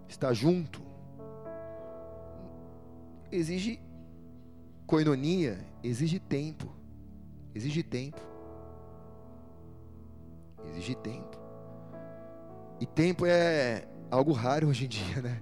Estar 0.08 0.34
junto 0.34 0.86
exige 3.32 3.80
coinonia, 4.86 5.60
exige 5.84 6.20
tempo. 6.20 6.74
Exige 7.54 7.84
tempo. 7.84 8.22
Exige 10.70 10.96
tempo. 10.96 11.38
E 12.80 12.86
tempo 12.86 13.26
é 13.26 13.88
algo 14.12 14.32
raro 14.32 14.68
hoje 14.68 14.86
em 14.86 14.90
dia, 14.90 15.22
né? 15.22 15.42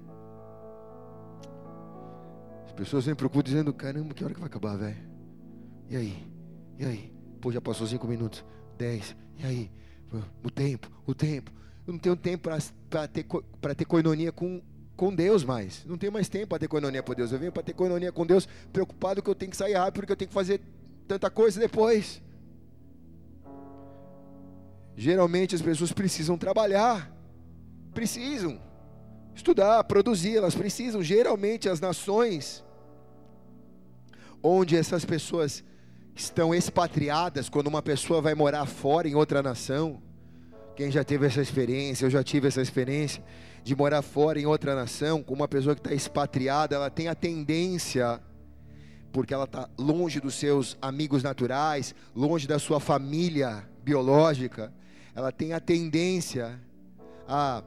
As 2.65 2.71
pessoas 2.73 3.05
vêm 3.05 3.15
pro 3.15 3.29
culto 3.29 3.49
dizendo: 3.49 3.73
caramba, 3.73 4.13
que 4.13 4.23
hora 4.23 4.33
que 4.33 4.39
vai 4.39 4.47
acabar, 4.47 4.77
velho? 4.77 4.97
E 5.89 5.95
aí? 5.95 6.27
E 6.77 6.85
aí? 6.85 7.13
Pô, 7.41 7.51
já 7.51 7.61
passou 7.61 7.85
cinco 7.87 8.07
minutos, 8.07 8.45
dez. 8.77 9.15
E 9.37 9.45
aí? 9.45 9.71
O 10.43 10.51
tempo, 10.51 10.91
o 11.07 11.13
tempo. 11.15 11.51
Eu 11.85 11.93
não 11.93 11.99
tenho 11.99 12.15
tempo 12.15 12.49
para 12.89 13.07
ter, 13.07 13.25
pra 13.61 13.75
ter 13.75 13.85
coinonia 13.85 14.31
com, 14.31 14.61
com 14.95 15.13
Deus 15.13 15.43
mais. 15.43 15.85
Não 15.85 15.97
tenho 15.97 16.11
mais 16.11 16.29
tempo 16.29 16.47
para 16.47 16.59
ter 16.59 16.67
coinonia 16.67 17.03
com 17.03 17.13
Deus. 17.13 17.31
Eu 17.31 17.39
venho 17.39 17.51
para 17.51 17.63
ter 17.63 17.73
coinonia 17.73 18.11
com 18.11 18.25
Deus 18.25 18.47
preocupado 18.71 19.21
que 19.21 19.29
eu 19.29 19.35
tenho 19.35 19.51
que 19.51 19.57
sair 19.57 19.73
rápido, 19.73 19.95
porque 19.95 20.11
eu 20.11 20.15
tenho 20.15 20.29
que 20.29 20.33
fazer 20.33 20.61
tanta 21.07 21.29
coisa 21.29 21.59
depois. 21.59 22.21
Geralmente 24.95 25.55
as 25.55 25.61
pessoas 25.61 25.91
precisam 25.91 26.37
trabalhar, 26.37 27.11
precisam 27.93 28.61
estudar, 29.35 29.83
produzir, 29.83 30.37
elas 30.37 30.55
precisam. 30.55 31.01
Geralmente 31.01 31.67
as 31.67 31.81
nações 31.81 32.63
onde 34.41 34.75
essas 34.75 35.05
pessoas 35.05 35.63
estão 36.15 36.53
expatriadas, 36.53 37.49
quando 37.49 37.67
uma 37.67 37.81
pessoa 37.81 38.21
vai 38.21 38.35
morar 38.35 38.65
fora 38.65 39.07
em 39.07 39.15
outra 39.15 39.41
nação, 39.41 40.01
quem 40.75 40.91
já 40.91 41.03
teve 41.03 41.25
essa 41.25 41.41
experiência, 41.41 42.05
eu 42.05 42.09
já 42.09 42.23
tive 42.23 42.47
essa 42.47 42.61
experiência 42.61 43.23
de 43.63 43.75
morar 43.75 44.01
fora 44.01 44.39
em 44.39 44.45
outra 44.45 44.75
nação, 44.75 45.23
com 45.23 45.33
uma 45.33 45.47
pessoa 45.47 45.75
que 45.75 45.81
está 45.81 45.93
expatriada, 45.93 46.75
ela 46.75 46.89
tem 46.89 47.07
a 47.07 47.15
tendência, 47.15 48.19
porque 49.11 49.33
ela 49.33 49.45
está 49.45 49.69
longe 49.77 50.19
dos 50.19 50.35
seus 50.35 50.77
amigos 50.81 51.23
naturais, 51.23 51.95
longe 52.15 52.47
da 52.47 52.59
sua 52.59 52.79
família 52.79 53.63
biológica, 53.83 54.73
ela 55.15 55.31
tem 55.31 55.53
a 55.53 55.59
tendência 55.59 56.59
a 57.27 57.63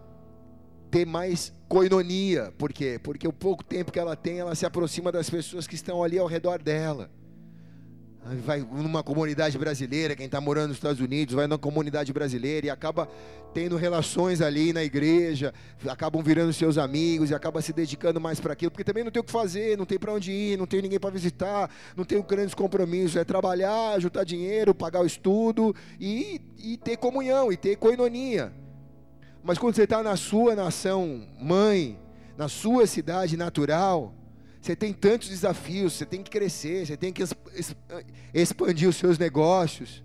ter 0.90 1.06
mais 1.06 1.52
coinonia. 1.68 2.52
Por 2.58 2.72
quê? 2.72 3.00
Porque 3.02 3.26
o 3.26 3.32
pouco 3.32 3.64
tempo 3.64 3.92
que 3.92 3.98
ela 3.98 4.16
tem, 4.16 4.38
ela 4.38 4.54
se 4.54 4.66
aproxima 4.66 5.12
das 5.12 5.30
pessoas 5.30 5.66
que 5.66 5.74
estão 5.74 6.02
ali 6.02 6.18
ao 6.18 6.26
redor 6.26 6.62
dela. 6.62 7.10
Vai 8.44 8.58
numa 8.60 9.04
comunidade 9.04 9.56
brasileira, 9.56 10.16
quem 10.16 10.26
está 10.26 10.40
morando 10.40 10.68
nos 10.68 10.78
Estados 10.78 11.00
Unidos, 11.00 11.34
vai 11.34 11.46
numa 11.46 11.58
comunidade 11.58 12.12
brasileira 12.12 12.66
e 12.66 12.70
acaba 12.70 13.08
tendo 13.54 13.76
relações 13.76 14.40
ali 14.40 14.72
na 14.72 14.82
igreja, 14.82 15.54
acabam 15.88 16.22
virando 16.22 16.52
seus 16.52 16.76
amigos 16.76 17.30
e 17.30 17.34
acaba 17.34 17.62
se 17.62 17.72
dedicando 17.72 18.20
mais 18.20 18.40
para 18.40 18.52
aquilo, 18.52 18.70
porque 18.70 18.82
também 18.82 19.04
não 19.04 19.12
tem 19.12 19.20
o 19.20 19.24
que 19.24 19.30
fazer, 19.30 19.78
não 19.78 19.86
tem 19.86 19.98
para 19.98 20.12
onde 20.12 20.32
ir, 20.32 20.58
não 20.58 20.66
tem 20.66 20.82
ninguém 20.82 20.98
para 20.98 21.10
visitar, 21.10 21.70
não 21.96 22.04
tem 22.04 22.20
grandes 22.20 22.54
compromissos, 22.54 23.16
é 23.16 23.24
trabalhar, 23.24 24.00
juntar 24.00 24.24
dinheiro, 24.24 24.74
pagar 24.74 25.02
o 25.02 25.06
estudo 25.06 25.74
e, 26.00 26.40
e 26.58 26.76
ter 26.76 26.96
comunhão, 26.96 27.52
e 27.52 27.56
ter 27.56 27.76
coinonia. 27.76 28.52
Mas 29.42 29.56
quando 29.56 29.76
você 29.76 29.84
está 29.84 30.02
na 30.02 30.16
sua 30.16 30.56
nação 30.56 31.28
mãe, 31.40 31.96
na 32.36 32.48
sua 32.48 32.86
cidade 32.86 33.36
natural, 33.36 34.12
você 34.66 34.74
tem 34.74 34.92
tantos 34.92 35.28
desafios, 35.28 35.92
você 35.92 36.04
tem 36.04 36.24
que 36.24 36.28
crescer, 36.28 36.84
você 36.84 36.96
tem 36.96 37.12
que 37.12 37.22
expandir 38.34 38.88
os 38.88 38.96
seus 38.96 39.16
negócios. 39.16 40.02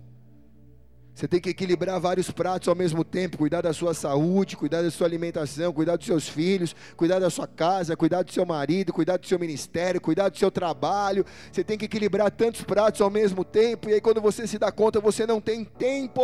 Você 1.12 1.26
tem 1.26 1.40
que 1.40 1.50
equilibrar 1.50 1.98
vários 1.98 2.30
pratos 2.30 2.68
ao 2.68 2.74
mesmo 2.76 3.02
tempo, 3.04 3.36
cuidar 3.36 3.60
da 3.60 3.72
sua 3.72 3.92
saúde, 3.92 4.56
cuidar 4.56 4.82
da 4.82 4.90
sua 4.92 5.08
alimentação, 5.08 5.72
cuidar 5.72 5.96
dos 5.96 6.06
seus 6.06 6.28
filhos, 6.28 6.76
cuidar 6.96 7.18
da 7.18 7.28
sua 7.28 7.48
casa, 7.48 7.96
cuidar 7.96 8.22
do 8.22 8.32
seu 8.32 8.46
marido, 8.46 8.92
cuidar 8.92 9.16
do 9.16 9.26
seu 9.26 9.36
ministério, 9.36 10.00
cuidar 10.00 10.28
do 10.28 10.38
seu 10.38 10.50
trabalho. 10.50 11.26
Você 11.50 11.64
tem 11.64 11.76
que 11.76 11.86
equilibrar 11.86 12.30
tantos 12.30 12.62
pratos 12.62 13.00
ao 13.00 13.10
mesmo 13.10 13.44
tempo, 13.44 13.90
e 13.90 13.94
aí 13.94 14.00
quando 14.00 14.20
você 14.20 14.46
se 14.46 14.60
dá 14.60 14.70
conta, 14.70 15.00
você 15.00 15.26
não 15.26 15.40
tem 15.40 15.64
tempo 15.64 16.22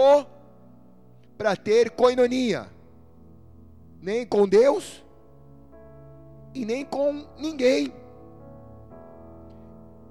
para 1.37 1.57
ter 1.57 1.91
coinonia, 1.91 2.69
nem 4.01 4.25
com 4.25 4.47
Deus 4.47 5.05
e 6.55 6.65
nem 6.65 6.85
com 6.85 7.27
ninguém 7.37 7.93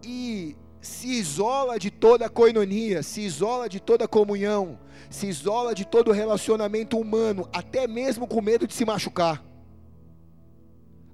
e 0.03 0.55
se 0.81 1.07
isola 1.07 1.77
de 1.77 1.91
toda 1.91 2.29
coinonia, 2.29 3.03
se 3.03 3.21
isola 3.21 3.67
de 3.67 3.79
toda 3.79 4.07
comunhão, 4.07 4.79
se 5.09 5.27
isola 5.27 5.73
de 5.73 5.85
todo 5.85 6.11
relacionamento 6.11 6.97
humano, 6.97 7.47
até 7.51 7.87
mesmo 7.87 8.27
com 8.27 8.41
medo 8.41 8.67
de 8.67 8.73
se 8.73 8.85
machucar. 8.85 9.43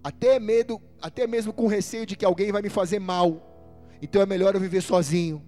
Até 0.04 0.40
medo, 0.40 0.82
até 1.02 1.26
mesmo 1.26 1.54
com 1.54 1.68
receio 1.68 2.06
de 2.06 2.16
que 2.16 2.26
alguém 2.26 2.52
vai 2.52 2.62
me 2.62 2.70
fazer 2.70 3.00
mal. 3.00 3.42
Então 4.02 4.22
é 4.22 4.26
melhor 4.26 4.54
eu 4.54 4.60
viver 4.60 4.82
sozinho. 4.82 5.42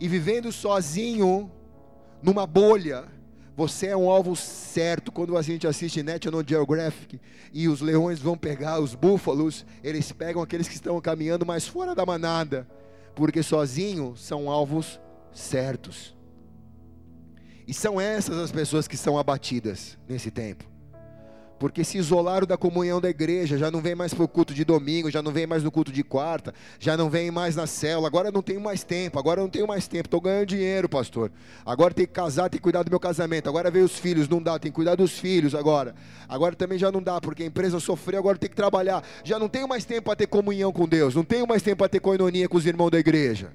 E 0.00 0.08
vivendo 0.08 0.50
sozinho 0.50 1.50
numa 2.22 2.46
bolha, 2.46 3.04
você 3.58 3.88
é 3.88 3.96
um 3.96 4.08
alvo 4.08 4.36
certo. 4.36 5.10
Quando 5.10 5.36
a 5.36 5.42
gente 5.42 5.66
assiste 5.66 6.00
National 6.00 6.44
Geographic 6.46 7.20
e 7.52 7.66
os 7.66 7.80
leões 7.80 8.20
vão 8.20 8.38
pegar 8.38 8.78
os 8.78 8.94
búfalos, 8.94 9.66
eles 9.82 10.12
pegam 10.12 10.40
aqueles 10.40 10.68
que 10.68 10.76
estão 10.76 11.00
caminhando 11.00 11.44
mais 11.44 11.66
fora 11.66 11.92
da 11.92 12.06
manada, 12.06 12.68
porque 13.16 13.42
sozinho 13.42 14.14
são 14.16 14.48
alvos 14.48 15.00
certos. 15.34 16.16
E 17.66 17.74
são 17.74 18.00
essas 18.00 18.38
as 18.38 18.52
pessoas 18.52 18.86
que 18.86 18.96
são 18.96 19.18
abatidas 19.18 19.98
nesse 20.08 20.30
tempo 20.30 20.77
porque 21.58 21.82
se 21.82 21.98
isolaram 21.98 22.46
da 22.46 22.56
comunhão 22.56 23.00
da 23.00 23.10
igreja, 23.10 23.58
já 23.58 23.70
não 23.70 23.80
vem 23.80 23.94
mais 23.94 24.14
para 24.14 24.24
o 24.24 24.28
culto 24.28 24.54
de 24.54 24.64
domingo, 24.64 25.10
já 25.10 25.20
não 25.20 25.32
vem 25.32 25.46
mais 25.46 25.62
no 25.62 25.70
culto 25.70 25.90
de 25.90 26.04
quarta, 26.04 26.54
já 26.78 26.96
não 26.96 27.10
vem 27.10 27.30
mais 27.30 27.56
na 27.56 27.66
célula, 27.66 28.06
agora 28.06 28.30
não 28.30 28.42
tenho 28.42 28.60
mais 28.60 28.84
tempo, 28.84 29.18
agora 29.18 29.40
não 29.40 29.48
tenho 29.48 29.66
mais 29.66 29.88
tempo, 29.88 30.06
estou 30.06 30.20
ganhando 30.20 30.46
dinheiro, 30.46 30.88
pastor. 30.88 31.32
Agora 31.66 31.92
tem 31.92 32.06
que 32.06 32.12
casar, 32.12 32.48
tem 32.48 32.58
que 32.58 32.62
cuidar 32.62 32.84
do 32.84 32.90
meu 32.90 33.00
casamento, 33.00 33.48
agora 33.48 33.70
veio 33.70 33.84
os 33.84 33.98
filhos, 33.98 34.28
não 34.28 34.40
dá, 34.40 34.58
tem 34.58 34.70
que 34.70 34.76
cuidar 34.76 34.94
dos 34.94 35.18
filhos 35.18 35.54
agora. 35.54 35.94
Agora 36.28 36.54
também 36.54 36.78
já 36.78 36.92
não 36.92 37.02
dá, 37.02 37.20
porque 37.20 37.42
a 37.42 37.46
empresa 37.46 37.80
sofreu, 37.80 38.20
agora 38.20 38.38
tem 38.38 38.48
que 38.48 38.56
trabalhar. 38.56 39.02
Já 39.24 39.38
não 39.38 39.48
tenho 39.48 39.66
mais 39.66 39.84
tempo 39.84 40.02
para 40.02 40.16
ter 40.16 40.28
comunhão 40.28 40.72
com 40.72 40.86
Deus, 40.86 41.14
não 41.14 41.24
tenho 41.24 41.46
mais 41.46 41.62
tempo 41.62 41.78
para 41.78 41.88
ter 41.88 42.00
coinonia 42.00 42.48
com 42.48 42.56
os 42.56 42.66
irmãos 42.66 42.90
da 42.90 42.98
igreja. 42.98 43.52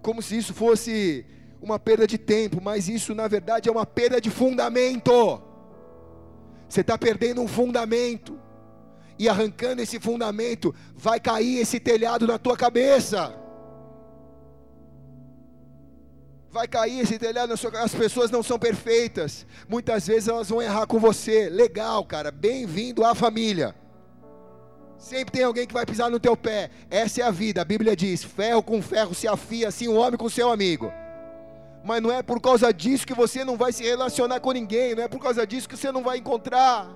Como 0.00 0.22
se 0.22 0.38
isso 0.38 0.54
fosse 0.54 1.26
uma 1.60 1.78
perda 1.78 2.06
de 2.06 2.16
tempo, 2.16 2.60
mas 2.62 2.88
isso 2.88 3.14
na 3.14 3.26
verdade 3.26 3.68
é 3.68 3.72
uma 3.72 3.84
perda 3.84 4.20
de 4.20 4.30
fundamento. 4.30 5.42
Você 6.68 6.80
está 6.80 6.98
perdendo 6.98 7.40
um 7.40 7.48
fundamento. 7.48 8.38
E 9.18 9.28
arrancando 9.28 9.80
esse 9.80 9.98
fundamento, 9.98 10.74
vai 10.94 11.18
cair 11.18 11.58
esse 11.58 11.80
telhado 11.80 12.26
na 12.26 12.38
tua 12.38 12.56
cabeça. 12.56 13.34
Vai 16.50 16.68
cair 16.68 17.00
esse 17.00 17.18
telhado 17.18 17.48
na 17.48 17.56
sua 17.56 17.70
cabeça. 17.70 17.96
As 17.96 18.00
pessoas 18.00 18.30
não 18.30 18.42
são 18.42 18.58
perfeitas. 18.58 19.46
Muitas 19.68 20.06
vezes 20.06 20.28
elas 20.28 20.50
vão 20.50 20.60
errar 20.60 20.86
com 20.86 20.98
você. 20.98 21.48
Legal, 21.48 22.04
cara. 22.04 22.30
Bem-vindo 22.30 23.04
à 23.04 23.14
família. 23.14 23.74
Sempre 24.98 25.32
tem 25.32 25.44
alguém 25.44 25.66
que 25.66 25.74
vai 25.74 25.86
pisar 25.86 26.10
no 26.10 26.20
teu 26.20 26.36
pé. 26.36 26.70
Essa 26.90 27.22
é 27.22 27.24
a 27.24 27.30
vida. 27.30 27.62
A 27.62 27.64
Bíblia 27.64 27.96
diz: 27.96 28.22
ferro 28.22 28.62
com 28.62 28.82
ferro 28.82 29.14
se 29.14 29.26
afia, 29.26 29.68
assim 29.68 29.88
o 29.88 29.92
um 29.92 29.96
homem 29.96 30.18
com 30.18 30.28
seu 30.28 30.50
amigo 30.50 30.92
mas 31.86 32.02
não 32.02 32.10
é 32.10 32.20
por 32.22 32.40
causa 32.40 32.72
disso 32.74 33.06
que 33.06 33.14
você 33.14 33.44
não 33.44 33.56
vai 33.56 33.72
se 33.72 33.84
relacionar 33.84 34.40
com 34.40 34.50
ninguém, 34.50 34.94
não 34.94 35.04
é 35.04 35.08
por 35.08 35.20
causa 35.20 35.46
disso 35.46 35.68
que 35.68 35.76
você 35.76 35.92
não 35.92 36.02
vai 36.02 36.18
encontrar 36.18 36.90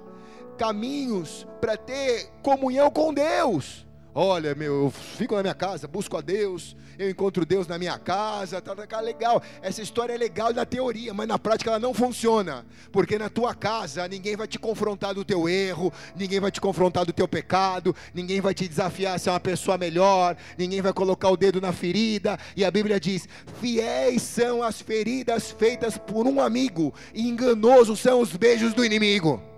caminhos 0.59 1.47
para 1.61 1.77
ter 1.77 2.29
comunhão 2.43 2.91
com 2.91 3.15
Deus. 3.15 3.87
Olha, 4.13 4.57
meu, 4.57 4.85
eu 4.85 4.91
fico 4.91 5.37
na 5.37 5.43
minha 5.43 5.55
casa, 5.55 5.87
busco 5.87 6.17
a 6.17 6.21
Deus, 6.21 6.77
eu 6.99 7.09
encontro 7.09 7.47
Deus 7.47 7.69
na 7.69 7.79
minha 7.79 7.97
casa, 7.97 8.61
tá, 8.61 8.75
tá, 8.75 8.85
tá 8.85 9.01
legal. 9.01 9.41
Essa 9.63 9.83
história 9.83 10.13
é 10.13 10.17
legal 10.17 10.53
na 10.53 10.67
teoria, 10.67 11.15
mas 11.15 11.29
na 11.29 11.39
prática 11.39 11.71
ela 11.71 11.79
não 11.79 11.95
funciona. 11.95 12.67
Porque 12.91 13.17
na 13.17 13.29
tua 13.29 13.55
casa 13.55 14.09
ninguém 14.09 14.35
vai 14.35 14.49
te 14.49 14.59
confrontar 14.59 15.15
do 15.15 15.25
teu 15.25 15.49
erro, 15.49 15.93
ninguém 16.17 16.41
vai 16.41 16.51
te 16.51 16.61
confrontar 16.61 17.07
do 17.07 17.13
teu 17.13 17.29
pecado, 17.29 17.95
ninguém 18.13 18.41
vai 18.41 18.53
te 18.53 18.67
desafiar 18.67 19.15
a 19.15 19.19
ser 19.19 19.31
uma 19.31 19.39
pessoa 19.39 19.79
melhor, 19.79 20.37
ninguém 20.59 20.83
vai 20.83 20.93
colocar 20.93 21.31
o 21.31 21.37
dedo 21.37 21.61
na 21.61 21.73
ferida. 21.73 22.37
E 22.57 22.65
a 22.65 22.71
Bíblia 22.71 22.99
diz: 22.99 23.29
fiéis 23.61 24.23
são 24.23 24.61
as 24.61 24.81
feridas 24.81 25.53
feitas 25.53 25.97
por 25.97 26.27
um 26.27 26.41
amigo, 26.41 26.93
e 27.15 27.29
enganosos 27.29 28.01
são 28.01 28.21
os 28.21 28.37
beijos 28.37 28.75
do 28.75 28.85
inimigo. 28.85 29.50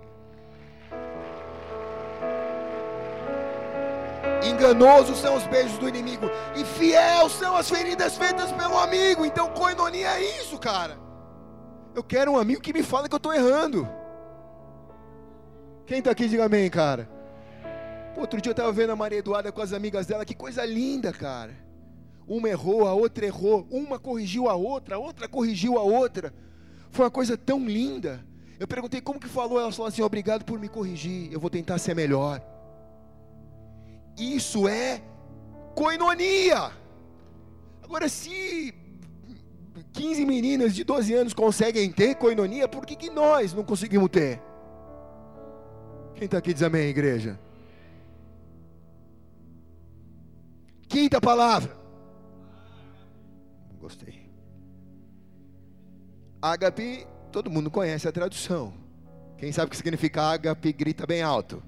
Enganosos 4.43 5.19
são 5.19 5.35
os 5.35 5.45
beijos 5.47 5.77
do 5.77 5.87
inimigo, 5.87 6.29
e 6.55 6.65
fiel 6.65 7.29
são 7.29 7.55
as 7.55 7.69
feridas 7.69 8.17
feitas 8.17 8.51
pelo 8.51 8.77
amigo. 8.77 9.25
Então, 9.25 9.49
coinonia 9.49 10.19
é 10.19 10.39
isso, 10.41 10.57
cara. 10.57 10.97
Eu 11.95 12.03
quero 12.03 12.31
um 12.31 12.37
amigo 12.37 12.61
que 12.61 12.73
me 12.73 12.83
fala 12.83 13.07
que 13.07 13.13
eu 13.13 13.17
estou 13.17 13.33
errando. 13.33 13.87
Quem 15.85 15.99
está 15.99 16.11
aqui, 16.11 16.27
diga 16.27 16.45
amém, 16.45 16.69
cara. 16.69 17.09
Outro 18.17 18.39
dia 18.41 18.49
eu 18.49 18.53
estava 18.53 18.71
vendo 18.71 18.91
a 18.91 18.95
Maria 18.95 19.19
Eduarda 19.19 19.51
com 19.51 19.61
as 19.61 19.73
amigas 19.73 20.05
dela, 20.05 20.25
que 20.25 20.35
coisa 20.35 20.65
linda, 20.65 21.11
cara. 21.11 21.55
Uma 22.27 22.49
errou, 22.49 22.87
a 22.87 22.93
outra 22.93 23.25
errou, 23.25 23.67
uma 23.69 23.99
corrigiu 23.99 24.47
a 24.49 24.55
outra, 24.55 24.95
a 24.95 24.99
outra 24.99 25.27
corrigiu 25.27 25.77
a 25.77 25.83
outra. 25.83 26.33
Foi 26.89 27.05
uma 27.05 27.11
coisa 27.11 27.35
tão 27.35 27.65
linda. 27.65 28.25
Eu 28.59 28.67
perguntei 28.67 29.01
como 29.01 29.19
que 29.19 29.27
falou, 29.27 29.59
ela 29.59 29.71
falou 29.71 29.87
assim: 29.87 30.01
obrigado 30.01 30.45
por 30.45 30.59
me 30.59 30.69
corrigir, 30.69 31.31
eu 31.33 31.39
vou 31.39 31.49
tentar 31.49 31.77
ser 31.79 31.95
melhor. 31.95 32.41
Isso 34.17 34.67
é 34.67 35.01
coinonia. 35.75 36.71
Agora, 37.83 38.07
se 38.07 38.73
15 39.91 40.25
meninas 40.25 40.73
de 40.73 40.83
12 40.83 41.13
anos 41.13 41.33
conseguem 41.33 41.91
ter 41.91 42.15
coinonia, 42.15 42.67
por 42.67 42.85
que, 42.85 42.95
que 42.95 43.09
nós 43.09 43.53
não 43.53 43.63
conseguimos 43.63 44.09
ter? 44.09 44.41
Quem 46.15 46.25
está 46.25 46.37
aqui 46.37 46.53
diz 46.53 46.63
amém, 46.63 46.87
igreja? 46.87 47.39
Quinta 50.87 51.19
palavra. 51.19 51.75
Gostei. 53.79 54.29
Ágape, 56.41 57.07
todo 57.31 57.49
mundo 57.49 57.71
conhece 57.71 58.07
a 58.07 58.11
tradução. 58.11 58.73
Quem 59.37 59.51
sabe 59.51 59.67
o 59.67 59.69
que 59.71 59.77
significa 59.77 60.21
ágape, 60.21 60.71
grita 60.71 61.05
bem 61.05 61.21
alto. 61.21 61.63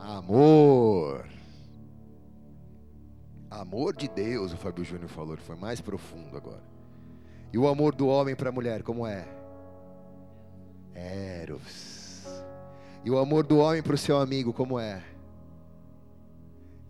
Amor. 0.00 1.26
Amor 3.50 3.94
de 3.94 4.08
Deus, 4.08 4.52
o 4.52 4.56
Fábio 4.56 4.84
Júnior 4.84 5.08
falou, 5.08 5.34
ele 5.34 5.42
foi 5.42 5.56
mais 5.56 5.80
profundo 5.80 6.36
agora. 6.36 6.62
E 7.52 7.58
o 7.58 7.68
amor 7.68 7.94
do 7.94 8.06
homem 8.06 8.34
para 8.34 8.48
a 8.48 8.52
mulher, 8.52 8.82
como 8.82 9.06
é? 9.06 9.26
Eros. 10.94 12.24
E 13.04 13.10
o 13.10 13.18
amor 13.18 13.44
do 13.44 13.58
homem 13.58 13.82
para 13.82 13.94
o 13.94 13.98
seu 13.98 14.18
amigo, 14.18 14.52
como 14.52 14.78
é? 14.78 15.02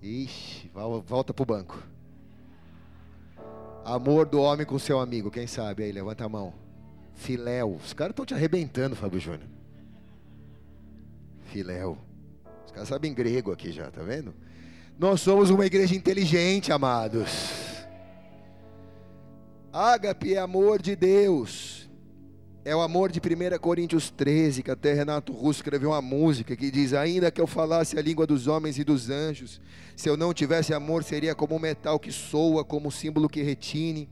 Ixi, 0.02 0.70
volta 1.06 1.34
para 1.34 1.42
o 1.42 1.46
banco. 1.46 1.82
Amor 3.84 4.26
do 4.26 4.40
homem 4.40 4.66
com 4.66 4.78
seu 4.78 5.00
amigo, 5.00 5.30
quem 5.30 5.46
sabe 5.46 5.82
aí? 5.82 5.92
Levanta 5.92 6.24
a 6.24 6.28
mão. 6.28 6.52
Filéu. 7.14 7.74
Os 7.74 7.92
caras 7.92 8.12
estão 8.12 8.24
te 8.24 8.34
arrebentando, 8.34 8.94
Fábio 8.94 9.18
Júnior. 9.18 9.48
Filéu. 11.46 11.98
Os 12.70 12.72
caras 12.72 12.88
sabem 12.88 13.12
grego 13.12 13.50
aqui 13.50 13.72
já, 13.72 13.90
tá 13.90 14.00
vendo? 14.00 14.32
Nós 14.96 15.20
somos 15.20 15.50
uma 15.50 15.66
igreja 15.66 15.92
inteligente, 15.96 16.70
amados. 16.70 17.28
Ágape 19.72 20.34
é 20.34 20.38
amor 20.38 20.80
de 20.80 20.94
Deus. 20.94 21.90
É 22.64 22.76
o 22.76 22.80
amor 22.80 23.10
de 23.10 23.18
1 23.18 23.58
Coríntios 23.58 24.08
13, 24.10 24.62
que 24.62 24.70
até 24.70 24.92
Renato 24.92 25.32
Russo 25.32 25.58
escreveu 25.58 25.90
uma 25.90 26.00
música 26.00 26.54
que 26.54 26.70
diz: 26.70 26.92
Ainda 26.92 27.28
que 27.32 27.40
eu 27.40 27.46
falasse 27.48 27.98
a 27.98 28.02
língua 28.02 28.24
dos 28.24 28.46
homens 28.46 28.78
e 28.78 28.84
dos 28.84 29.10
anjos, 29.10 29.60
se 29.96 30.08
eu 30.08 30.16
não 30.16 30.32
tivesse 30.32 30.72
amor, 30.72 31.02
seria 31.02 31.34
como 31.34 31.56
um 31.56 31.58
metal 31.58 31.98
que 31.98 32.12
soa, 32.12 32.64
como 32.64 32.86
um 32.86 32.92
símbolo 32.92 33.28
que 33.28 33.42
retine 33.42 34.08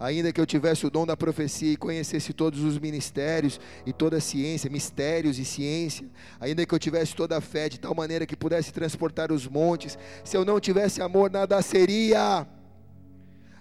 ainda 0.00 0.32
que 0.32 0.40
eu 0.40 0.46
tivesse 0.46 0.86
o 0.86 0.90
dom 0.90 1.04
da 1.04 1.14
profecia 1.14 1.74
e 1.74 1.76
conhecesse 1.76 2.32
todos 2.32 2.64
os 2.64 2.78
ministérios 2.78 3.60
e 3.84 3.92
toda 3.92 4.16
a 4.16 4.20
ciência, 4.20 4.70
mistérios 4.70 5.38
e 5.38 5.44
ciência, 5.44 6.08
ainda 6.40 6.64
que 6.64 6.74
eu 6.74 6.78
tivesse 6.78 7.14
toda 7.14 7.36
a 7.36 7.40
fé 7.40 7.68
de 7.68 7.78
tal 7.78 7.94
maneira 7.94 8.24
que 8.24 8.34
pudesse 8.34 8.72
transportar 8.72 9.30
os 9.30 9.46
montes, 9.46 9.98
se 10.24 10.34
eu 10.34 10.44
não 10.44 10.58
tivesse 10.58 11.02
amor, 11.02 11.30
nada 11.30 11.60
seria. 11.60 12.46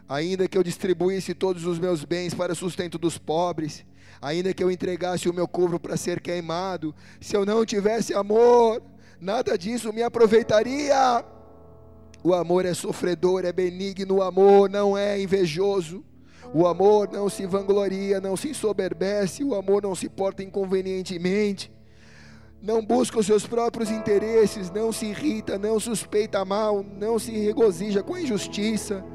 Ainda 0.08 0.48
que 0.48 0.58
eu 0.58 0.64
distribuísse 0.64 1.34
todos 1.34 1.66
os 1.66 1.78
meus 1.78 2.06
bens 2.06 2.34
para 2.34 2.56
sustento 2.56 2.98
dos 2.98 3.18
pobres, 3.18 3.86
ainda 4.22 4.54
que 4.54 4.64
eu 4.64 4.72
entregasse 4.72 5.28
o 5.28 5.34
meu 5.34 5.48
corpo 5.48 5.78
para 5.78 5.98
ser 5.98 6.22
queimado, 6.22 6.96
se 7.20 7.36
eu 7.36 7.46
não 7.46 7.66
tivesse 7.66 8.14
amor, 8.14 8.82
nada 9.20 9.58
disso 9.58 9.92
me 9.92 10.02
aproveitaria. 10.02 11.24
O 12.24 12.34
amor 12.34 12.66
é 12.66 12.74
sofredor, 12.74 13.46
é 13.46 13.52
benigno, 13.52 14.16
o 14.16 14.24
amor 14.24 14.70
não 14.70 14.98
é 14.98 15.22
invejoso. 15.22 16.04
O 16.54 16.66
amor 16.66 17.10
não 17.12 17.30
se 17.30 17.46
vangloria, 17.46 18.20
não 18.20 18.36
se 18.36 18.50
ensoberbece, 18.50 19.44
o 19.44 19.54
amor 19.54 19.84
não 19.84 19.94
se 19.94 20.10
porta 20.10 20.42
inconvenientemente, 20.42 21.72
não 22.62 22.84
busca 22.84 23.20
os 23.20 23.26
seus 23.26 23.46
próprios 23.46 23.90
interesses, 23.90 24.72
não 24.72 24.92
se 24.92 25.06
irrita, 25.06 25.58
não 25.58 25.80
suspeita 25.80 26.44
mal, 26.44 26.84
não 26.84 27.20
se 27.20 27.32
regozija 27.32 28.04
com 28.04 28.16
a 28.16 28.22
injustiça, 28.22 29.06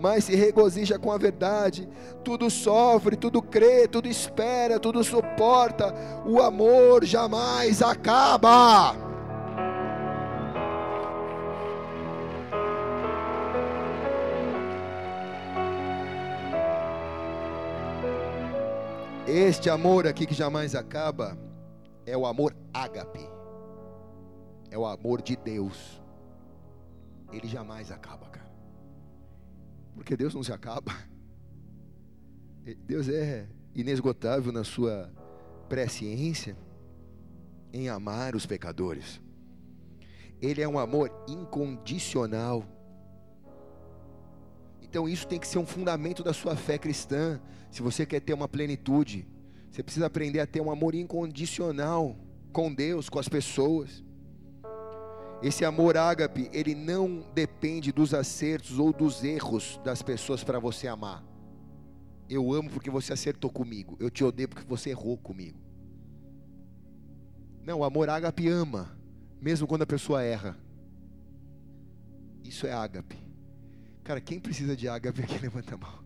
mas 0.00 0.24
se 0.24 0.34
regozija 0.34 0.98
com 0.98 1.12
a 1.12 1.18
verdade. 1.18 1.88
Tudo 2.22 2.48
sofre, 2.48 3.16
tudo 3.16 3.42
crê, 3.42 3.86
tudo 3.86 4.08
espera, 4.08 4.78
tudo 4.78 5.04
suporta. 5.04 5.94
O 6.24 6.40
amor 6.40 7.04
jamais 7.04 7.82
acaba. 7.82 9.03
Este 19.36 19.68
amor 19.68 20.06
aqui 20.06 20.26
que 20.26 20.32
jamais 20.32 20.76
acaba 20.76 21.36
é 22.06 22.16
o 22.16 22.24
amor 22.24 22.56
ágape. 22.72 23.28
É 24.70 24.78
o 24.78 24.86
amor 24.86 25.20
de 25.20 25.34
Deus. 25.34 26.00
Ele 27.32 27.48
jamais 27.48 27.90
acaba, 27.90 28.28
cara. 28.28 28.48
Porque 29.92 30.16
Deus 30.16 30.36
não 30.36 30.44
se 30.44 30.52
acaba. 30.52 30.92
Deus 32.86 33.08
é 33.08 33.48
inesgotável 33.74 34.52
na 34.52 34.62
sua 34.62 35.12
presciência 35.68 36.56
em 37.72 37.88
amar 37.88 38.36
os 38.36 38.46
pecadores. 38.46 39.20
Ele 40.40 40.62
é 40.62 40.68
um 40.68 40.78
amor 40.78 41.10
incondicional. 41.26 42.64
Então 44.80 45.08
isso 45.08 45.26
tem 45.26 45.40
que 45.40 45.48
ser 45.48 45.58
um 45.58 45.66
fundamento 45.66 46.22
da 46.22 46.32
sua 46.32 46.54
fé 46.54 46.78
cristã. 46.78 47.40
Se 47.74 47.82
você 47.82 48.06
quer 48.06 48.20
ter 48.20 48.32
uma 48.32 48.46
plenitude, 48.46 49.26
você 49.68 49.82
precisa 49.82 50.06
aprender 50.06 50.38
a 50.38 50.46
ter 50.46 50.60
um 50.60 50.70
amor 50.70 50.94
incondicional 50.94 52.16
com 52.52 52.72
Deus, 52.72 53.08
com 53.08 53.18
as 53.18 53.28
pessoas. 53.28 54.04
Esse 55.42 55.64
amor 55.64 55.96
ágape, 55.96 56.48
ele 56.52 56.72
não 56.72 57.26
depende 57.34 57.90
dos 57.90 58.14
acertos 58.14 58.78
ou 58.78 58.92
dos 58.92 59.24
erros 59.24 59.80
das 59.82 60.02
pessoas 60.02 60.44
para 60.44 60.60
você 60.60 60.86
amar. 60.86 61.24
Eu 62.30 62.52
amo 62.52 62.70
porque 62.70 62.90
você 62.90 63.12
acertou 63.12 63.50
comigo. 63.50 63.96
Eu 63.98 64.08
te 64.08 64.22
odeio 64.22 64.50
porque 64.50 64.68
você 64.68 64.90
errou 64.90 65.18
comigo. 65.18 65.58
Não, 67.60 67.80
o 67.80 67.84
amor 67.84 68.08
ágape 68.08 68.46
ama, 68.46 68.96
mesmo 69.40 69.66
quando 69.66 69.82
a 69.82 69.86
pessoa 69.86 70.22
erra. 70.22 70.56
Isso 72.44 72.68
é 72.68 72.72
ágape. 72.72 73.18
Cara, 74.04 74.20
quem 74.20 74.38
precisa 74.38 74.76
de 74.76 74.88
ágape 74.88 75.22
aqui? 75.22 75.38
Levanta 75.42 75.74
a 75.74 75.78
mão. 75.78 76.03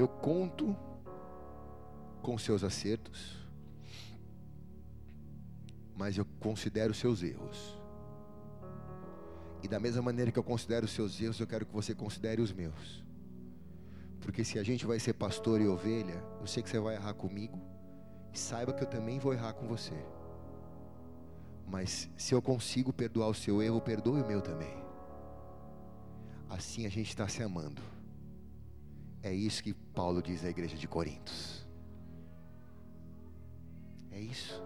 Eu 0.00 0.08
conto 0.08 0.74
com 2.22 2.38
seus 2.38 2.64
acertos, 2.64 3.36
mas 5.94 6.16
eu 6.16 6.24
considero 6.40 6.94
seus 6.94 7.22
erros. 7.22 7.78
E 9.62 9.68
da 9.68 9.78
mesma 9.78 10.00
maneira 10.00 10.32
que 10.32 10.38
eu 10.38 10.42
considero 10.42 10.86
os 10.86 10.92
seus 10.92 11.20
erros, 11.20 11.38
eu 11.38 11.46
quero 11.46 11.66
que 11.66 11.74
você 11.74 11.94
considere 11.94 12.40
os 12.40 12.50
meus. 12.50 13.04
Porque 14.22 14.42
se 14.42 14.58
a 14.58 14.62
gente 14.62 14.86
vai 14.86 14.98
ser 14.98 15.12
pastor 15.12 15.60
e 15.60 15.68
ovelha, 15.68 16.24
eu 16.40 16.46
sei 16.46 16.62
que 16.62 16.70
você 16.70 16.80
vai 16.80 16.94
errar 16.94 17.12
comigo, 17.12 17.60
e 18.32 18.38
saiba 18.38 18.72
que 18.72 18.82
eu 18.82 18.88
também 18.88 19.18
vou 19.18 19.34
errar 19.34 19.52
com 19.52 19.68
você. 19.68 20.02
Mas 21.66 22.08
se 22.16 22.34
eu 22.34 22.40
consigo 22.40 22.90
perdoar 22.90 23.28
o 23.28 23.34
seu 23.34 23.60
erro, 23.60 23.82
perdoe 23.82 24.22
o 24.22 24.26
meu 24.26 24.40
também. 24.40 24.82
Assim 26.48 26.86
a 26.86 26.88
gente 26.88 27.10
está 27.10 27.28
se 27.28 27.42
amando. 27.42 27.99
É 29.22 29.32
isso 29.32 29.62
que 29.62 29.74
Paulo 29.74 30.22
diz 30.22 30.44
à 30.44 30.48
igreja 30.48 30.76
de 30.76 30.88
Corintos. 30.88 31.66
É 34.10 34.18
isso. 34.18 34.62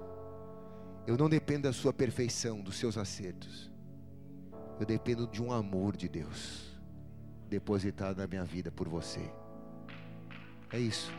Eu 1.06 1.16
não 1.16 1.28
dependo 1.28 1.62
da 1.62 1.72
sua 1.72 1.92
perfeição, 1.92 2.60
dos 2.60 2.76
seus 2.76 2.96
acertos. 2.96 3.70
Eu 4.78 4.86
dependo 4.86 5.26
de 5.26 5.42
um 5.42 5.52
amor 5.52 5.96
de 5.96 6.08
Deus 6.08 6.74
depositado 7.48 8.18
na 8.18 8.26
minha 8.26 8.44
vida 8.44 8.70
por 8.70 8.88
você. 8.88 9.30
É 10.72 10.78
isso. 10.78 11.12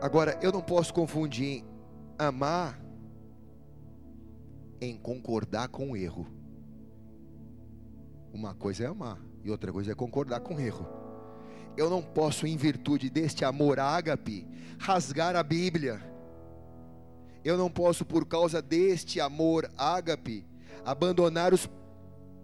Agora, 0.00 0.38
eu 0.42 0.52
não 0.52 0.60
posso 0.60 0.92
confundir 0.92 1.64
amar 2.18 2.78
em 4.80 4.96
concordar 4.96 5.68
com 5.68 5.92
o 5.92 5.96
erro. 5.96 6.26
Uma 8.32 8.54
coisa 8.54 8.84
é 8.84 8.86
amar 8.86 9.18
e 9.44 9.50
outra 9.50 9.72
coisa 9.72 9.92
é 9.92 9.94
concordar 9.94 10.40
com 10.40 10.54
o 10.54 10.60
erro. 10.60 10.86
Eu 11.76 11.90
não 11.90 12.02
posso, 12.02 12.46
em 12.46 12.56
virtude 12.56 13.10
deste 13.10 13.44
amor 13.44 13.78
ágape, 13.78 14.46
rasgar 14.78 15.36
a 15.36 15.42
Bíblia. 15.42 16.00
Eu 17.44 17.56
não 17.56 17.70
posso, 17.70 18.04
por 18.04 18.26
causa 18.26 18.60
deste 18.60 19.20
amor 19.20 19.70
ágape, 19.76 20.44
abandonar 20.84 21.52
os 21.52 21.68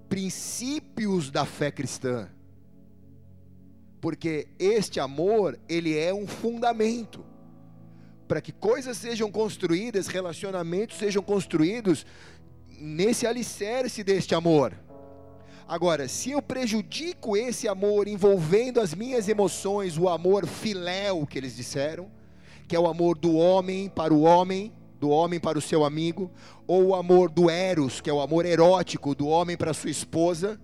princípios 0.09 1.30
da 1.30 1.45
fé 1.45 1.70
cristã. 1.70 2.28
Porque 4.01 4.49
este 4.59 5.01
amor, 5.01 5.59
ele 5.68 5.97
é 5.99 6.12
um 6.12 6.26
fundamento 6.26 7.32
para 8.26 8.40
que 8.40 8.52
coisas 8.52 8.96
sejam 8.96 9.30
construídas, 9.30 10.06
relacionamentos 10.06 10.98
sejam 10.98 11.22
construídos 11.22 12.06
nesse 12.78 13.26
alicerce 13.26 14.02
deste 14.02 14.34
amor. 14.34 14.74
Agora, 15.68 16.08
se 16.08 16.30
eu 16.30 16.42
prejudico 16.42 17.36
esse 17.36 17.68
amor 17.68 18.08
envolvendo 18.08 18.80
as 18.80 18.94
minhas 18.94 19.28
emoções, 19.28 19.96
o 19.96 20.08
amor 20.08 20.46
filéu 20.46 21.26
que 21.26 21.38
eles 21.38 21.56
disseram, 21.56 22.10
que 22.66 22.76
é 22.76 22.80
o 22.80 22.86
amor 22.86 23.16
do 23.16 23.34
homem 23.34 23.88
para 23.88 24.12
o 24.12 24.22
homem, 24.22 24.72
do 24.98 25.08
homem 25.08 25.40
para 25.40 25.58
o 25.58 25.62
seu 25.62 25.84
amigo, 25.84 26.30
ou 26.66 26.88
o 26.88 26.94
amor 26.94 27.30
do 27.30 27.48
eros, 27.48 28.00
que 28.00 28.10
é 28.10 28.12
o 28.12 28.20
amor 28.20 28.44
erótico 28.44 29.14
do 29.14 29.26
homem 29.26 29.56
para 29.56 29.74
sua 29.74 29.90
esposa, 29.90 30.60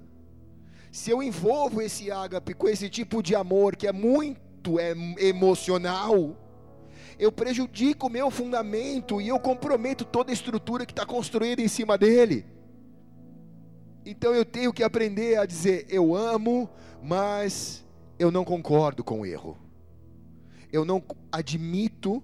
se 0.91 1.11
eu 1.11 1.23
envolvo 1.23 1.83
esse 1.83 2.11
ágape 2.11 2.55
com 2.55 2.69
esse 2.69 2.89
tipo 2.89 3.23
de 3.23 3.35
amor 3.35 3.77
que 3.77 3.87
é 3.87 3.93
muito 3.93 4.81
emocional, 5.19 6.37
eu 7.19 7.33
prejudico 7.33 8.07
o 8.07 8.11
meu 8.11 8.31
fundamento 8.31 9.21
e 9.21 9.29
eu 9.29 9.41
comprometo 9.41 10.05
toda 10.05 10.31
a 10.31 10.33
estrutura 10.33 10.87
que 10.87 10.93
está 10.93 11.05
construída 11.05 11.61
em 11.61 11.69
cima 11.69 11.99
dele. 11.99 12.47
Então 14.07 14.35
eu 14.35 14.45
tenho 14.45 14.73
que 14.73 14.85
aprender 14.85 15.37
a 15.37 15.45
dizer: 15.45 15.87
eu 15.89 16.15
amo, 16.15 16.71
mas 17.03 17.85
eu 18.19 18.31
não 18.31 18.45
concordo 18.45 19.03
com 19.03 19.21
o 19.21 19.27
erro. 19.27 19.59
Eu 20.73 20.85
não 20.85 21.03
admito 21.33 22.23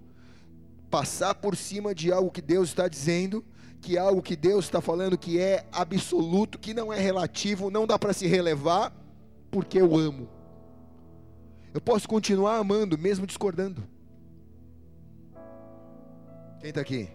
passar 0.89 1.35
por 1.35 1.57
cima 1.57 1.93
de 1.93 2.11
algo 2.11 2.31
que 2.31 2.41
Deus 2.41 2.69
está 2.69 2.87
dizendo, 2.87 3.43
que 3.81 3.97
é 3.97 3.99
algo 3.99 4.21
que 4.21 4.35
Deus 4.35 4.65
está 4.65 4.79
falando 4.79 5.17
que 5.17 5.39
é 5.39 5.65
absoluto, 5.73 6.57
que 6.57 6.73
não 6.73 6.93
é 6.93 6.99
relativo, 6.99 7.69
não 7.69 7.85
dá 7.85 7.99
para 7.99 8.13
se 8.13 8.27
relevar, 8.27 8.95
porque 9.51 9.79
eu 9.81 9.95
amo. 9.97 10.29
Eu 11.73 11.81
posso 11.81 12.07
continuar 12.07 12.57
amando, 12.57 12.97
mesmo 12.97 13.27
discordando. 13.27 13.94
Quem 16.65 16.69
está 16.69 16.81
aqui? 16.81 17.07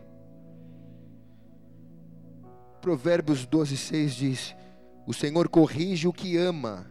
Provérbios 2.80 3.44
12, 3.44 3.76
6 3.76 4.14
diz: 4.14 4.56
O 5.04 5.12
Senhor 5.12 5.48
corrige 5.48 6.06
o 6.06 6.12
que 6.12 6.36
ama 6.36 6.86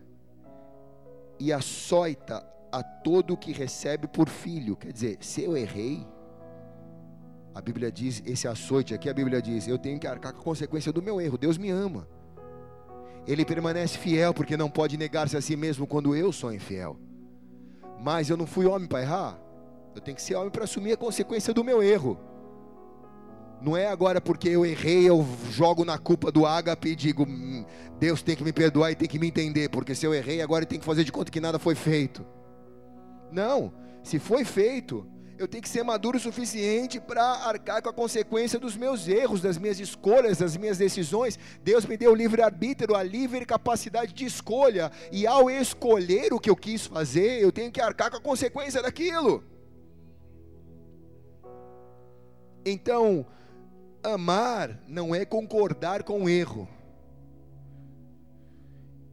e 1.40 1.54
açoita 1.54 2.46
a 2.70 2.84
todo 2.84 3.34
o 3.34 3.38
que 3.38 3.54
recebe 3.54 4.10
por 4.10 4.28
filho. 4.28 4.76
Quer 4.76 4.92
dizer, 4.92 5.18
se 5.22 5.42
eu 5.42 5.56
errei, 5.56 6.06
a 7.56 7.62
Bíblia 7.62 7.90
diz, 7.90 8.22
esse 8.26 8.46
açoite 8.46 8.94
aqui, 8.94 9.10
a 9.10 9.14
Bíblia 9.14 9.42
diz, 9.42 9.66
eu 9.66 9.80
tenho 9.80 9.98
que 9.98 10.06
arcar 10.06 10.34
com 10.34 10.42
a 10.42 10.44
consequência 10.44 10.92
do 10.92 11.02
meu 11.02 11.22
erro. 11.22 11.38
Deus 11.38 11.58
me 11.58 11.70
ama. 11.70 12.10
Ele 13.26 13.46
permanece 13.46 13.98
fiel 13.98 14.34
porque 14.34 14.58
não 14.58 14.70
pode 14.70 14.98
negar-se 14.98 15.38
a 15.38 15.42
si 15.42 15.56
mesmo 15.56 15.88
quando 15.88 16.14
eu 16.14 16.34
sou 16.34 16.54
infiel. 16.54 17.00
Mas 18.02 18.30
eu 18.30 18.36
não 18.36 18.46
fui 18.46 18.66
homem 18.66 18.86
para 18.86 19.02
errar. 19.02 19.40
Eu 19.96 20.02
tenho 20.02 20.18
que 20.18 20.22
ser 20.22 20.36
homem 20.36 20.52
para 20.52 20.66
assumir 20.66 20.92
a 20.92 20.98
consequência 20.98 21.54
do 21.54 21.64
meu 21.64 21.82
erro. 21.82 22.20
Não 23.62 23.76
é 23.76 23.88
agora 23.88 24.22
porque 24.22 24.48
eu 24.48 24.66
errei, 24.66 25.10
eu 25.10 25.26
jogo 25.52 25.84
na 25.84 25.98
culpa 25.98 26.32
do 26.32 26.46
ágape 26.46 26.90
e 26.90 26.96
digo, 26.96 27.24
hum, 27.24 27.66
Deus 28.00 28.22
tem 28.22 28.36
que 28.36 28.44
me 28.44 28.54
perdoar 28.54 28.92
e 28.92 28.96
tem 28.96 29.08
que 29.08 29.20
me 29.20 29.28
entender, 29.28 29.70
porque 29.70 29.94
se 29.94 30.06
eu 30.06 30.14
errei, 30.14 30.42
agora 30.42 30.66
tem 30.66 30.80
que 30.80 30.86
fazer 30.86 31.04
de 31.04 31.12
conta 31.12 31.30
que 31.30 31.42
nada 31.42 31.60
foi 31.60 31.76
feito. 31.76 32.26
Não, 33.30 33.74
se 34.02 34.18
foi 34.18 34.46
feito, 34.46 35.06
eu 35.38 35.48
tenho 35.48 35.62
que 35.62 35.70
ser 35.70 35.84
maduro 35.84 36.18
o 36.18 36.22
suficiente 36.22 37.02
para 37.02 37.24
arcar 37.24 37.82
com 37.82 37.90
a 37.90 37.94
consequência 37.94 38.58
dos 38.58 38.78
meus 38.78 39.08
erros, 39.08 39.42
das 39.42 39.58
minhas 39.58 39.80
escolhas, 39.80 40.38
das 40.38 40.56
minhas 40.56 40.78
decisões. 40.78 41.38
Deus 41.62 41.86
me 41.86 41.98
deu 41.98 42.12
o 42.12 42.16
livre 42.16 42.42
arbítrio, 42.42 42.96
a 42.96 43.04
livre 43.04 43.46
capacidade 43.46 44.14
de 44.14 44.26
escolha, 44.26 44.90
e 45.12 45.28
ao 45.28 45.50
escolher 45.50 46.34
o 46.34 46.40
que 46.40 46.50
eu 46.50 46.56
quis 46.56 46.86
fazer, 46.86 47.42
eu 47.42 47.52
tenho 47.52 47.72
que 47.72 47.82
arcar 47.82 48.10
com 48.10 48.18
a 48.18 48.22
consequência 48.22 48.82
daquilo. 48.82 49.44
Então, 52.66 53.26
Amar 54.04 54.82
não 54.88 55.14
é 55.14 55.26
concordar 55.26 56.04
com 56.04 56.24
o 56.24 56.30
erro. 56.30 56.68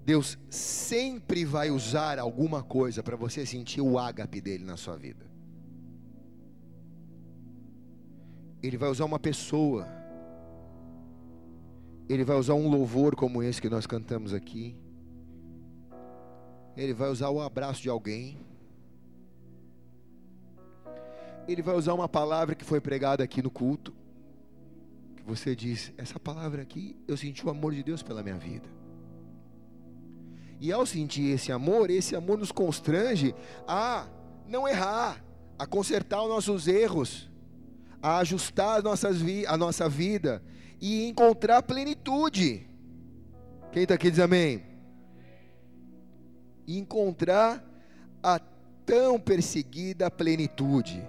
Deus 0.05 0.39
sempre 0.49 1.45
vai 1.45 1.71
usar 1.71 2.19
alguma 2.21 2.63
coisa 2.63 3.03
para 3.03 3.17
você 3.17 3.45
sentir 3.45 3.81
o 3.81 3.99
ágape 3.99 4.41
dele 4.41 4.65
na 4.65 4.77
sua 4.77 4.97
vida. 4.97 5.27
Ele 8.63 8.77
vai 8.77 8.89
usar 8.89 9.05
uma 9.05 9.19
pessoa. 9.19 9.89
Ele 12.09 12.23
vai 12.23 12.37
usar 12.37 12.55
um 12.55 12.69
louvor 12.69 13.17
como 13.17 13.43
esse 13.43 13.61
que 13.61 13.69
nós 13.69 13.87
cantamos 13.87 14.33
aqui. 14.33 14.77
Ele 16.77 16.95
vai 16.95 17.09
usar 17.09 17.31
o 17.31 17.41
abraço 17.41 17.83
de 17.83 17.89
alguém. 17.89 18.39
Ele 21.49 21.63
vai 21.63 21.75
usar 21.75 21.95
uma 21.95 22.09
palavra 22.09 22.55
que 22.55 22.65
foi 22.65 22.81
pregada 22.81 23.25
aqui 23.25 23.43
no 23.43 23.51
culto 23.51 23.93
você 25.27 25.57
diz: 25.57 25.93
essa 25.99 26.21
palavra 26.21 26.63
aqui, 26.63 26.97
eu 27.09 27.17
senti 27.17 27.45
o 27.45 27.51
amor 27.51 27.75
de 27.75 27.83
Deus 27.83 28.03
pela 28.03 28.23
minha 28.23 28.37
vida. 28.39 28.69
E 30.61 30.73
ao 30.73 30.87
sentir 30.87 31.35
esse 31.35 31.51
amor, 31.51 31.91
esse 31.91 32.15
amor 32.15 32.39
nos 32.39 32.53
constrange 32.53 33.35
a 33.67 34.07
não 34.47 34.67
errar, 34.67 35.23
a 35.59 35.67
consertar 35.67 36.23
os 36.23 36.29
nossos 36.29 36.69
erros, 36.69 37.29
a 38.01 38.19
ajustar 38.19 38.79
as 38.79 38.85
nossas 38.85 39.19
a 39.49 39.57
nossa 39.57 39.89
vida 39.89 40.43
e 40.81 41.09
encontrar 41.09 41.63
plenitude. 41.63 42.67
Quem 43.73 43.83
está 43.83 43.97
aqui 43.97 44.11
diz 44.11 44.21
amém? 44.21 44.65
Encontrar 46.69 47.63
a 48.23 48.39
tão 48.87 49.19
perseguida 49.19 50.11
plenitude. 50.11 51.07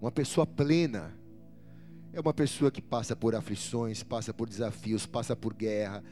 Uma 0.00 0.12
pessoa 0.12 0.46
plena 0.46 1.16
é 2.16 2.20
uma 2.20 2.32
pessoa 2.32 2.70
que 2.70 2.80
passa 2.80 3.14
por 3.14 3.34
aflições, 3.34 4.02
passa 4.02 4.32
por 4.32 4.48
desafios, 4.48 5.04
passa 5.04 5.36
por 5.36 5.52
guerra, 5.52 6.02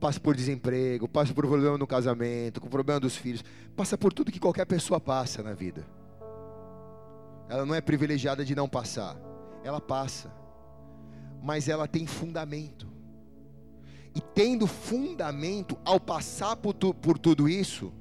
passa 0.00 0.18
por 0.18 0.34
desemprego, 0.34 1.06
passa 1.06 1.32
por 1.32 1.46
problema 1.46 1.78
no 1.78 1.86
casamento, 1.86 2.60
com 2.60 2.68
problema 2.68 2.98
dos 2.98 3.14
filhos, 3.14 3.44
passa 3.76 3.96
por 3.96 4.12
tudo 4.12 4.32
que 4.32 4.40
qualquer 4.40 4.66
pessoa 4.66 4.98
passa 4.98 5.40
na 5.40 5.52
vida. 5.54 5.86
Ela 7.48 7.64
não 7.64 7.76
é 7.76 7.80
privilegiada 7.80 8.44
de 8.44 8.56
não 8.56 8.68
passar, 8.68 9.16
ela 9.62 9.80
passa, 9.80 10.34
mas 11.40 11.68
ela 11.68 11.86
tem 11.86 12.08
fundamento. 12.08 12.88
E 14.16 14.20
tendo 14.20 14.66
fundamento, 14.66 15.78
ao 15.84 16.00
passar 16.00 16.56
por, 16.56 16.74
tu, 16.74 16.92
por 16.92 17.16
tudo 17.16 17.48
isso, 17.48 17.92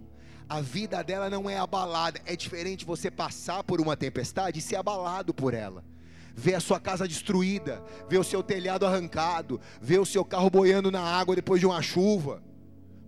a 0.49 0.61
vida 0.61 1.03
dela 1.03 1.29
não 1.29 1.47
é 1.47 1.59
abalada. 1.59 2.19
É 2.25 2.35
diferente 2.35 2.85
você 2.85 3.11
passar 3.11 3.63
por 3.63 3.79
uma 3.79 3.95
tempestade 3.95 4.57
e 4.57 4.61
ser 4.63 4.77
abalado 4.77 5.31
por 5.31 5.53
ela 5.53 5.90
ver 6.35 6.55
a 6.55 6.59
sua 6.59 6.79
casa 6.79 7.07
destruída, 7.07 7.83
ver 8.09 8.17
o 8.17 8.23
seu 8.23 8.41
telhado 8.41 8.85
arrancado, 8.85 9.59
ver 9.81 9.99
o 9.99 10.05
seu 10.05 10.23
carro 10.23 10.49
boiando 10.49 10.91
na 10.91 11.01
água 11.01 11.35
depois 11.35 11.59
de 11.59 11.65
uma 11.65 11.81
chuva. 11.81 12.41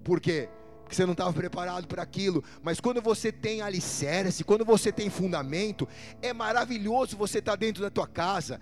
Por 0.03 0.19
quê? 0.19 0.49
Porque 0.83 0.95
você 0.95 1.05
não 1.05 1.13
estava 1.13 1.31
preparado 1.33 1.87
para 1.87 2.03
aquilo. 2.03 2.43
Mas 2.61 2.79
quando 2.79 3.01
você 3.01 3.31
tem 3.31 3.61
alicerce, 3.61 4.43
quando 4.43 4.65
você 4.65 4.91
tem 4.91 5.09
fundamento, 5.09 5.87
é 6.21 6.33
maravilhoso 6.33 7.17
você 7.17 7.39
estar 7.39 7.53
tá 7.53 7.55
dentro 7.55 7.81
da 7.81 7.89
tua 7.89 8.07
casa, 8.07 8.59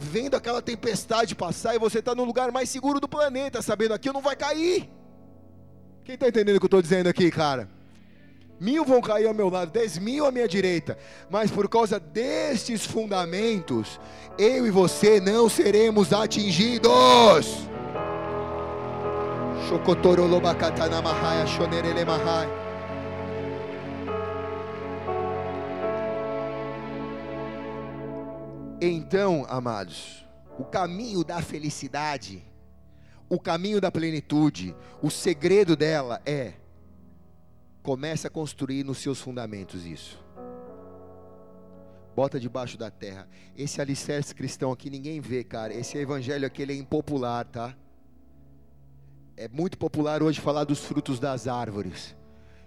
vendo 0.00 0.36
aquela 0.36 0.62
tempestade 0.62 1.34
passar 1.34 1.74
e 1.74 1.78
você 1.78 1.98
está 1.98 2.14
no 2.14 2.24
lugar 2.24 2.50
mais 2.50 2.68
seguro 2.68 2.98
do 2.98 3.08
planeta, 3.08 3.62
sabendo 3.62 3.94
aquilo 3.94 4.14
não 4.14 4.22
vai 4.22 4.36
cair. 4.36 4.90
Quem 6.04 6.14
está 6.14 6.28
entendendo 6.28 6.56
o 6.56 6.58
que 6.58 6.64
eu 6.64 6.68
estou 6.68 6.82
dizendo 6.82 7.08
aqui, 7.08 7.30
cara? 7.30 7.79
Mil 8.60 8.84
vão 8.84 9.00
cair 9.00 9.26
ao 9.26 9.34
meu 9.34 9.48
lado, 9.48 9.70
dez 9.70 9.96
mil 9.96 10.26
à 10.26 10.30
minha 10.30 10.46
direita, 10.46 10.98
mas 11.30 11.50
por 11.50 11.68
causa 11.68 11.98
destes 11.98 12.84
fundamentos, 12.84 13.98
eu 14.38 14.66
e 14.66 14.70
você 14.70 15.18
não 15.18 15.48
seremos 15.48 16.12
atingidos. 16.12 17.70
Então, 28.82 29.46
amados, 29.48 30.26
o 30.58 30.64
caminho 30.64 31.22
da 31.22 31.40
felicidade, 31.40 32.42
o 33.28 33.38
caminho 33.38 33.80
da 33.80 33.92
plenitude, 33.92 34.74
o 35.00 35.10
segredo 35.10 35.76
dela 35.76 36.20
é 36.26 36.54
comece 37.82 38.26
a 38.26 38.30
construir 38.30 38.84
nos 38.84 38.98
seus 38.98 39.20
fundamentos 39.20 39.84
isso. 39.84 40.22
Bota 42.14 42.38
debaixo 42.38 42.76
da 42.76 42.90
terra. 42.90 43.28
Esse 43.56 43.80
alicerce 43.80 44.34
cristão 44.34 44.72
aqui 44.72 44.90
ninguém 44.90 45.20
vê, 45.20 45.42
cara. 45.44 45.72
Esse 45.72 45.96
evangelho 45.96 46.46
aqui 46.46 46.62
ele 46.62 46.72
é 46.72 46.76
impopular, 46.76 47.46
tá? 47.46 47.74
É 49.36 49.48
muito 49.48 49.78
popular 49.78 50.22
hoje 50.22 50.40
falar 50.40 50.64
dos 50.64 50.80
frutos 50.80 51.18
das 51.18 51.46
árvores. 51.46 52.14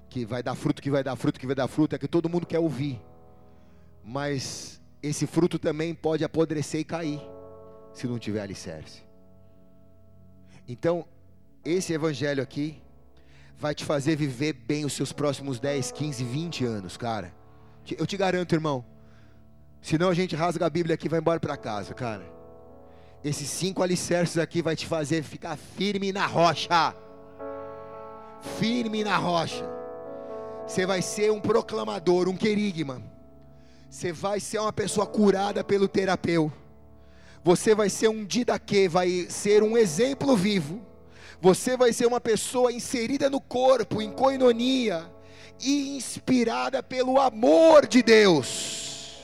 Que 0.10 0.26
vai 0.26 0.42
dar 0.42 0.56
fruto, 0.56 0.82
que 0.82 0.90
vai 0.90 1.04
dar 1.04 1.16
fruto, 1.16 1.40
que 1.40 1.46
vai 1.46 1.56
dar 1.56 1.68
fruto. 1.68 1.96
É 1.96 2.00
que 2.00 2.08
todo 2.08 2.30
mundo 2.30 2.48
quer 2.48 2.60
ouvir. 2.60 3.02
Mas 4.04 4.82
esse 5.02 5.28
fruto 5.28 5.60
também 5.60 5.94
pode 5.94 6.24
apodrecer 6.24 6.82
e 6.82 6.84
cair. 6.84 7.22
Se 7.94 8.08
não 8.08 8.18
tiver 8.18 8.42
alicerce. 8.42 9.04
Então, 10.68 11.06
esse 11.64 11.94
evangelho 11.94 12.42
aqui 12.42 12.82
vai 13.58 13.74
te 13.74 13.86
fazer 13.86 14.16
viver 14.16 14.54
bem 14.54 14.86
os 14.86 14.94
seus 14.94 15.12
próximos 15.12 15.60
10, 15.60 15.92
15, 15.92 16.24
20 16.24 16.66
anos, 16.66 16.98
cara. 16.98 17.34
Eu 17.98 18.06
te 18.06 18.18
garanto, 18.18 18.54
irmão. 18.54 18.86
Senão 19.82 20.10
a 20.10 20.14
gente 20.14 20.36
rasga 20.36 20.66
a 20.66 20.70
Bíblia 20.70 20.96
aqui 20.96 21.08
e 21.08 21.10
vai 21.10 21.20
embora 21.20 21.40
para 21.40 21.58
casa, 21.58 21.94
cara. 21.94 22.24
Esses 23.24 23.50
cinco 23.50 23.84
alicerces 23.84 24.38
aqui 24.38 24.62
vai 24.62 24.76
te 24.76 24.86
fazer 24.86 25.24
ficar 25.24 25.58
firme 25.58 26.12
na 26.12 26.26
rocha. 26.26 26.96
Firme 28.60 29.04
na 29.04 29.18
rocha. 29.18 29.66
Você 30.68 30.86
vai 30.86 31.02
ser 31.02 31.32
um 31.32 31.40
proclamador, 31.40 32.28
um 32.28 32.36
querigma. 32.36 33.02
Você 33.90 34.12
vai 34.12 34.40
ser 34.40 34.60
uma 34.60 34.74
pessoa 34.74 35.06
curada 35.06 35.64
pelo 35.64 35.88
terapeuta. 35.88 36.56
Você 37.44 37.76
vai 37.76 37.90
ser 37.90 38.08
um 38.08 38.24
didaquê, 38.26 38.88
vai 38.88 39.28
ser 39.30 39.62
um 39.62 39.78
exemplo 39.78 40.36
vivo. 40.36 40.82
Você 41.44 41.76
vai 41.76 41.92
ser 41.92 42.06
uma 42.06 42.22
pessoa 42.22 42.72
inserida 42.72 43.30
no 43.30 43.42
corpo, 43.42 44.02
em 44.02 44.10
coinonia 44.10 45.12
e 45.60 45.98
inspirada 45.98 46.82
pelo 46.82 47.20
amor 47.20 47.86
de 47.86 48.02
Deus. 48.02 49.20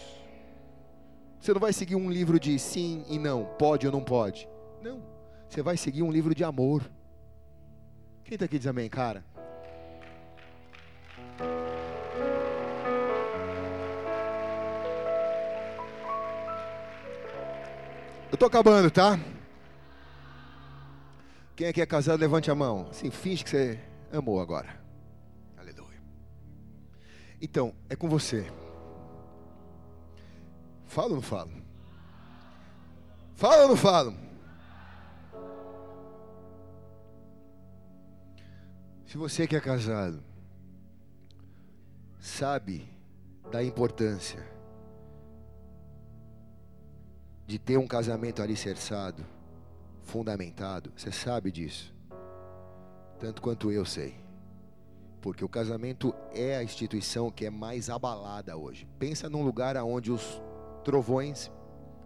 Você 1.39 1.53
não 1.53 1.61
vai 1.61 1.71
seguir 1.71 1.95
um 1.95 2.11
livro 2.11 2.37
de 2.37 2.59
sim 2.59 3.05
e 3.07 3.17
não, 3.17 3.45
pode 3.57 3.85
ou 3.85 3.93
não 3.93 4.01
pode. 4.03 4.49
Não. 4.83 5.01
Você 5.47 5.61
vai 5.61 5.77
seguir 5.77 6.03
um 6.03 6.11
livro 6.11 6.35
de 6.35 6.43
amor. 6.43 6.83
Quem 8.25 8.33
está 8.33 8.43
aqui 8.43 8.59
diz 8.59 8.67
amém, 8.67 8.89
cara? 8.89 9.23
Eu 18.29 18.37
tô 18.37 18.45
acabando, 18.45 18.91
tá? 18.91 19.17
Quem 21.59 21.67
aqui 21.67 21.81
é 21.81 21.85
casado, 21.85 22.21
levante 22.21 22.49
a 22.49 22.55
mão. 22.55 22.87
Assim, 22.89 23.11
finge 23.11 23.43
que 23.43 23.49
você 23.49 23.77
amou 24.13 24.39
agora. 24.39 24.81
Aleluia. 25.57 26.01
Então, 27.41 27.75
é 27.89 27.97
com 27.97 28.07
você. 28.07 28.49
Falo 30.87 31.09
ou 31.09 31.15
não 31.15 31.21
falo? 31.21 31.51
Falo 33.35 33.63
ou 33.63 33.67
não 33.67 33.75
falo? 33.75 34.15
Se 39.05 39.17
você 39.17 39.45
que 39.45 39.57
é 39.57 39.59
casado, 39.59 40.23
sabe 42.21 42.89
da 43.51 43.61
importância 43.61 44.41
de 47.45 47.59
ter 47.59 47.75
um 47.75 47.85
casamento 47.85 48.41
alicerçado, 48.41 49.25
fundamentado, 50.09 50.91
você 50.95 51.11
sabe 51.11 51.51
disso, 51.51 51.93
tanto 53.19 53.41
quanto 53.41 53.71
eu 53.71 53.85
sei. 53.85 54.15
Porque 55.21 55.45
o 55.45 55.49
casamento 55.49 56.15
é 56.33 56.55
a 56.55 56.63
instituição 56.63 57.29
que 57.29 57.45
é 57.45 57.49
mais 57.49 57.89
abalada 57.89 58.57
hoje. 58.57 58.87
Pensa 58.97 59.29
num 59.29 59.43
lugar 59.43 59.77
onde 59.77 60.11
os 60.11 60.41
trovões, 60.83 61.51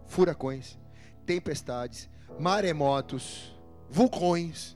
furacões, 0.05 0.77
tempestades, 1.25 2.09
maremotos, 2.39 3.55
vulcões 3.89 4.75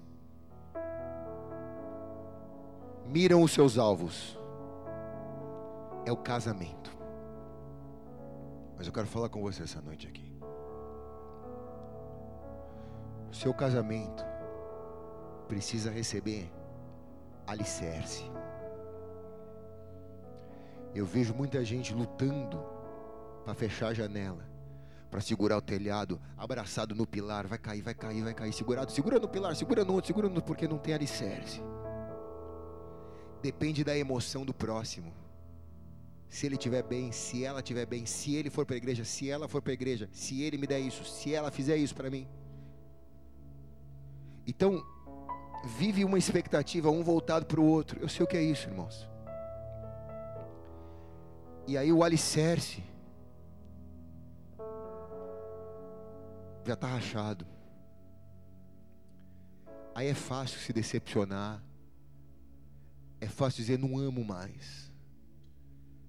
miram 3.07 3.41
os 3.41 3.51
seus 3.51 3.77
alvos. 3.77 4.37
É 6.05 6.11
o 6.11 6.17
casamento. 6.17 6.95
Mas 8.77 8.87
eu 8.87 8.93
quero 8.93 9.07
falar 9.07 9.29
com 9.29 9.41
você 9.41 9.63
essa 9.63 9.81
noite 9.81 10.07
aqui. 10.07 10.26
O 13.31 13.35
seu 13.35 13.53
casamento 13.53 14.25
precisa 15.47 15.91
receber 15.91 16.51
alicerce. 17.45 18.29
Eu 20.93 21.05
vejo 21.05 21.33
muita 21.33 21.63
gente 21.63 21.93
lutando 21.93 22.59
para 23.43 23.53
fechar 23.53 23.89
a 23.89 23.93
janela, 23.93 24.43
para 25.09 25.21
segurar 25.21 25.57
o 25.57 25.61
telhado, 25.61 26.19
abraçado 26.35 26.95
no 26.95 27.05
pilar, 27.05 27.47
vai 27.47 27.57
cair, 27.57 27.81
vai 27.81 27.93
cair, 27.93 28.23
vai 28.23 28.33
cair, 28.33 28.53
segurado, 28.53 28.91
segura 28.91 29.19
no 29.19 29.27
pilar, 29.27 29.55
segura 29.55 29.85
no 29.85 29.93
outro, 29.93 30.07
segura 30.07 30.27
no 30.27 30.35
outro, 30.35 30.47
porque 30.47 30.67
não 30.67 30.77
tem 30.77 30.93
alicerce. 30.93 31.61
Depende 33.41 33.83
da 33.83 33.97
emoção 33.97 34.45
do 34.45 34.53
próximo. 34.53 35.13
Se 36.27 36.45
ele 36.45 36.55
estiver 36.55 36.83
bem, 36.83 37.11
se 37.11 37.45
ela 37.45 37.59
estiver 37.59 37.85
bem, 37.85 38.05
se 38.05 38.35
ele 38.35 38.49
for 38.49 38.65
para 38.65 38.75
a 38.75 38.77
igreja, 38.77 39.05
se 39.05 39.29
ela 39.29 39.47
for 39.47 39.61
para 39.61 39.71
a 39.71 39.73
igreja, 39.75 40.09
se 40.11 40.41
ele 40.41 40.57
me 40.57 40.67
der 40.67 40.79
isso, 40.79 41.05
se 41.05 41.33
ela 41.33 41.51
fizer 41.51 41.77
isso 41.77 41.95
para 41.95 42.09
mim. 42.09 42.27
Então, 44.47 44.81
vive 45.65 46.05
uma 46.05 46.17
expectativa, 46.17 46.89
um 46.89 47.03
voltado 47.03 47.45
para 47.45 47.59
o 47.59 47.65
outro. 47.65 47.99
Eu 48.01 48.07
sei 48.07 48.23
o 48.23 48.27
que 48.27 48.37
é 48.37 48.41
isso, 48.41 48.69
irmãos. 48.69 49.07
E 51.67 51.77
aí 51.77 51.91
o 51.91 52.01
alicerce 52.01 52.81
já 56.65 56.73
está 56.73 56.87
rachado. 56.87 57.45
Aí 59.93 60.07
é 60.07 60.13
fácil 60.13 60.59
se 60.59 60.71
decepcionar. 60.71 61.61
É 63.19 63.27
fácil 63.27 63.57
dizer 63.57 63.77
não 63.77 63.97
amo 63.97 64.23
mais. 64.23 64.91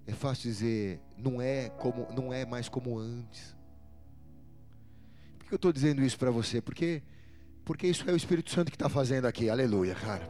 É 0.07 0.13
fácil 0.13 0.43
dizer 0.43 1.01
não 1.17 1.41
é 1.41 1.69
como 1.69 2.07
não 2.13 2.31
é 2.31 2.45
mais 2.45 2.69
como 2.69 2.97
antes. 2.97 3.55
Por 5.37 5.47
que 5.47 5.53
eu 5.53 5.57
estou 5.57 5.73
dizendo 5.73 6.01
isso 6.01 6.17
para 6.17 6.31
você? 6.31 6.61
Porque 6.61 7.03
porque 7.69 7.85
isso 7.85 8.09
é 8.09 8.11
o 8.11 8.15
Espírito 8.15 8.49
Santo 8.49 8.71
que 8.71 8.75
está 8.75 8.89
fazendo 8.89 9.25
aqui. 9.25 9.47
Aleluia, 9.47 9.93
cara. 9.93 10.27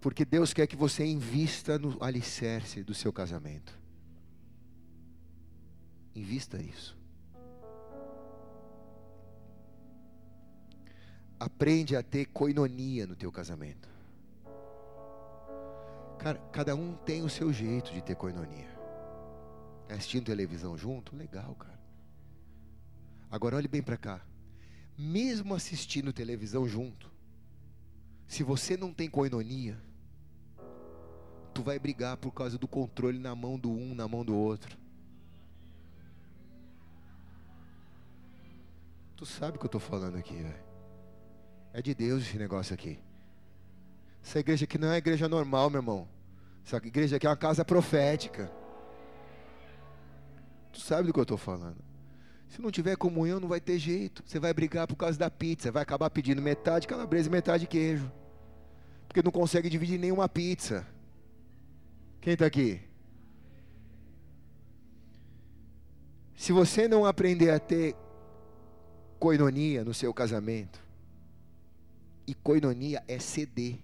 Porque 0.00 0.24
Deus 0.24 0.54
quer 0.54 0.66
que 0.66 0.74
você 0.74 1.04
invista 1.04 1.78
no 1.78 2.02
alicerce 2.02 2.82
do 2.82 2.94
seu 2.94 3.12
casamento. 3.12 3.78
Invista 6.14 6.56
isso. 6.56 6.96
Aprende 11.38 11.94
a 11.94 12.02
ter 12.02 12.24
coinonia 12.24 13.06
no 13.06 13.14
teu 13.14 13.30
casamento. 13.30 13.86
Cara, 16.18 16.38
cada 16.50 16.74
um 16.74 16.94
tem 16.94 17.22
o 17.22 17.28
seu 17.28 17.52
jeito 17.52 17.92
de 17.92 18.00
ter 18.00 18.14
coinonia. 18.14 18.74
Assistindo 19.90 20.24
televisão 20.24 20.74
junto, 20.78 21.14
legal, 21.14 21.54
cara. 21.56 21.78
Agora 23.30 23.56
olhe 23.56 23.68
bem 23.68 23.82
para 23.82 23.98
cá. 23.98 24.29
Mesmo 25.02 25.54
assistindo 25.54 26.12
televisão 26.12 26.68
junto, 26.68 27.10
se 28.26 28.42
você 28.42 28.76
não 28.76 28.92
tem 28.92 29.08
coinonia, 29.08 29.80
tu 31.54 31.62
vai 31.62 31.78
brigar 31.78 32.18
por 32.18 32.32
causa 32.32 32.58
do 32.58 32.68
controle 32.68 33.18
na 33.18 33.34
mão 33.34 33.58
do 33.58 33.70
um, 33.70 33.94
na 33.94 34.06
mão 34.06 34.22
do 34.22 34.36
outro. 34.36 34.76
Tu 39.16 39.24
sabe 39.24 39.56
o 39.56 39.58
que 39.58 39.64
eu 39.64 39.68
estou 39.68 39.80
falando 39.80 40.18
aqui, 40.18 40.34
velho. 40.34 40.62
É 41.72 41.80
de 41.80 41.94
Deus 41.94 42.24
esse 42.24 42.36
negócio 42.36 42.74
aqui. 42.74 42.98
Essa 44.22 44.40
igreja 44.40 44.64
aqui 44.64 44.76
não 44.76 44.92
é 44.92 44.98
igreja 44.98 45.30
normal, 45.30 45.70
meu 45.70 45.78
irmão. 45.80 46.08
Essa 46.62 46.76
igreja 46.76 47.16
aqui 47.16 47.26
é 47.26 47.30
uma 47.30 47.36
casa 47.38 47.64
profética. 47.64 48.52
Tu 50.70 50.80
sabe 50.80 51.06
do 51.06 51.12
que 51.14 51.18
eu 51.18 51.22
estou 51.22 51.38
falando. 51.38 51.89
Se 52.50 52.60
não 52.60 52.70
tiver 52.70 52.96
comunhão, 52.96 53.38
não 53.38 53.48
vai 53.48 53.60
ter 53.60 53.78
jeito. 53.78 54.22
Você 54.26 54.40
vai 54.40 54.52
brigar 54.52 54.86
por 54.86 54.96
causa 54.96 55.16
da 55.16 55.30
pizza. 55.30 55.70
Vai 55.70 55.82
acabar 55.82 56.10
pedindo 56.10 56.42
metade 56.42 56.86
calabresa 56.86 57.28
e 57.28 57.32
metade 57.32 57.66
queijo. 57.66 58.10
Porque 59.06 59.22
não 59.22 59.30
consegue 59.30 59.70
dividir 59.70 59.98
nenhuma 59.98 60.28
pizza. 60.28 60.86
Quem 62.20 62.32
está 62.32 62.46
aqui? 62.46 62.80
Se 66.36 66.52
você 66.52 66.88
não 66.88 67.06
aprender 67.06 67.50
a 67.50 67.60
ter 67.60 67.94
coinonia 69.18 69.84
no 69.84 69.94
seu 69.94 70.12
casamento, 70.12 70.80
E 72.26 72.34
coinonia 72.34 73.02
é 73.08 73.18
ceder. 73.18 73.78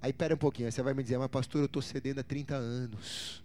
Aí 0.00 0.12
pera 0.12 0.34
um 0.34 0.38
pouquinho, 0.38 0.70
você 0.70 0.82
vai 0.82 0.94
me 0.94 1.02
dizer, 1.02 1.18
mas 1.18 1.28
pastor, 1.28 1.60
eu 1.60 1.66
estou 1.66 1.82
cedendo 1.82 2.20
há 2.20 2.22
30 2.22 2.54
anos. 2.54 3.44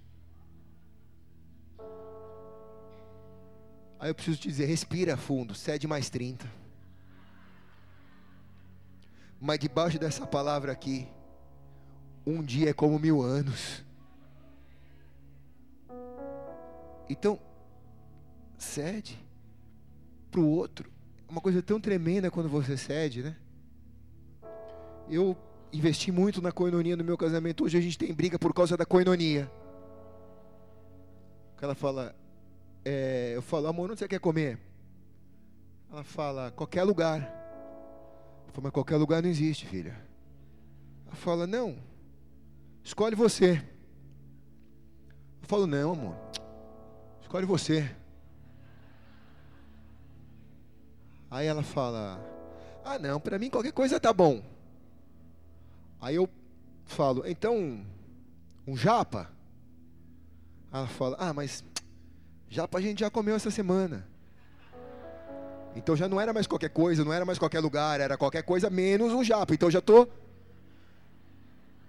Aí 4.00 4.10
eu 4.10 4.16
preciso 4.16 4.40
te 4.40 4.48
dizer, 4.48 4.66
respira 4.66 5.16
fundo, 5.18 5.56
cede 5.56 5.88
mais 5.88 6.10
30. 6.10 6.46
Mas 9.40 9.60
debaixo 9.60 10.00
dessa 10.00 10.26
palavra 10.26 10.72
aqui, 10.72 11.08
um 12.26 12.42
dia 12.44 12.72
é 12.72 12.74
como 12.74 13.00
mil 13.00 13.22
anos. 13.22 13.84
Então, 17.10 17.40
cede 18.58 19.24
para 20.32 20.42
o 20.42 20.50
outro. 20.50 20.92
É 21.28 21.32
uma 21.32 21.42
coisa 21.42 21.62
tão 21.62 21.80
tremenda 21.80 22.32
quando 22.32 22.50
você 22.50 22.76
cede, 22.76 23.24
né? 23.24 23.36
Eu 25.10 25.38
investi 25.72 26.12
muito 26.12 26.42
na 26.42 26.52
coinonia 26.52 26.96
no 26.96 27.04
meu 27.04 27.18
casamento. 27.18 27.64
Hoje 27.64 27.78
a 27.78 27.82
gente 27.82 27.98
tem 27.98 28.14
briga 28.14 28.40
por 28.40 28.54
causa 28.54 28.76
da 28.76 28.86
coinonia. 28.86 29.52
Ela 31.62 31.76
fala, 31.76 32.16
é, 32.86 33.34
eu 33.36 33.42
falo, 33.42 33.68
amor, 33.68 33.90
onde 33.90 34.00
você 34.00 34.08
quer 34.08 34.20
comer? 34.20 34.60
Ela 35.92 36.04
fala, 36.04 36.52
qualquer 36.52 36.84
lugar. 36.84 37.20
Eu 38.48 38.54
falo, 38.54 38.64
mas 38.64 38.72
qualquer 38.72 38.98
lugar 38.98 39.24
não 39.24 39.30
existe, 39.30 39.66
filha. 39.66 40.00
Ela 41.08 41.16
fala, 41.16 41.48
não, 41.48 41.78
escolhe 42.84 43.16
você. 43.16 43.54
Eu 45.42 45.48
falo, 45.48 45.66
não, 45.66 45.94
amor, 45.94 46.16
escolhe 47.22 47.46
você. 47.46 47.90
Aí 51.32 51.48
ela 51.48 51.64
fala, 51.64 52.24
ah, 52.84 53.00
não, 53.00 53.20
para 53.20 53.40
mim 53.40 53.50
qualquer 53.50 53.74
coisa 53.74 54.00
tá 54.00 54.14
bom. 54.14 54.44
Aí 56.00 56.16
eu 56.16 56.30
falo, 56.86 57.24
então, 57.26 57.84
um 58.68 58.78
japa? 58.78 59.32
Ela 60.72 60.88
fala, 60.88 61.18
ah, 61.20 61.34
mas 61.34 61.64
japa 62.56 62.78
a 62.78 62.82
gente 62.82 63.00
já 63.00 63.10
comeu 63.10 63.36
essa 63.36 63.52
semana. 63.52 64.08
Então 65.76 65.96
já 65.96 66.08
não 66.08 66.20
era 66.20 66.32
mais 66.34 66.48
qualquer 66.48 66.70
coisa, 66.70 67.04
não 67.04 67.12
era 67.12 67.26
mais 67.26 67.38
qualquer 67.38 67.60
lugar, 67.60 68.00
era 68.00 68.18
qualquer 68.18 68.44
coisa 68.44 68.70
menos 68.70 69.14
um 69.14 69.24
japa. 69.24 69.54
Então 69.54 69.70
já 69.70 69.80
estou 69.80 70.10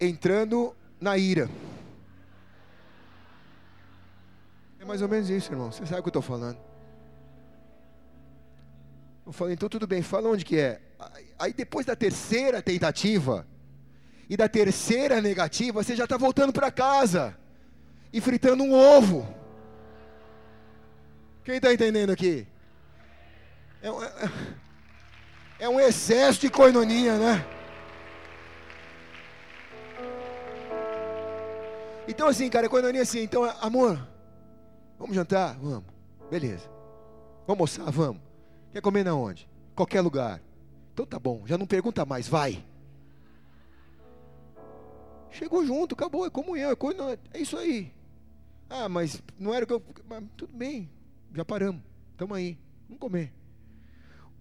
entrando 0.00 0.74
na 1.00 1.16
ira. 1.16 1.48
É 4.80 4.84
mais 4.84 5.00
ou 5.00 5.08
menos 5.08 5.30
isso, 5.30 5.52
irmão. 5.52 5.70
Você 5.70 5.86
sabe 5.86 6.00
o 6.00 6.02
que 6.02 6.08
eu 6.08 6.10
estou 6.10 6.22
falando. 6.22 6.58
Eu 9.24 9.32
falei, 9.32 9.54
então 9.54 9.68
tudo 9.68 9.86
bem, 9.86 10.02
fala 10.02 10.28
onde 10.28 10.44
que 10.44 10.58
é. 10.58 10.80
Aí 11.38 11.52
depois 11.52 11.86
da 11.86 11.96
terceira 11.96 12.60
tentativa, 12.60 13.46
e 14.28 14.36
da 14.36 14.48
terceira 14.48 15.20
negativa, 15.20 15.82
você 15.82 15.94
já 15.94 16.04
está 16.04 16.16
voltando 16.16 16.52
para 16.52 16.70
casa 16.70 17.36
e 18.12 18.20
fritando 18.20 18.64
um 18.64 18.72
ovo. 18.74 19.26
Quem 21.46 21.58
está 21.58 21.72
entendendo 21.72 22.10
aqui? 22.10 22.44
É 23.80 23.88
um, 23.88 24.02
é, 24.02 24.10
é 25.60 25.68
um 25.68 25.78
excesso 25.78 26.40
de 26.40 26.50
coinonia, 26.50 27.16
né? 27.16 27.46
Então 32.08 32.26
assim, 32.26 32.50
cara, 32.50 32.68
coinonia 32.68 33.02
assim, 33.02 33.20
então, 33.20 33.44
amor, 33.60 33.96
vamos 34.98 35.14
jantar? 35.14 35.56
Vamos. 35.60 35.84
Beleza. 36.28 36.68
Vamos 37.46 37.78
almoçar? 37.78 37.92
Vamos. 37.92 38.20
Quer 38.72 38.80
comer 38.80 39.04
na 39.04 39.14
onde? 39.14 39.48
Qualquer 39.76 40.00
lugar. 40.00 40.42
Então 40.92 41.06
tá 41.06 41.20
bom, 41.20 41.44
já 41.46 41.56
não 41.56 41.64
pergunta 41.64 42.04
mais, 42.04 42.26
vai. 42.26 42.64
Chegou 45.30 45.64
junto, 45.64 45.94
acabou, 45.94 46.26
é 46.26 46.30
comunhão, 46.30 46.72
é, 46.72 46.74
coisa, 46.74 47.16
é 47.32 47.38
isso 47.38 47.56
aí. 47.56 47.94
Ah, 48.68 48.88
mas 48.88 49.22
não 49.38 49.54
era 49.54 49.64
o 49.64 49.68
que 49.68 49.74
eu. 49.74 49.82
Mas, 50.08 50.24
tudo 50.36 50.52
bem, 50.52 50.90
já 51.36 51.44
paramos, 51.44 51.82
estamos 52.12 52.36
aí, 52.36 52.58
vamos 52.88 52.98
comer. 52.98 53.30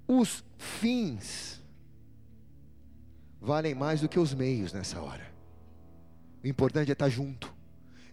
Os 0.08 0.46
fins 0.58 1.62
valem 3.42 3.76
mais 3.76 4.00
do 4.00 4.08
que 4.08 4.18
os 4.18 4.34
meios 4.34 4.72
nessa 4.72 5.02
hora. 5.02 5.30
O 6.42 6.48
importante 6.48 6.90
é 6.90 6.94
estar 6.94 7.10
junto, 7.10 7.54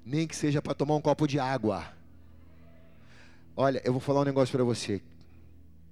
nem 0.04 0.26
que 0.26 0.34
seja 0.34 0.60
para 0.60 0.74
tomar 0.74 0.96
um 0.96 1.00
copo 1.00 1.28
de 1.28 1.38
água. 1.38 1.84
Olha, 3.56 3.80
eu 3.84 3.92
vou 3.92 4.00
falar 4.00 4.22
um 4.22 4.24
negócio 4.24 4.52
para 4.52 4.64
você. 4.64 5.00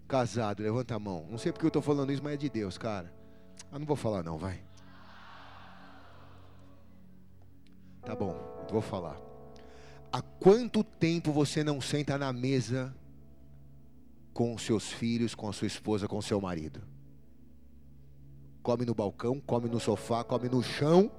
Casado, 0.08 0.60
levanta 0.60 0.96
a 0.96 0.98
mão. 0.98 1.26
Não 1.30 1.38
sei 1.38 1.52
porque 1.52 1.66
eu 1.66 1.68
estou 1.68 1.82
falando 1.82 2.10
isso, 2.10 2.24
mas 2.24 2.32
é 2.34 2.36
de 2.36 2.48
Deus, 2.48 2.76
cara. 2.76 3.12
Ah, 3.70 3.78
não 3.78 3.86
vou 3.86 3.94
falar 3.94 4.24
não, 4.24 4.36
vai. 4.36 4.60
Tá 8.02 8.16
bom, 8.16 8.34
vou 8.68 8.80
falar. 8.80 9.29
Há 10.12 10.20
quanto 10.20 10.82
tempo 10.82 11.32
você 11.32 11.62
não 11.62 11.80
senta 11.80 12.18
na 12.18 12.32
mesa 12.32 12.94
com 14.32 14.56
seus 14.58 14.90
filhos, 14.90 15.34
com 15.34 15.48
a 15.48 15.52
sua 15.52 15.66
esposa, 15.66 16.08
com 16.08 16.20
seu 16.20 16.40
marido? 16.40 16.82
Come 18.62 18.84
no 18.84 18.94
balcão, 18.94 19.40
come 19.40 19.68
no 19.68 19.78
sofá, 19.78 20.24
come 20.24 20.48
no 20.48 20.62
chão. 20.62 21.10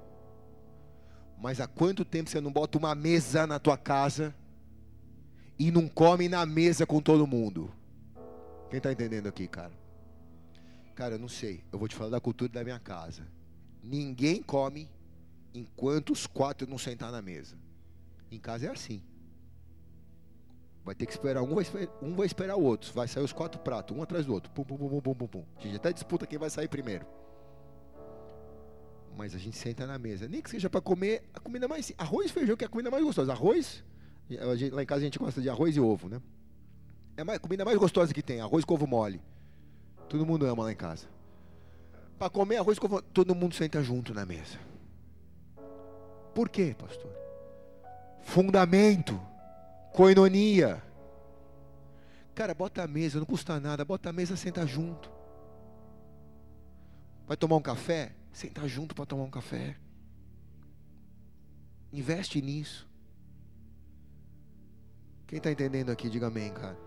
Mas 1.38 1.60
há 1.60 1.66
quanto 1.66 2.04
tempo 2.04 2.28
você 2.28 2.40
não 2.40 2.52
bota 2.52 2.78
uma 2.78 2.94
mesa 2.94 3.46
na 3.46 3.58
tua 3.58 3.76
casa 3.76 4.34
e 5.58 5.70
não 5.70 5.88
come 5.88 6.28
na 6.28 6.44
mesa 6.44 6.86
com 6.86 7.00
todo 7.00 7.26
mundo? 7.26 7.72
Quem 8.70 8.76
está 8.76 8.92
entendendo 8.92 9.26
aqui, 9.26 9.48
cara? 9.48 9.72
Cara, 10.94 11.14
eu 11.14 11.18
não 11.18 11.28
sei. 11.28 11.64
Eu 11.72 11.78
vou 11.78 11.88
te 11.88 11.96
falar 11.96 12.10
da 12.10 12.20
cultura 12.20 12.52
da 12.52 12.62
minha 12.62 12.78
casa. 12.78 13.26
Ninguém 13.82 14.42
come 14.42 14.88
enquanto 15.54 16.10
os 16.10 16.26
quatro 16.26 16.68
não 16.68 16.78
sentar 16.78 17.10
na 17.10 17.22
mesa. 17.22 17.56
Em 18.32 18.40
casa 18.40 18.66
é 18.66 18.70
assim. 18.70 19.02
Vai 20.82 20.94
ter 20.94 21.04
que 21.04 21.12
esperar 21.12 21.42
um, 21.42 21.54
vai 21.54 21.62
esperar, 21.62 21.88
um 22.00 22.16
vai 22.16 22.26
esperar 22.26 22.56
o 22.56 22.62
outro. 22.62 22.90
Vai 22.94 23.06
sair 23.06 23.22
os 23.22 23.32
quatro 23.32 23.60
pratos, 23.60 23.94
um 23.94 24.02
atrás 24.02 24.24
do 24.24 24.32
outro. 24.32 24.50
Pum, 24.52 24.64
pum, 24.64 24.76
pum, 24.78 25.00
pum, 25.00 25.14
pum, 25.14 25.28
pum. 25.28 25.44
A 25.58 25.60
gente 25.60 25.76
até 25.76 25.92
disputa 25.92 26.26
quem 26.26 26.38
vai 26.38 26.48
sair 26.48 26.66
primeiro. 26.66 27.06
Mas 29.14 29.34
a 29.34 29.38
gente 29.38 29.56
senta 29.56 29.86
na 29.86 29.98
mesa. 29.98 30.26
Nem 30.26 30.40
que 30.40 30.48
seja 30.48 30.70
para 30.70 30.80
comer 30.80 31.22
a 31.34 31.40
comida 31.40 31.68
mais. 31.68 31.92
Arroz 31.98 32.30
e 32.30 32.32
feijão, 32.32 32.56
que 32.56 32.64
é 32.64 32.66
a 32.66 32.70
comida 32.70 32.90
mais 32.90 33.04
gostosa. 33.04 33.32
Arroz. 33.32 33.84
Lá 34.72 34.82
em 34.82 34.86
casa 34.86 35.02
a 35.02 35.04
gente 35.04 35.18
gosta 35.18 35.42
de 35.42 35.50
arroz 35.50 35.76
e 35.76 35.80
ovo, 35.80 36.08
né? 36.08 36.20
É 37.18 37.20
a 37.20 37.38
comida 37.38 37.66
mais 37.66 37.76
gostosa 37.76 38.14
que 38.14 38.22
tem. 38.22 38.40
Arroz 38.40 38.64
com 38.64 38.72
ovo 38.72 38.86
mole. 38.86 39.20
Todo 40.08 40.24
mundo 40.24 40.46
ama 40.46 40.64
lá 40.64 40.72
em 40.72 40.76
casa. 40.76 41.06
Para 42.18 42.30
comer 42.30 42.56
arroz 42.56 42.78
com 42.78 42.86
ovo, 42.86 43.02
todo 43.02 43.34
mundo 43.34 43.54
senta 43.54 43.82
junto 43.82 44.14
na 44.14 44.24
mesa. 44.24 44.58
Por 46.34 46.48
quê, 46.48 46.74
pastor? 46.76 47.21
Fundamento, 48.22 49.20
coinonia. 49.92 50.82
Cara, 52.34 52.54
bota 52.54 52.82
a 52.82 52.86
mesa, 52.86 53.18
não 53.18 53.26
custa 53.26 53.60
nada, 53.60 53.84
bota 53.84 54.10
a 54.10 54.12
mesa, 54.12 54.36
senta 54.36 54.66
junto. 54.66 55.10
Vai 57.26 57.36
tomar 57.36 57.56
um 57.56 57.62
café? 57.62 58.12
Senta 58.32 58.66
junto 58.66 58.94
para 58.94 59.04
tomar 59.04 59.24
um 59.24 59.30
café. 59.30 59.76
Investe 61.92 62.40
nisso. 62.40 62.88
Quem 65.26 65.36
está 65.36 65.50
entendendo 65.50 65.90
aqui, 65.90 66.08
diga 66.08 66.28
amém, 66.28 66.52
cara. 66.52 66.78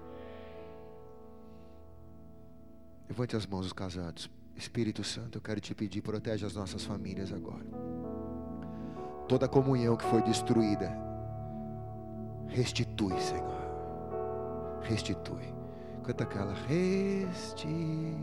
Levante 3.07 3.35
as 3.35 3.45
mãos, 3.45 3.67
os 3.67 3.73
casados. 3.73 4.29
Espírito 4.55 5.03
Santo, 5.03 5.37
eu 5.37 5.41
quero 5.41 5.59
te 5.59 5.75
pedir, 5.75 6.01
protege 6.01 6.45
as 6.45 6.55
nossas 6.55 6.83
famílias 6.83 7.31
agora 7.31 7.65
toda 9.27 9.47
comunhão 9.47 9.97
que 9.97 10.05
foi 10.05 10.21
destruída. 10.21 10.91
Restitui, 12.47 13.19
Senhor. 13.19 13.65
Restitui. 14.81 15.53
Canta 16.03 16.23
aquela. 16.23 16.53
Restitui. 16.67 18.15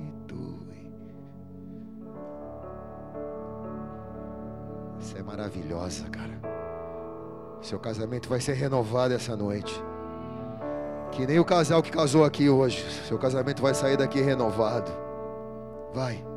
Você 4.99 5.19
é 5.19 5.23
maravilhosa, 5.23 6.09
cara. 6.09 6.40
Seu 7.61 7.78
casamento 7.78 8.28
vai 8.28 8.40
ser 8.40 8.55
renovado 8.55 9.15
essa 9.15 9.36
noite. 9.36 9.82
Que 11.11 11.27
nem 11.27 11.39
o 11.39 11.44
casal 11.44 11.82
que 11.82 11.90
casou 11.90 12.24
aqui 12.24 12.49
hoje. 12.49 12.82
Seu 13.07 13.19
casamento 13.19 13.61
vai 13.61 13.74
sair 13.74 13.97
daqui 13.97 14.20
renovado. 14.20 14.90
Vai. 15.93 16.32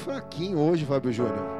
fraquinho 0.00 0.58
hoje, 0.58 0.84
Fábio 0.84 1.12
Júnior. 1.12 1.59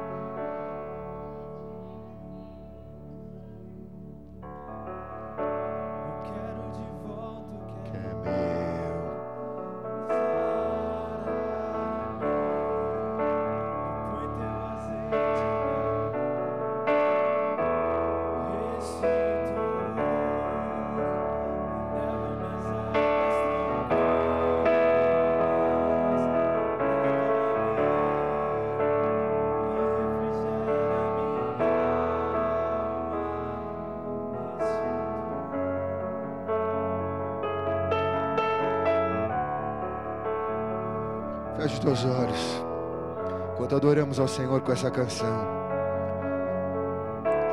adoremos 44.11 44.19
ao 44.19 44.27
Senhor 44.27 44.61
com 44.61 44.71
essa 44.71 44.91
canção. 44.91 45.47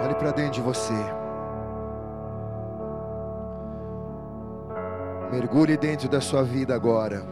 Olhe 0.04 0.14
para 0.14 0.32
dentro 0.32 0.52
de 0.52 0.60
você. 0.60 0.94
Mergulhe 5.30 5.76
dentro 5.76 6.08
da 6.08 6.20
sua 6.20 6.42
vida 6.42 6.74
agora. 6.74 7.22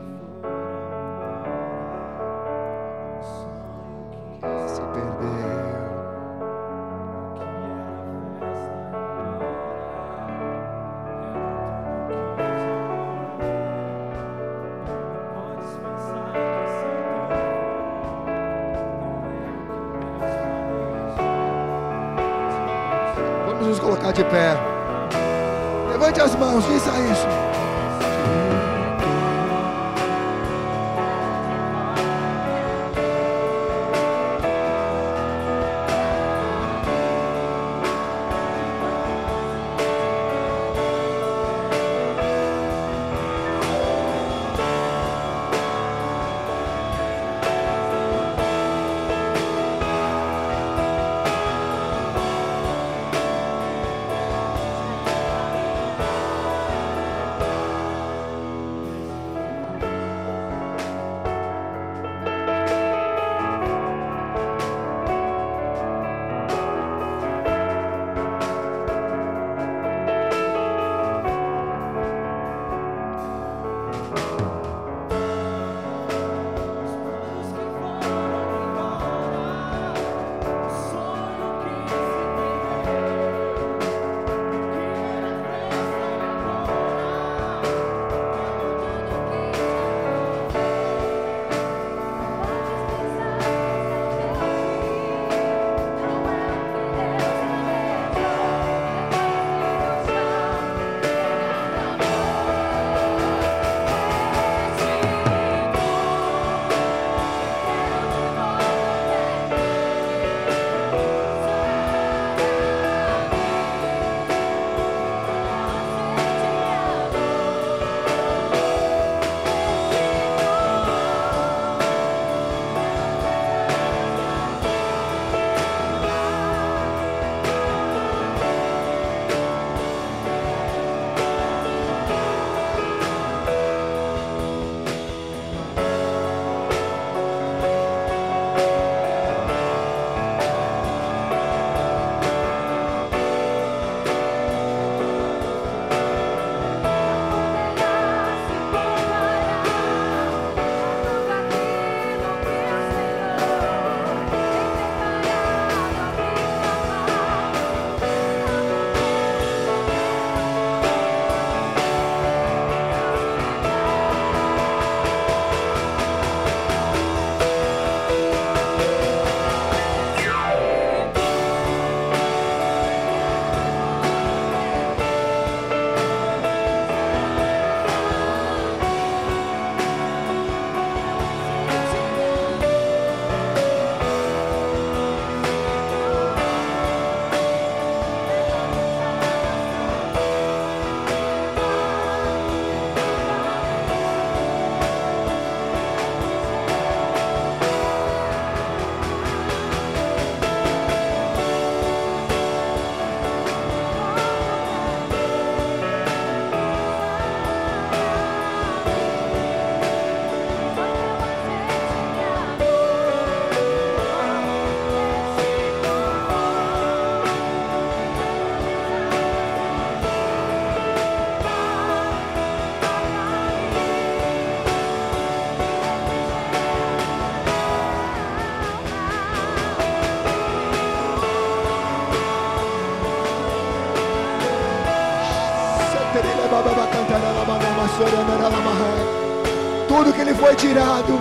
Foi 240.47 240.55
tirado, 240.55 241.20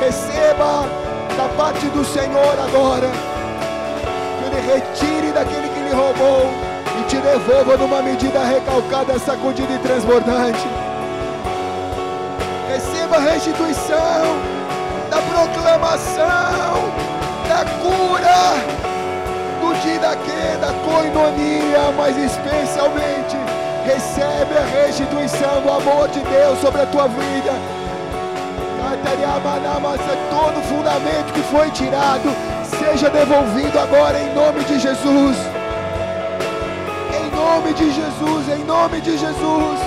receba 0.00 0.84
da 1.34 1.48
parte 1.56 1.86
do 1.86 2.04
Senhor 2.04 2.54
agora. 2.62 3.08
Que 4.38 4.44
Ele 4.44 4.60
retire 4.74 5.32
daquele 5.32 5.66
que 5.70 5.80
lhe 5.80 5.94
roubou 5.94 6.52
e 7.00 7.04
te 7.04 7.16
devolva 7.16 7.78
numa 7.78 8.02
medida 8.02 8.44
recalcada, 8.44 9.18
sacudida 9.18 9.72
e 9.72 9.78
transbordante. 9.78 10.68
Receba 12.70 13.16
a 13.16 13.20
restituição 13.20 14.36
da 15.08 15.22
proclamação 15.22 16.20
da 17.48 17.64
cura 17.80 18.60
do 19.62 19.74
dia 19.80 20.00
da 20.58 20.72
coinonia, 20.84 21.92
mas 21.96 22.14
especialmente 22.14 23.38
recebe 23.86 24.54
a 24.54 24.84
restituição 24.84 25.62
do 25.62 25.70
amor 25.70 26.08
de 26.08 26.20
Deus 26.20 26.58
sobre 26.60 26.82
a 26.82 26.86
tua 26.86 27.08
vida. 27.08 27.79
Todo 30.30 30.62
fundamento 30.62 31.32
que 31.32 31.42
foi 31.42 31.70
tirado 31.72 32.28
seja 32.64 33.10
devolvido 33.10 33.78
agora 33.78 34.20
em 34.20 34.34
nome 34.34 34.64
de 34.64 34.78
Jesus. 34.78 35.36
Em 37.18 37.30
nome 37.34 37.74
de 37.74 37.90
Jesus, 37.92 38.48
em 38.48 38.64
nome 38.64 39.00
de 39.00 39.18
Jesus. 39.18 39.80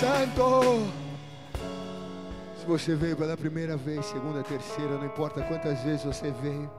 Santo. 0.00 0.82
Se 2.58 2.66
você 2.66 2.94
veio 2.94 3.16
pela 3.16 3.36
primeira 3.36 3.76
vez, 3.76 4.04
segunda, 4.06 4.42
terceira, 4.42 4.96
não 4.96 5.06
importa 5.06 5.42
quantas 5.42 5.80
vezes 5.82 6.04
você 6.04 6.32
veio, 6.42 6.70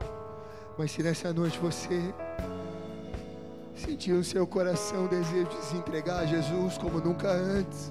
mas 0.76 0.90
se 0.90 1.02
nessa 1.02 1.32
noite 1.32 1.58
você 1.58 2.12
sentiu 3.96 4.16
no 4.16 4.24
seu 4.24 4.46
coração 4.46 5.06
o 5.06 5.08
desejo 5.08 5.48
de 5.48 5.64
se 5.64 5.74
entregar 5.74 6.18
a 6.18 6.26
Jesus 6.26 6.76
como 6.76 7.00
nunca 7.00 7.30
antes, 7.30 7.90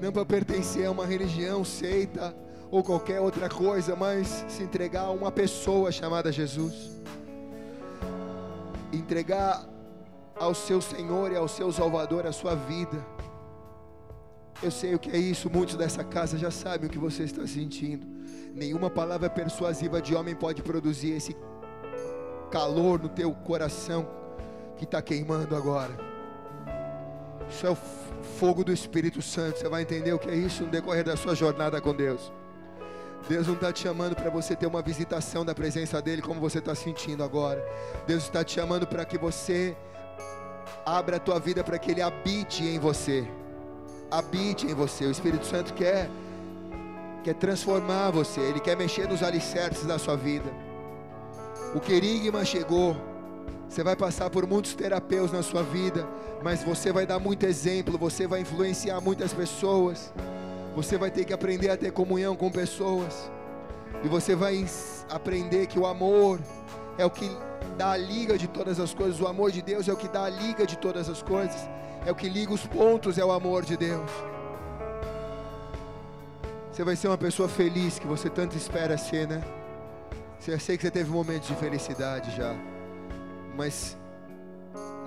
não 0.00 0.12
para 0.12 0.24
pertencer 0.24 0.86
a 0.86 0.92
uma 0.92 1.04
religião, 1.04 1.64
seita 1.64 2.32
ou 2.70 2.80
qualquer 2.80 3.20
outra 3.20 3.48
coisa, 3.48 3.96
mas 3.96 4.44
se 4.48 4.62
entregar 4.62 5.06
a 5.06 5.10
uma 5.10 5.32
pessoa 5.32 5.90
chamada 5.90 6.30
Jesus, 6.30 7.02
entregar 8.92 9.68
ao 10.36 10.54
seu 10.54 10.80
Senhor 10.80 11.32
e 11.32 11.36
ao 11.36 11.48
seu 11.48 11.72
Salvador 11.72 12.24
a 12.24 12.30
sua 12.32 12.54
vida. 12.54 13.04
Eu 14.62 14.70
sei 14.70 14.94
o 14.94 15.00
que 15.00 15.10
é 15.10 15.18
isso, 15.18 15.50
muitos 15.50 15.74
dessa 15.74 16.04
casa 16.04 16.38
já 16.38 16.52
sabem 16.52 16.86
o 16.88 16.92
que 16.92 16.98
você 16.98 17.24
está 17.24 17.44
sentindo. 17.44 18.06
Nenhuma 18.54 18.88
palavra 18.88 19.28
persuasiva 19.28 20.00
de 20.00 20.14
homem 20.14 20.36
pode 20.36 20.62
produzir 20.62 21.10
esse 21.10 21.36
calor 22.52 23.02
no 23.02 23.08
teu 23.08 23.32
coração 23.32 24.22
que 24.76 24.84
está 24.84 25.00
queimando 25.00 25.56
agora. 25.56 25.92
Isso 27.48 27.66
é 27.66 27.70
o 27.70 27.76
fogo 28.38 28.64
do 28.64 28.72
Espírito 28.72 29.20
Santo. 29.22 29.58
Você 29.58 29.68
vai 29.68 29.82
entender 29.82 30.12
o 30.12 30.18
que 30.18 30.30
é 30.30 30.34
isso 30.34 30.64
no 30.64 30.70
decorrer 30.70 31.04
da 31.04 31.16
sua 31.16 31.34
jornada 31.34 31.80
com 31.80 31.94
Deus. 31.94 32.32
Deus 33.28 33.46
não 33.46 33.54
está 33.54 33.72
te 33.72 33.80
chamando 33.80 34.14
para 34.14 34.28
você 34.30 34.54
ter 34.54 34.66
uma 34.66 34.82
visitação 34.82 35.44
da 35.44 35.54
presença 35.54 36.00
dEle 36.02 36.20
como 36.20 36.40
você 36.40 36.58
está 36.58 36.74
sentindo 36.74 37.22
agora. 37.22 37.64
Deus 38.06 38.24
está 38.24 38.44
te 38.44 38.52
chamando 38.52 38.86
para 38.86 39.04
que 39.04 39.16
você 39.16 39.76
abra 40.84 41.16
a 41.16 41.20
tua 41.20 41.38
vida 41.38 41.64
para 41.64 41.78
que 41.78 41.90
Ele 41.90 42.02
habite 42.02 42.62
em 42.64 42.78
você 42.78 43.26
habite 44.10 44.66
em 44.66 44.74
você. 44.74 45.04
O 45.04 45.10
Espírito 45.10 45.46
Santo 45.46 45.74
quer 45.74 46.08
quer 47.22 47.34
transformar 47.34 48.10
você, 48.10 48.38
ele 48.38 48.60
quer 48.60 48.76
mexer 48.76 49.08
nos 49.08 49.22
alicerces 49.22 49.86
da 49.86 49.98
sua 49.98 50.14
vida. 50.14 50.52
O 51.74 51.80
querigma 51.80 52.44
chegou. 52.44 52.94
Você 53.74 53.82
vai 53.82 53.96
passar 53.96 54.30
por 54.30 54.46
muitos 54.46 54.72
terapeutas 54.72 55.32
na 55.32 55.42
sua 55.42 55.64
vida, 55.64 56.08
mas 56.44 56.62
você 56.62 56.92
vai 56.92 57.04
dar 57.04 57.18
muito 57.18 57.44
exemplo, 57.44 57.98
você 57.98 58.24
vai 58.24 58.42
influenciar 58.42 59.00
muitas 59.00 59.32
pessoas. 59.32 60.12
Você 60.76 60.96
vai 60.96 61.10
ter 61.10 61.24
que 61.24 61.32
aprender 61.32 61.70
a 61.70 61.76
ter 61.76 61.90
comunhão 61.90 62.36
com 62.36 62.52
pessoas. 62.52 63.28
E 64.04 64.06
você 64.06 64.36
vai 64.36 64.64
aprender 65.10 65.66
que 65.66 65.76
o 65.76 65.86
amor 65.86 66.38
é 66.96 67.04
o 67.04 67.10
que 67.10 67.28
dá 67.76 67.90
a 67.90 67.96
liga 67.96 68.38
de 68.38 68.46
todas 68.46 68.78
as 68.78 68.94
coisas. 68.94 69.20
O 69.20 69.26
amor 69.26 69.50
de 69.50 69.60
Deus 69.60 69.88
é 69.88 69.92
o 69.92 69.96
que 69.96 70.06
dá 70.06 70.26
a 70.26 70.30
liga 70.30 70.64
de 70.64 70.78
todas 70.78 71.08
as 71.08 71.20
coisas. 71.20 71.68
É 72.06 72.12
o 72.12 72.14
que 72.14 72.28
liga 72.28 72.52
os 72.52 72.64
pontos, 72.64 73.18
é 73.18 73.24
o 73.24 73.32
amor 73.32 73.64
de 73.64 73.76
Deus. 73.76 74.08
Você 76.70 76.84
vai 76.84 76.94
ser 76.94 77.08
uma 77.08 77.18
pessoa 77.18 77.48
feliz 77.48 77.98
que 77.98 78.06
você 78.06 78.30
tanto 78.30 78.56
espera 78.56 78.96
ser, 78.96 79.26
né? 79.26 79.42
Eu 80.46 80.60
sei 80.60 80.76
que 80.76 80.84
você 80.84 80.92
teve 80.92 81.10
momentos 81.10 81.48
de 81.48 81.56
felicidade 81.56 82.36
já, 82.36 82.54
mas 83.56 83.96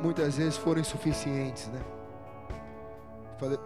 muitas 0.02 0.38
vezes 0.38 0.58
foram 0.58 0.82
insuficientes, 0.82 1.68
né? 1.68 1.82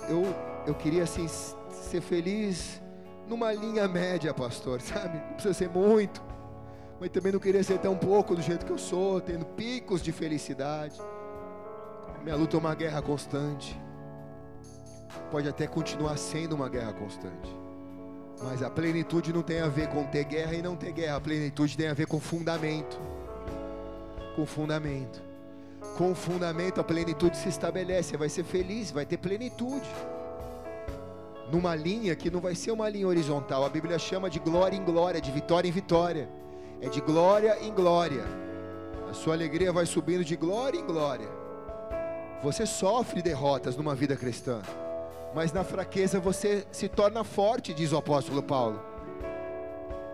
Eu, 0.09 0.23
eu 0.67 0.75
queria 0.75 1.03
assim 1.03 1.27
ser 1.27 2.01
feliz 2.01 2.81
numa 3.27 3.53
linha 3.53 3.87
média, 3.87 4.33
pastor, 4.33 4.79
sabe? 4.81 5.17
Não 5.17 5.33
precisa 5.33 5.53
ser 5.53 5.69
muito, 5.69 6.21
mas 6.99 7.09
também 7.09 7.31
não 7.31 7.39
queria 7.39 7.63
ser 7.63 7.79
tão 7.79 7.95
pouco 7.95 8.35
do 8.35 8.41
jeito 8.41 8.65
que 8.65 8.71
eu 8.71 8.77
sou, 8.77 9.21
tendo 9.21 9.45
picos 9.45 10.01
de 10.01 10.11
felicidade. 10.11 10.99
Minha 12.23 12.35
luta 12.35 12.57
é 12.57 12.59
uma 12.59 12.75
guerra 12.75 13.01
constante. 13.01 13.79
Pode 15.31 15.47
até 15.47 15.65
continuar 15.65 16.17
sendo 16.17 16.55
uma 16.55 16.69
guerra 16.69 16.93
constante. 16.93 17.55
Mas 18.43 18.61
a 18.61 18.69
plenitude 18.69 19.31
não 19.31 19.41
tem 19.41 19.61
a 19.61 19.67
ver 19.67 19.87
com 19.87 20.03
ter 20.05 20.23
guerra 20.25 20.53
e 20.53 20.61
não 20.61 20.75
ter 20.75 20.91
guerra. 20.91 21.17
A 21.17 21.21
plenitude 21.21 21.77
tem 21.77 21.87
a 21.87 21.93
ver 21.93 22.07
com 22.07 22.19
fundamento. 22.19 22.99
Com 24.35 24.45
fundamento. 24.45 25.21
Com 25.97 26.15
fundamento 26.15 26.79
a 26.79 26.83
plenitude 26.83 27.37
se 27.37 27.49
estabelece. 27.49 28.17
Vai 28.17 28.29
ser 28.29 28.43
feliz, 28.43 28.91
vai 28.91 29.05
ter 29.05 29.17
plenitude. 29.17 29.89
Numa 31.51 31.75
linha 31.75 32.15
que 32.15 32.31
não 32.31 32.39
vai 32.39 32.55
ser 32.55 32.71
uma 32.71 32.87
linha 32.87 33.07
horizontal. 33.07 33.65
A 33.65 33.69
Bíblia 33.69 33.99
chama 33.99 34.29
de 34.29 34.39
glória 34.39 34.75
em 34.75 34.83
glória, 34.83 35.19
de 35.19 35.31
vitória 35.31 35.67
em 35.67 35.71
vitória. 35.71 36.29
É 36.79 36.87
de 36.87 37.01
glória 37.01 37.57
em 37.61 37.73
glória. 37.73 38.23
A 39.09 39.13
sua 39.13 39.33
alegria 39.33 39.73
vai 39.73 39.85
subindo 39.85 40.23
de 40.23 40.35
glória 40.37 40.79
em 40.79 40.85
glória. 40.85 41.27
Você 42.41 42.65
sofre 42.65 43.21
derrotas 43.21 43.75
numa 43.75 43.93
vida 43.93 44.15
cristã, 44.15 44.61
mas 45.35 45.51
na 45.51 45.63
fraqueza 45.63 46.19
você 46.19 46.65
se 46.71 46.87
torna 46.87 47.23
forte, 47.23 47.73
diz 47.73 47.91
o 47.91 47.97
apóstolo 47.97 48.41
Paulo. 48.41 48.90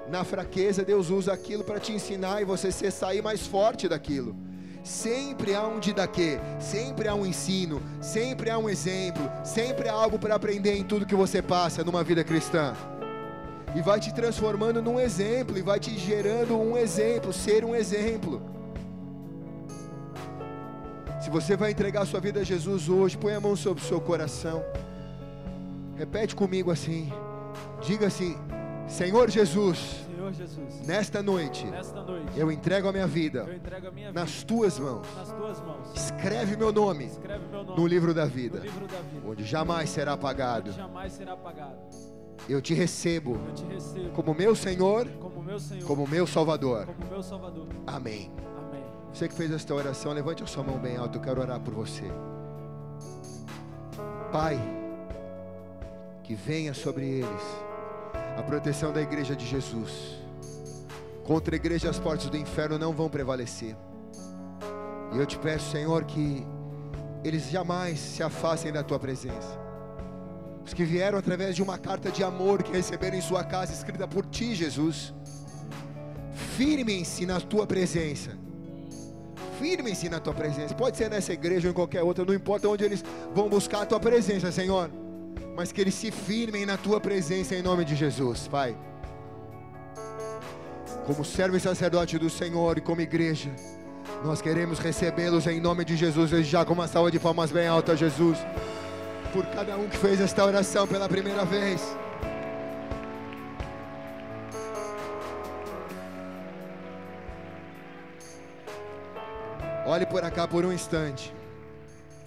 Na 0.10 0.24
fraqueza 0.24 0.86
Deus 0.86 1.10
usa 1.10 1.34
aquilo 1.34 1.64
para 1.64 1.80
te 1.80 1.92
ensinar 1.92 2.42
e 2.42 2.46
você 2.46 2.72
se 2.72 2.90
sair 2.92 3.22
mais 3.22 3.46
forte 3.46 3.90
daquilo. 3.90 4.36
Sempre 4.84 5.54
há 5.54 5.68
um 5.68 5.80
de 5.80 5.94
quê? 6.14 6.40
Sempre 6.62 7.10
há 7.10 7.14
um 7.14 7.26
ensino, 7.26 7.82
sempre 8.02 8.50
há 8.50 8.58
um 8.58 8.70
exemplo, 8.70 9.30
sempre 9.44 9.90
há 9.90 9.94
algo 9.94 10.18
para 10.18 10.36
aprender 10.36 10.78
em 10.78 10.84
tudo 10.84 11.06
que 11.06 11.16
você 11.16 11.42
passa 11.42 11.84
numa 11.84 12.06
vida 12.06 12.24
cristã. 12.24 12.74
E 13.76 13.82
vai 13.82 14.00
te 14.00 14.14
transformando 14.14 14.82
num 14.82 14.98
exemplo, 14.98 15.58
e 15.58 15.62
vai 15.62 15.78
te 15.78 15.98
gerando 15.98 16.58
um 16.58 16.78
exemplo, 16.78 17.34
ser 17.34 17.66
um 17.66 17.76
exemplo. 17.76 18.42
Se 21.20 21.30
você 21.30 21.58
vai 21.58 21.72
entregar 21.72 22.06
sua 22.06 22.22
vida 22.22 22.40
a 22.40 22.44
Jesus 22.46 22.88
hoje, 22.88 23.18
põe 23.18 23.34
a 23.34 23.42
mão 23.42 23.58
sobre 23.58 23.84
o 23.84 23.86
seu 23.86 24.00
coração. 24.00 24.64
Repete 25.98 26.34
comigo 26.34 26.72
assim. 26.72 27.12
Diga 27.86 28.08
assim: 28.08 28.38
Senhor 28.88 29.30
Jesus, 29.30 30.06
Senhor 30.06 30.32
Jesus, 30.34 30.82
nesta 30.88 31.22
noite 31.22 31.66
nesta 31.66 32.02
noite 32.02 32.40
eu 32.40 32.52
entrego 32.52 32.88
a 32.88 32.92
minha 32.94 33.06
vida 33.08 33.44
a 33.44 33.92
minha 33.92 34.08
vida 34.08 34.14
nas 34.14 34.44
tuas 34.44 34.80
mãos. 34.80 35.06
nas 35.16 35.32
tuas 35.32 35.62
mãos. 35.62 35.94
Escreve 35.96 36.56
meu 36.56 36.72
nome 36.72 37.06
Escreve 37.06 37.46
meu 37.48 37.64
nome 37.64 37.80
no 37.80 37.88
livro 37.88 38.14
da 38.14 38.26
no 38.26 38.32
vida, 38.32 38.60
livro 38.60 38.88
da 38.88 39.02
vida, 39.02 39.28
onde 39.28 39.44
jamais 39.44 39.90
será 39.90 40.14
apagado. 40.14 40.72
jamais 40.72 41.14
será 41.14 41.34
apagado. 41.34 41.78
Eu 42.48 42.62
te 42.62 42.74
recebo 42.74 43.38
Eu 43.48 43.54
te 43.54 43.66
recebo 43.66 44.10
como 44.12 44.34
meu 44.34 44.56
Senhor, 44.56 45.08
como 45.20 45.44
meu 45.44 45.60
Senhor, 45.60 45.86
como 45.86 46.08
meu 46.08 46.26
Salvador. 46.26 46.86
como 46.86 47.10
meu 47.12 47.22
Salvador. 47.22 47.68
Amém. 47.86 48.32
Amém. 48.58 48.84
Você 49.12 49.28
que 49.28 49.34
fez 49.36 49.52
esta 49.52 49.74
oração, 49.74 50.14
levante 50.14 50.44
a 50.44 50.48
sua 50.48 50.64
mão 50.64 50.78
bem 50.78 50.96
alta, 50.96 51.18
eu 51.18 51.22
quero 51.22 51.42
orar 51.42 51.60
por 51.60 51.74
você. 51.74 52.06
Pai, 54.32 54.58
que 56.24 56.36
venha 56.36 56.74
sobre 56.74 57.06
eles 57.06 57.67
a 58.38 58.44
proteção 58.44 58.94
da 58.94 59.02
igreja 59.02 59.36
de 59.36 59.48
Jesus. 59.48 59.92
Contra 61.26 61.56
a 61.56 61.58
igreja 61.58 61.90
as 61.90 62.00
portas 62.00 62.30
do 62.30 62.38
inferno 62.38 62.78
não 62.78 62.94
vão 62.94 63.10
prevalecer. 63.10 63.76
E 65.12 65.18
eu 65.18 65.26
te 65.26 65.40
peço, 65.40 65.72
Senhor, 65.72 66.06
que 66.06 66.46
eles 67.24 67.50
jamais 67.50 67.98
se 67.98 68.22
afastem 68.22 68.72
da 68.72 68.84
tua 68.84 69.00
presença. 69.00 69.60
Os 70.64 70.72
que 70.72 70.84
vieram 70.84 71.18
através 71.18 71.56
de 71.56 71.64
uma 71.64 71.80
carta 71.80 72.12
de 72.12 72.24
amor 72.24 72.62
que 72.62 72.72
receberam 72.72 73.18
em 73.18 73.22
sua 73.22 73.44
casa, 73.44 73.74
escrita 73.74 74.08
por 74.08 74.26
ti, 74.28 74.54
Jesus. 74.54 75.14
Firmem-se 76.56 77.26
na 77.26 77.42
tua 77.42 77.66
presença. 77.66 78.38
Firmem-se 79.58 80.10
na 80.10 80.20
tua 80.20 80.36
presença. 80.36 80.76
Pode 80.76 80.96
ser 80.96 81.10
nessa 81.10 81.34
igreja 81.34 81.68
ou 81.68 81.72
em 81.72 81.74
qualquer 81.74 82.04
outra, 82.04 82.24
não 82.24 82.36
importa 82.36 82.68
onde 82.70 82.84
eles 82.84 83.04
vão 83.34 83.50
buscar 83.50 83.82
a 83.82 83.86
tua 83.86 84.00
presença, 84.00 84.52
Senhor. 84.52 84.92
Mas 85.58 85.72
que 85.72 85.82
eles 85.82 85.96
se 85.96 86.12
firmem 86.12 86.68
na 86.68 86.78
tua 86.78 87.02
presença 87.02 87.56
em 87.56 87.64
nome 87.64 87.84
de 87.84 87.96
Jesus, 87.96 88.48
Pai. 88.48 88.78
como 91.08 91.26
servo 91.26 91.58
e 91.58 91.60
sacerdote 91.60 92.20
do 92.20 92.30
Senhor 92.30 92.78
e 92.78 92.82
como 92.82 93.02
igreja, 93.02 93.50
nós 94.24 94.40
queremos 94.40 94.78
recebê-los 94.78 95.48
em 95.48 95.60
nome 95.60 95.84
de 95.84 95.96
Jesus, 95.96 96.30
desde 96.30 96.52
já 96.52 96.64
com 96.64 96.74
uma 96.74 96.88
salva 96.88 97.10
de 97.10 97.18
palmas 97.18 97.50
bem 97.50 97.66
alta, 97.66 97.96
Jesus, 97.96 98.38
por 99.34 99.46
cada 99.48 99.78
um 99.78 99.88
que 99.88 99.98
fez 99.98 100.20
esta 100.22 100.46
oração 100.46 100.86
pela 100.86 101.10
primeira 101.10 101.44
vez. 101.44 101.82
Olhe 109.88 110.06
por 110.06 110.22
cá 110.30 110.48
por 110.48 110.66
um 110.66 110.74
instante. 110.74 111.34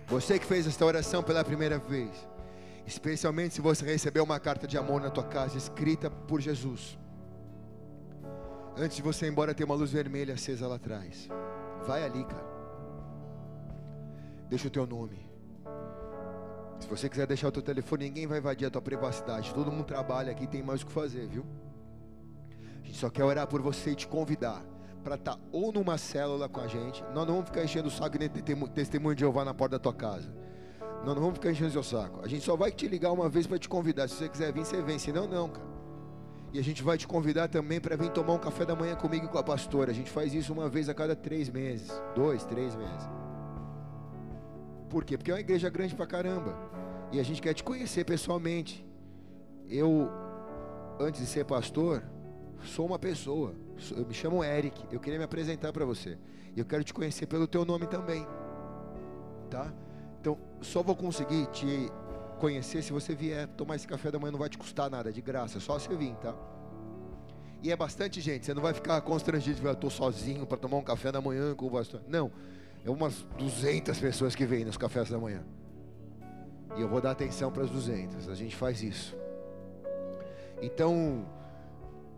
Você 0.08 0.36
que 0.36 0.46
fez 0.46 0.66
esta 0.66 0.84
oração 0.84 1.22
pela 1.22 1.44
primeira 1.44 1.78
vez, 1.78 2.10
especialmente 2.90 3.54
se 3.54 3.60
você 3.60 3.84
recebeu 3.84 4.24
uma 4.24 4.40
carta 4.40 4.66
de 4.66 4.76
amor 4.76 5.00
na 5.00 5.10
tua 5.10 5.24
casa 5.24 5.56
escrita 5.56 6.10
por 6.10 6.40
Jesus. 6.40 6.98
Antes 8.76 8.96
de 8.96 9.02
você 9.02 9.26
ir 9.26 9.30
embora, 9.30 9.54
tem 9.54 9.64
uma 9.64 9.74
luz 9.74 9.92
vermelha 9.92 10.34
acesa 10.34 10.66
lá 10.66 10.74
atrás. 10.74 11.28
Vai 11.86 12.04
ali, 12.04 12.24
cara. 12.24 12.50
Deixa 14.48 14.66
o 14.66 14.70
teu 14.70 14.86
nome. 14.86 15.30
Se 16.80 16.88
você 16.88 17.08
quiser 17.08 17.26
deixar 17.26 17.48
o 17.48 17.52
teu 17.52 17.62
telefone, 17.62 18.06
ninguém 18.06 18.26
vai 18.26 18.38
invadir 18.38 18.66
a 18.66 18.70
tua 18.70 18.82
privacidade. 18.82 19.54
Todo 19.54 19.70
mundo 19.70 19.84
trabalha 19.84 20.32
aqui, 20.32 20.46
tem 20.46 20.62
mais 20.62 20.82
o 20.82 20.86
que 20.86 20.92
fazer, 20.92 21.28
viu? 21.28 21.44
A 22.82 22.86
gente 22.86 22.98
só 22.98 23.08
quer 23.08 23.22
orar 23.22 23.46
por 23.46 23.60
você 23.60 23.90
e 23.90 23.94
te 23.94 24.08
convidar 24.08 24.62
para 25.04 25.14
estar 25.14 25.38
ou 25.52 25.72
numa 25.72 25.96
célula 25.96 26.48
com 26.48 26.60
a 26.60 26.66
gente. 26.66 27.02
Nós 27.14 27.26
não 27.26 27.34
vamos 27.34 27.46
ficar 27.46 27.62
enchendo 27.62 27.88
o 27.88 27.90
saco 27.90 28.18
nem 28.18 28.28
testemunho 28.28 29.14
de 29.14 29.20
Jeová 29.20 29.44
na 29.44 29.54
porta 29.54 29.78
da 29.78 29.82
tua 29.82 29.94
casa. 29.94 30.32
Nós 31.04 31.14
não 31.14 31.22
vamos 31.22 31.34
ficar 31.34 31.50
enchendo 31.50 31.70
o 31.70 31.72
seu 31.72 31.82
saco. 31.82 32.20
A 32.22 32.28
gente 32.28 32.44
só 32.44 32.56
vai 32.56 32.70
te 32.70 32.86
ligar 32.86 33.10
uma 33.12 33.28
vez 33.28 33.46
para 33.46 33.58
te 33.58 33.68
convidar. 33.68 34.08
Se 34.08 34.16
você 34.16 34.28
quiser 34.28 34.52
vir, 34.52 34.64
você 34.64 34.82
vem. 34.82 34.98
Se 34.98 35.12
não, 35.12 35.26
não, 35.26 35.48
cara. 35.48 35.70
E 36.52 36.58
a 36.58 36.62
gente 36.62 36.82
vai 36.82 36.98
te 36.98 37.06
convidar 37.06 37.48
também 37.48 37.80
para 37.80 37.96
vir 37.96 38.10
tomar 38.10 38.32
um 38.34 38.38
café 38.38 38.64
da 38.64 38.74
manhã 38.74 38.96
comigo 38.96 39.24
e 39.24 39.28
com 39.28 39.38
a 39.38 39.42
pastora. 39.42 39.92
A 39.92 39.94
gente 39.94 40.10
faz 40.10 40.34
isso 40.34 40.52
uma 40.52 40.68
vez 40.68 40.88
a 40.88 40.94
cada 40.94 41.14
três 41.14 41.48
meses. 41.48 41.90
Dois, 42.14 42.44
três 42.44 42.74
meses. 42.74 43.08
Por 44.88 45.04
quê? 45.04 45.16
Porque 45.16 45.30
é 45.30 45.34
uma 45.34 45.40
igreja 45.40 45.70
grande 45.70 45.94
pra 45.94 46.06
caramba. 46.06 46.58
E 47.12 47.20
a 47.20 47.22
gente 47.22 47.40
quer 47.40 47.54
te 47.54 47.62
conhecer 47.62 48.04
pessoalmente. 48.04 48.84
Eu, 49.68 50.10
antes 50.98 51.20
de 51.20 51.26
ser 51.26 51.44
pastor, 51.44 52.02
sou 52.64 52.86
uma 52.86 52.98
pessoa. 52.98 53.54
Eu 53.96 54.04
me 54.04 54.12
chamo 54.12 54.42
Eric. 54.42 54.84
Eu 54.90 54.98
queria 54.98 55.18
me 55.18 55.24
apresentar 55.24 55.72
para 55.72 55.84
você. 55.84 56.18
E 56.54 56.58
eu 56.58 56.66
quero 56.66 56.82
te 56.82 56.92
conhecer 56.92 57.26
pelo 57.26 57.46
teu 57.46 57.64
nome 57.64 57.86
também. 57.86 58.26
Tá? 59.48 59.72
Então, 60.20 60.38
só 60.60 60.82
vou 60.82 60.94
conseguir 60.94 61.46
te 61.46 61.90
conhecer 62.38 62.82
se 62.82 62.92
você 62.92 63.14
vier 63.14 63.46
tomar 63.48 63.76
esse 63.76 63.88
café 63.88 64.10
da 64.10 64.18
manhã. 64.18 64.32
Não 64.32 64.38
vai 64.38 64.48
te 64.48 64.58
custar 64.58 64.90
nada, 64.90 65.10
de 65.12 65.20
graça. 65.20 65.58
É 65.58 65.60
só 65.60 65.78
você 65.78 65.94
vir, 65.96 66.14
tá? 66.16 66.34
E 67.62 67.70
é 67.72 67.76
bastante 67.76 68.20
gente. 68.20 68.44
Você 68.44 68.54
não 68.54 68.62
vai 68.62 68.74
ficar 68.74 69.00
constrangido. 69.00 69.66
Eu 69.66 69.72
estou 69.72 69.90
sozinho 69.90 70.46
para 70.46 70.58
tomar 70.58 70.76
um 70.76 70.82
café 70.82 71.10
da 71.10 71.20
manhã 71.20 71.54
com 71.54 71.66
o 71.66 71.70
pastor. 71.70 72.02
Não. 72.06 72.30
É 72.84 72.90
umas 72.90 73.22
200 73.38 73.98
pessoas 73.98 74.34
que 74.34 74.46
vêm 74.46 74.64
nos 74.64 74.76
cafés 74.76 75.10
da 75.10 75.18
manhã. 75.18 75.42
E 76.76 76.80
eu 76.80 76.88
vou 76.88 77.00
dar 77.00 77.10
atenção 77.10 77.50
para 77.50 77.64
as 77.64 77.70
200. 77.70 78.28
A 78.28 78.34
gente 78.34 78.56
faz 78.56 78.82
isso. 78.82 79.16
Então, 80.62 81.26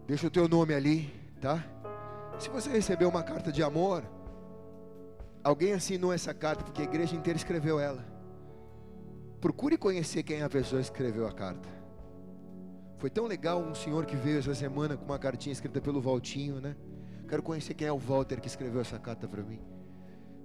deixa 0.06 0.26
o 0.26 0.30
teu 0.30 0.48
nome 0.48 0.74
ali, 0.74 1.12
tá? 1.40 1.64
Se 2.38 2.48
você 2.48 2.70
recebeu 2.70 3.08
uma 3.08 3.22
carta 3.22 3.52
de 3.52 3.62
amor, 3.62 4.04
alguém 5.43 5.73
assinou 5.73 6.12
essa 6.12 6.32
carta 6.32 6.64
porque 6.64 6.82
a 6.82 6.85
igreja 6.85 7.14
inteira 7.14 7.36
escreveu 7.36 7.78
ela. 7.81 8.05
Procure 9.40 9.77
conhecer 9.77 10.23
quem 10.23 10.43
a 10.43 10.48
pessoa 10.48 10.81
escreveu 10.81 11.27
a 11.27 11.32
carta. 11.32 11.69
Foi 12.98 13.10
tão 13.10 13.27
legal 13.27 13.60
um 13.60 13.74
senhor 13.74 14.06
que 14.06 14.14
veio 14.14 14.39
essa 14.39 14.55
semana 14.55 14.97
com 14.97 15.05
uma 15.05 15.19
cartinha 15.19 15.52
escrita 15.52 15.81
pelo 15.81 16.01
Valtinho, 16.01 16.60
né? 16.60 16.77
Quero 17.28 17.43
conhecer 17.43 17.74
quem 17.74 17.89
é 17.89 17.93
o 17.93 17.98
Walter 17.98 18.40
que 18.40 18.47
escreveu 18.47 18.81
essa 18.81 18.98
carta 18.98 19.27
para 19.27 19.43
mim. 19.43 19.59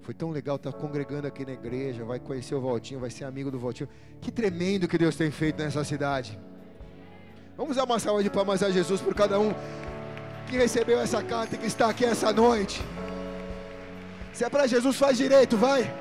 Foi 0.02 0.14
tão 0.14 0.32
legal 0.32 0.56
estar 0.56 0.72
congregando 0.72 1.28
aqui 1.28 1.46
na 1.46 1.52
igreja, 1.52 2.04
vai 2.04 2.20
conhecer 2.20 2.56
o 2.56 2.62
Valtinho, 2.62 3.00
vai 3.00 3.12
ser 3.12 3.26
amigo 3.26 3.52
do 3.52 3.60
Valtinho. 3.60 3.90
Que 4.22 4.32
tremendo 4.32 4.88
que 4.88 4.98
Deus 4.98 5.16
tem 5.16 5.30
feito 5.30 5.62
nessa 5.62 5.84
cidade. 5.84 6.40
Vamos 7.56 7.76
dar 7.76 7.84
uma 7.84 8.00
salva 8.00 8.24
de 8.24 8.30
palmas 8.30 8.64
a 8.64 8.72
Jesus 8.72 9.02
por 9.02 9.14
cada 9.14 9.40
um 9.40 9.54
que 10.48 10.58
recebeu 10.58 11.00
essa 11.00 11.22
carta 11.22 11.56
e 11.56 11.58
que 11.58 11.68
está 11.68 11.90
aqui 11.90 12.06
essa 12.06 12.32
noite. 12.32 12.82
Se 14.38 14.44
é 14.44 14.50
para 14.52 14.68
Jesus, 14.68 14.98
faz 14.98 15.18
direito, 15.18 15.58
vai. 15.58 15.92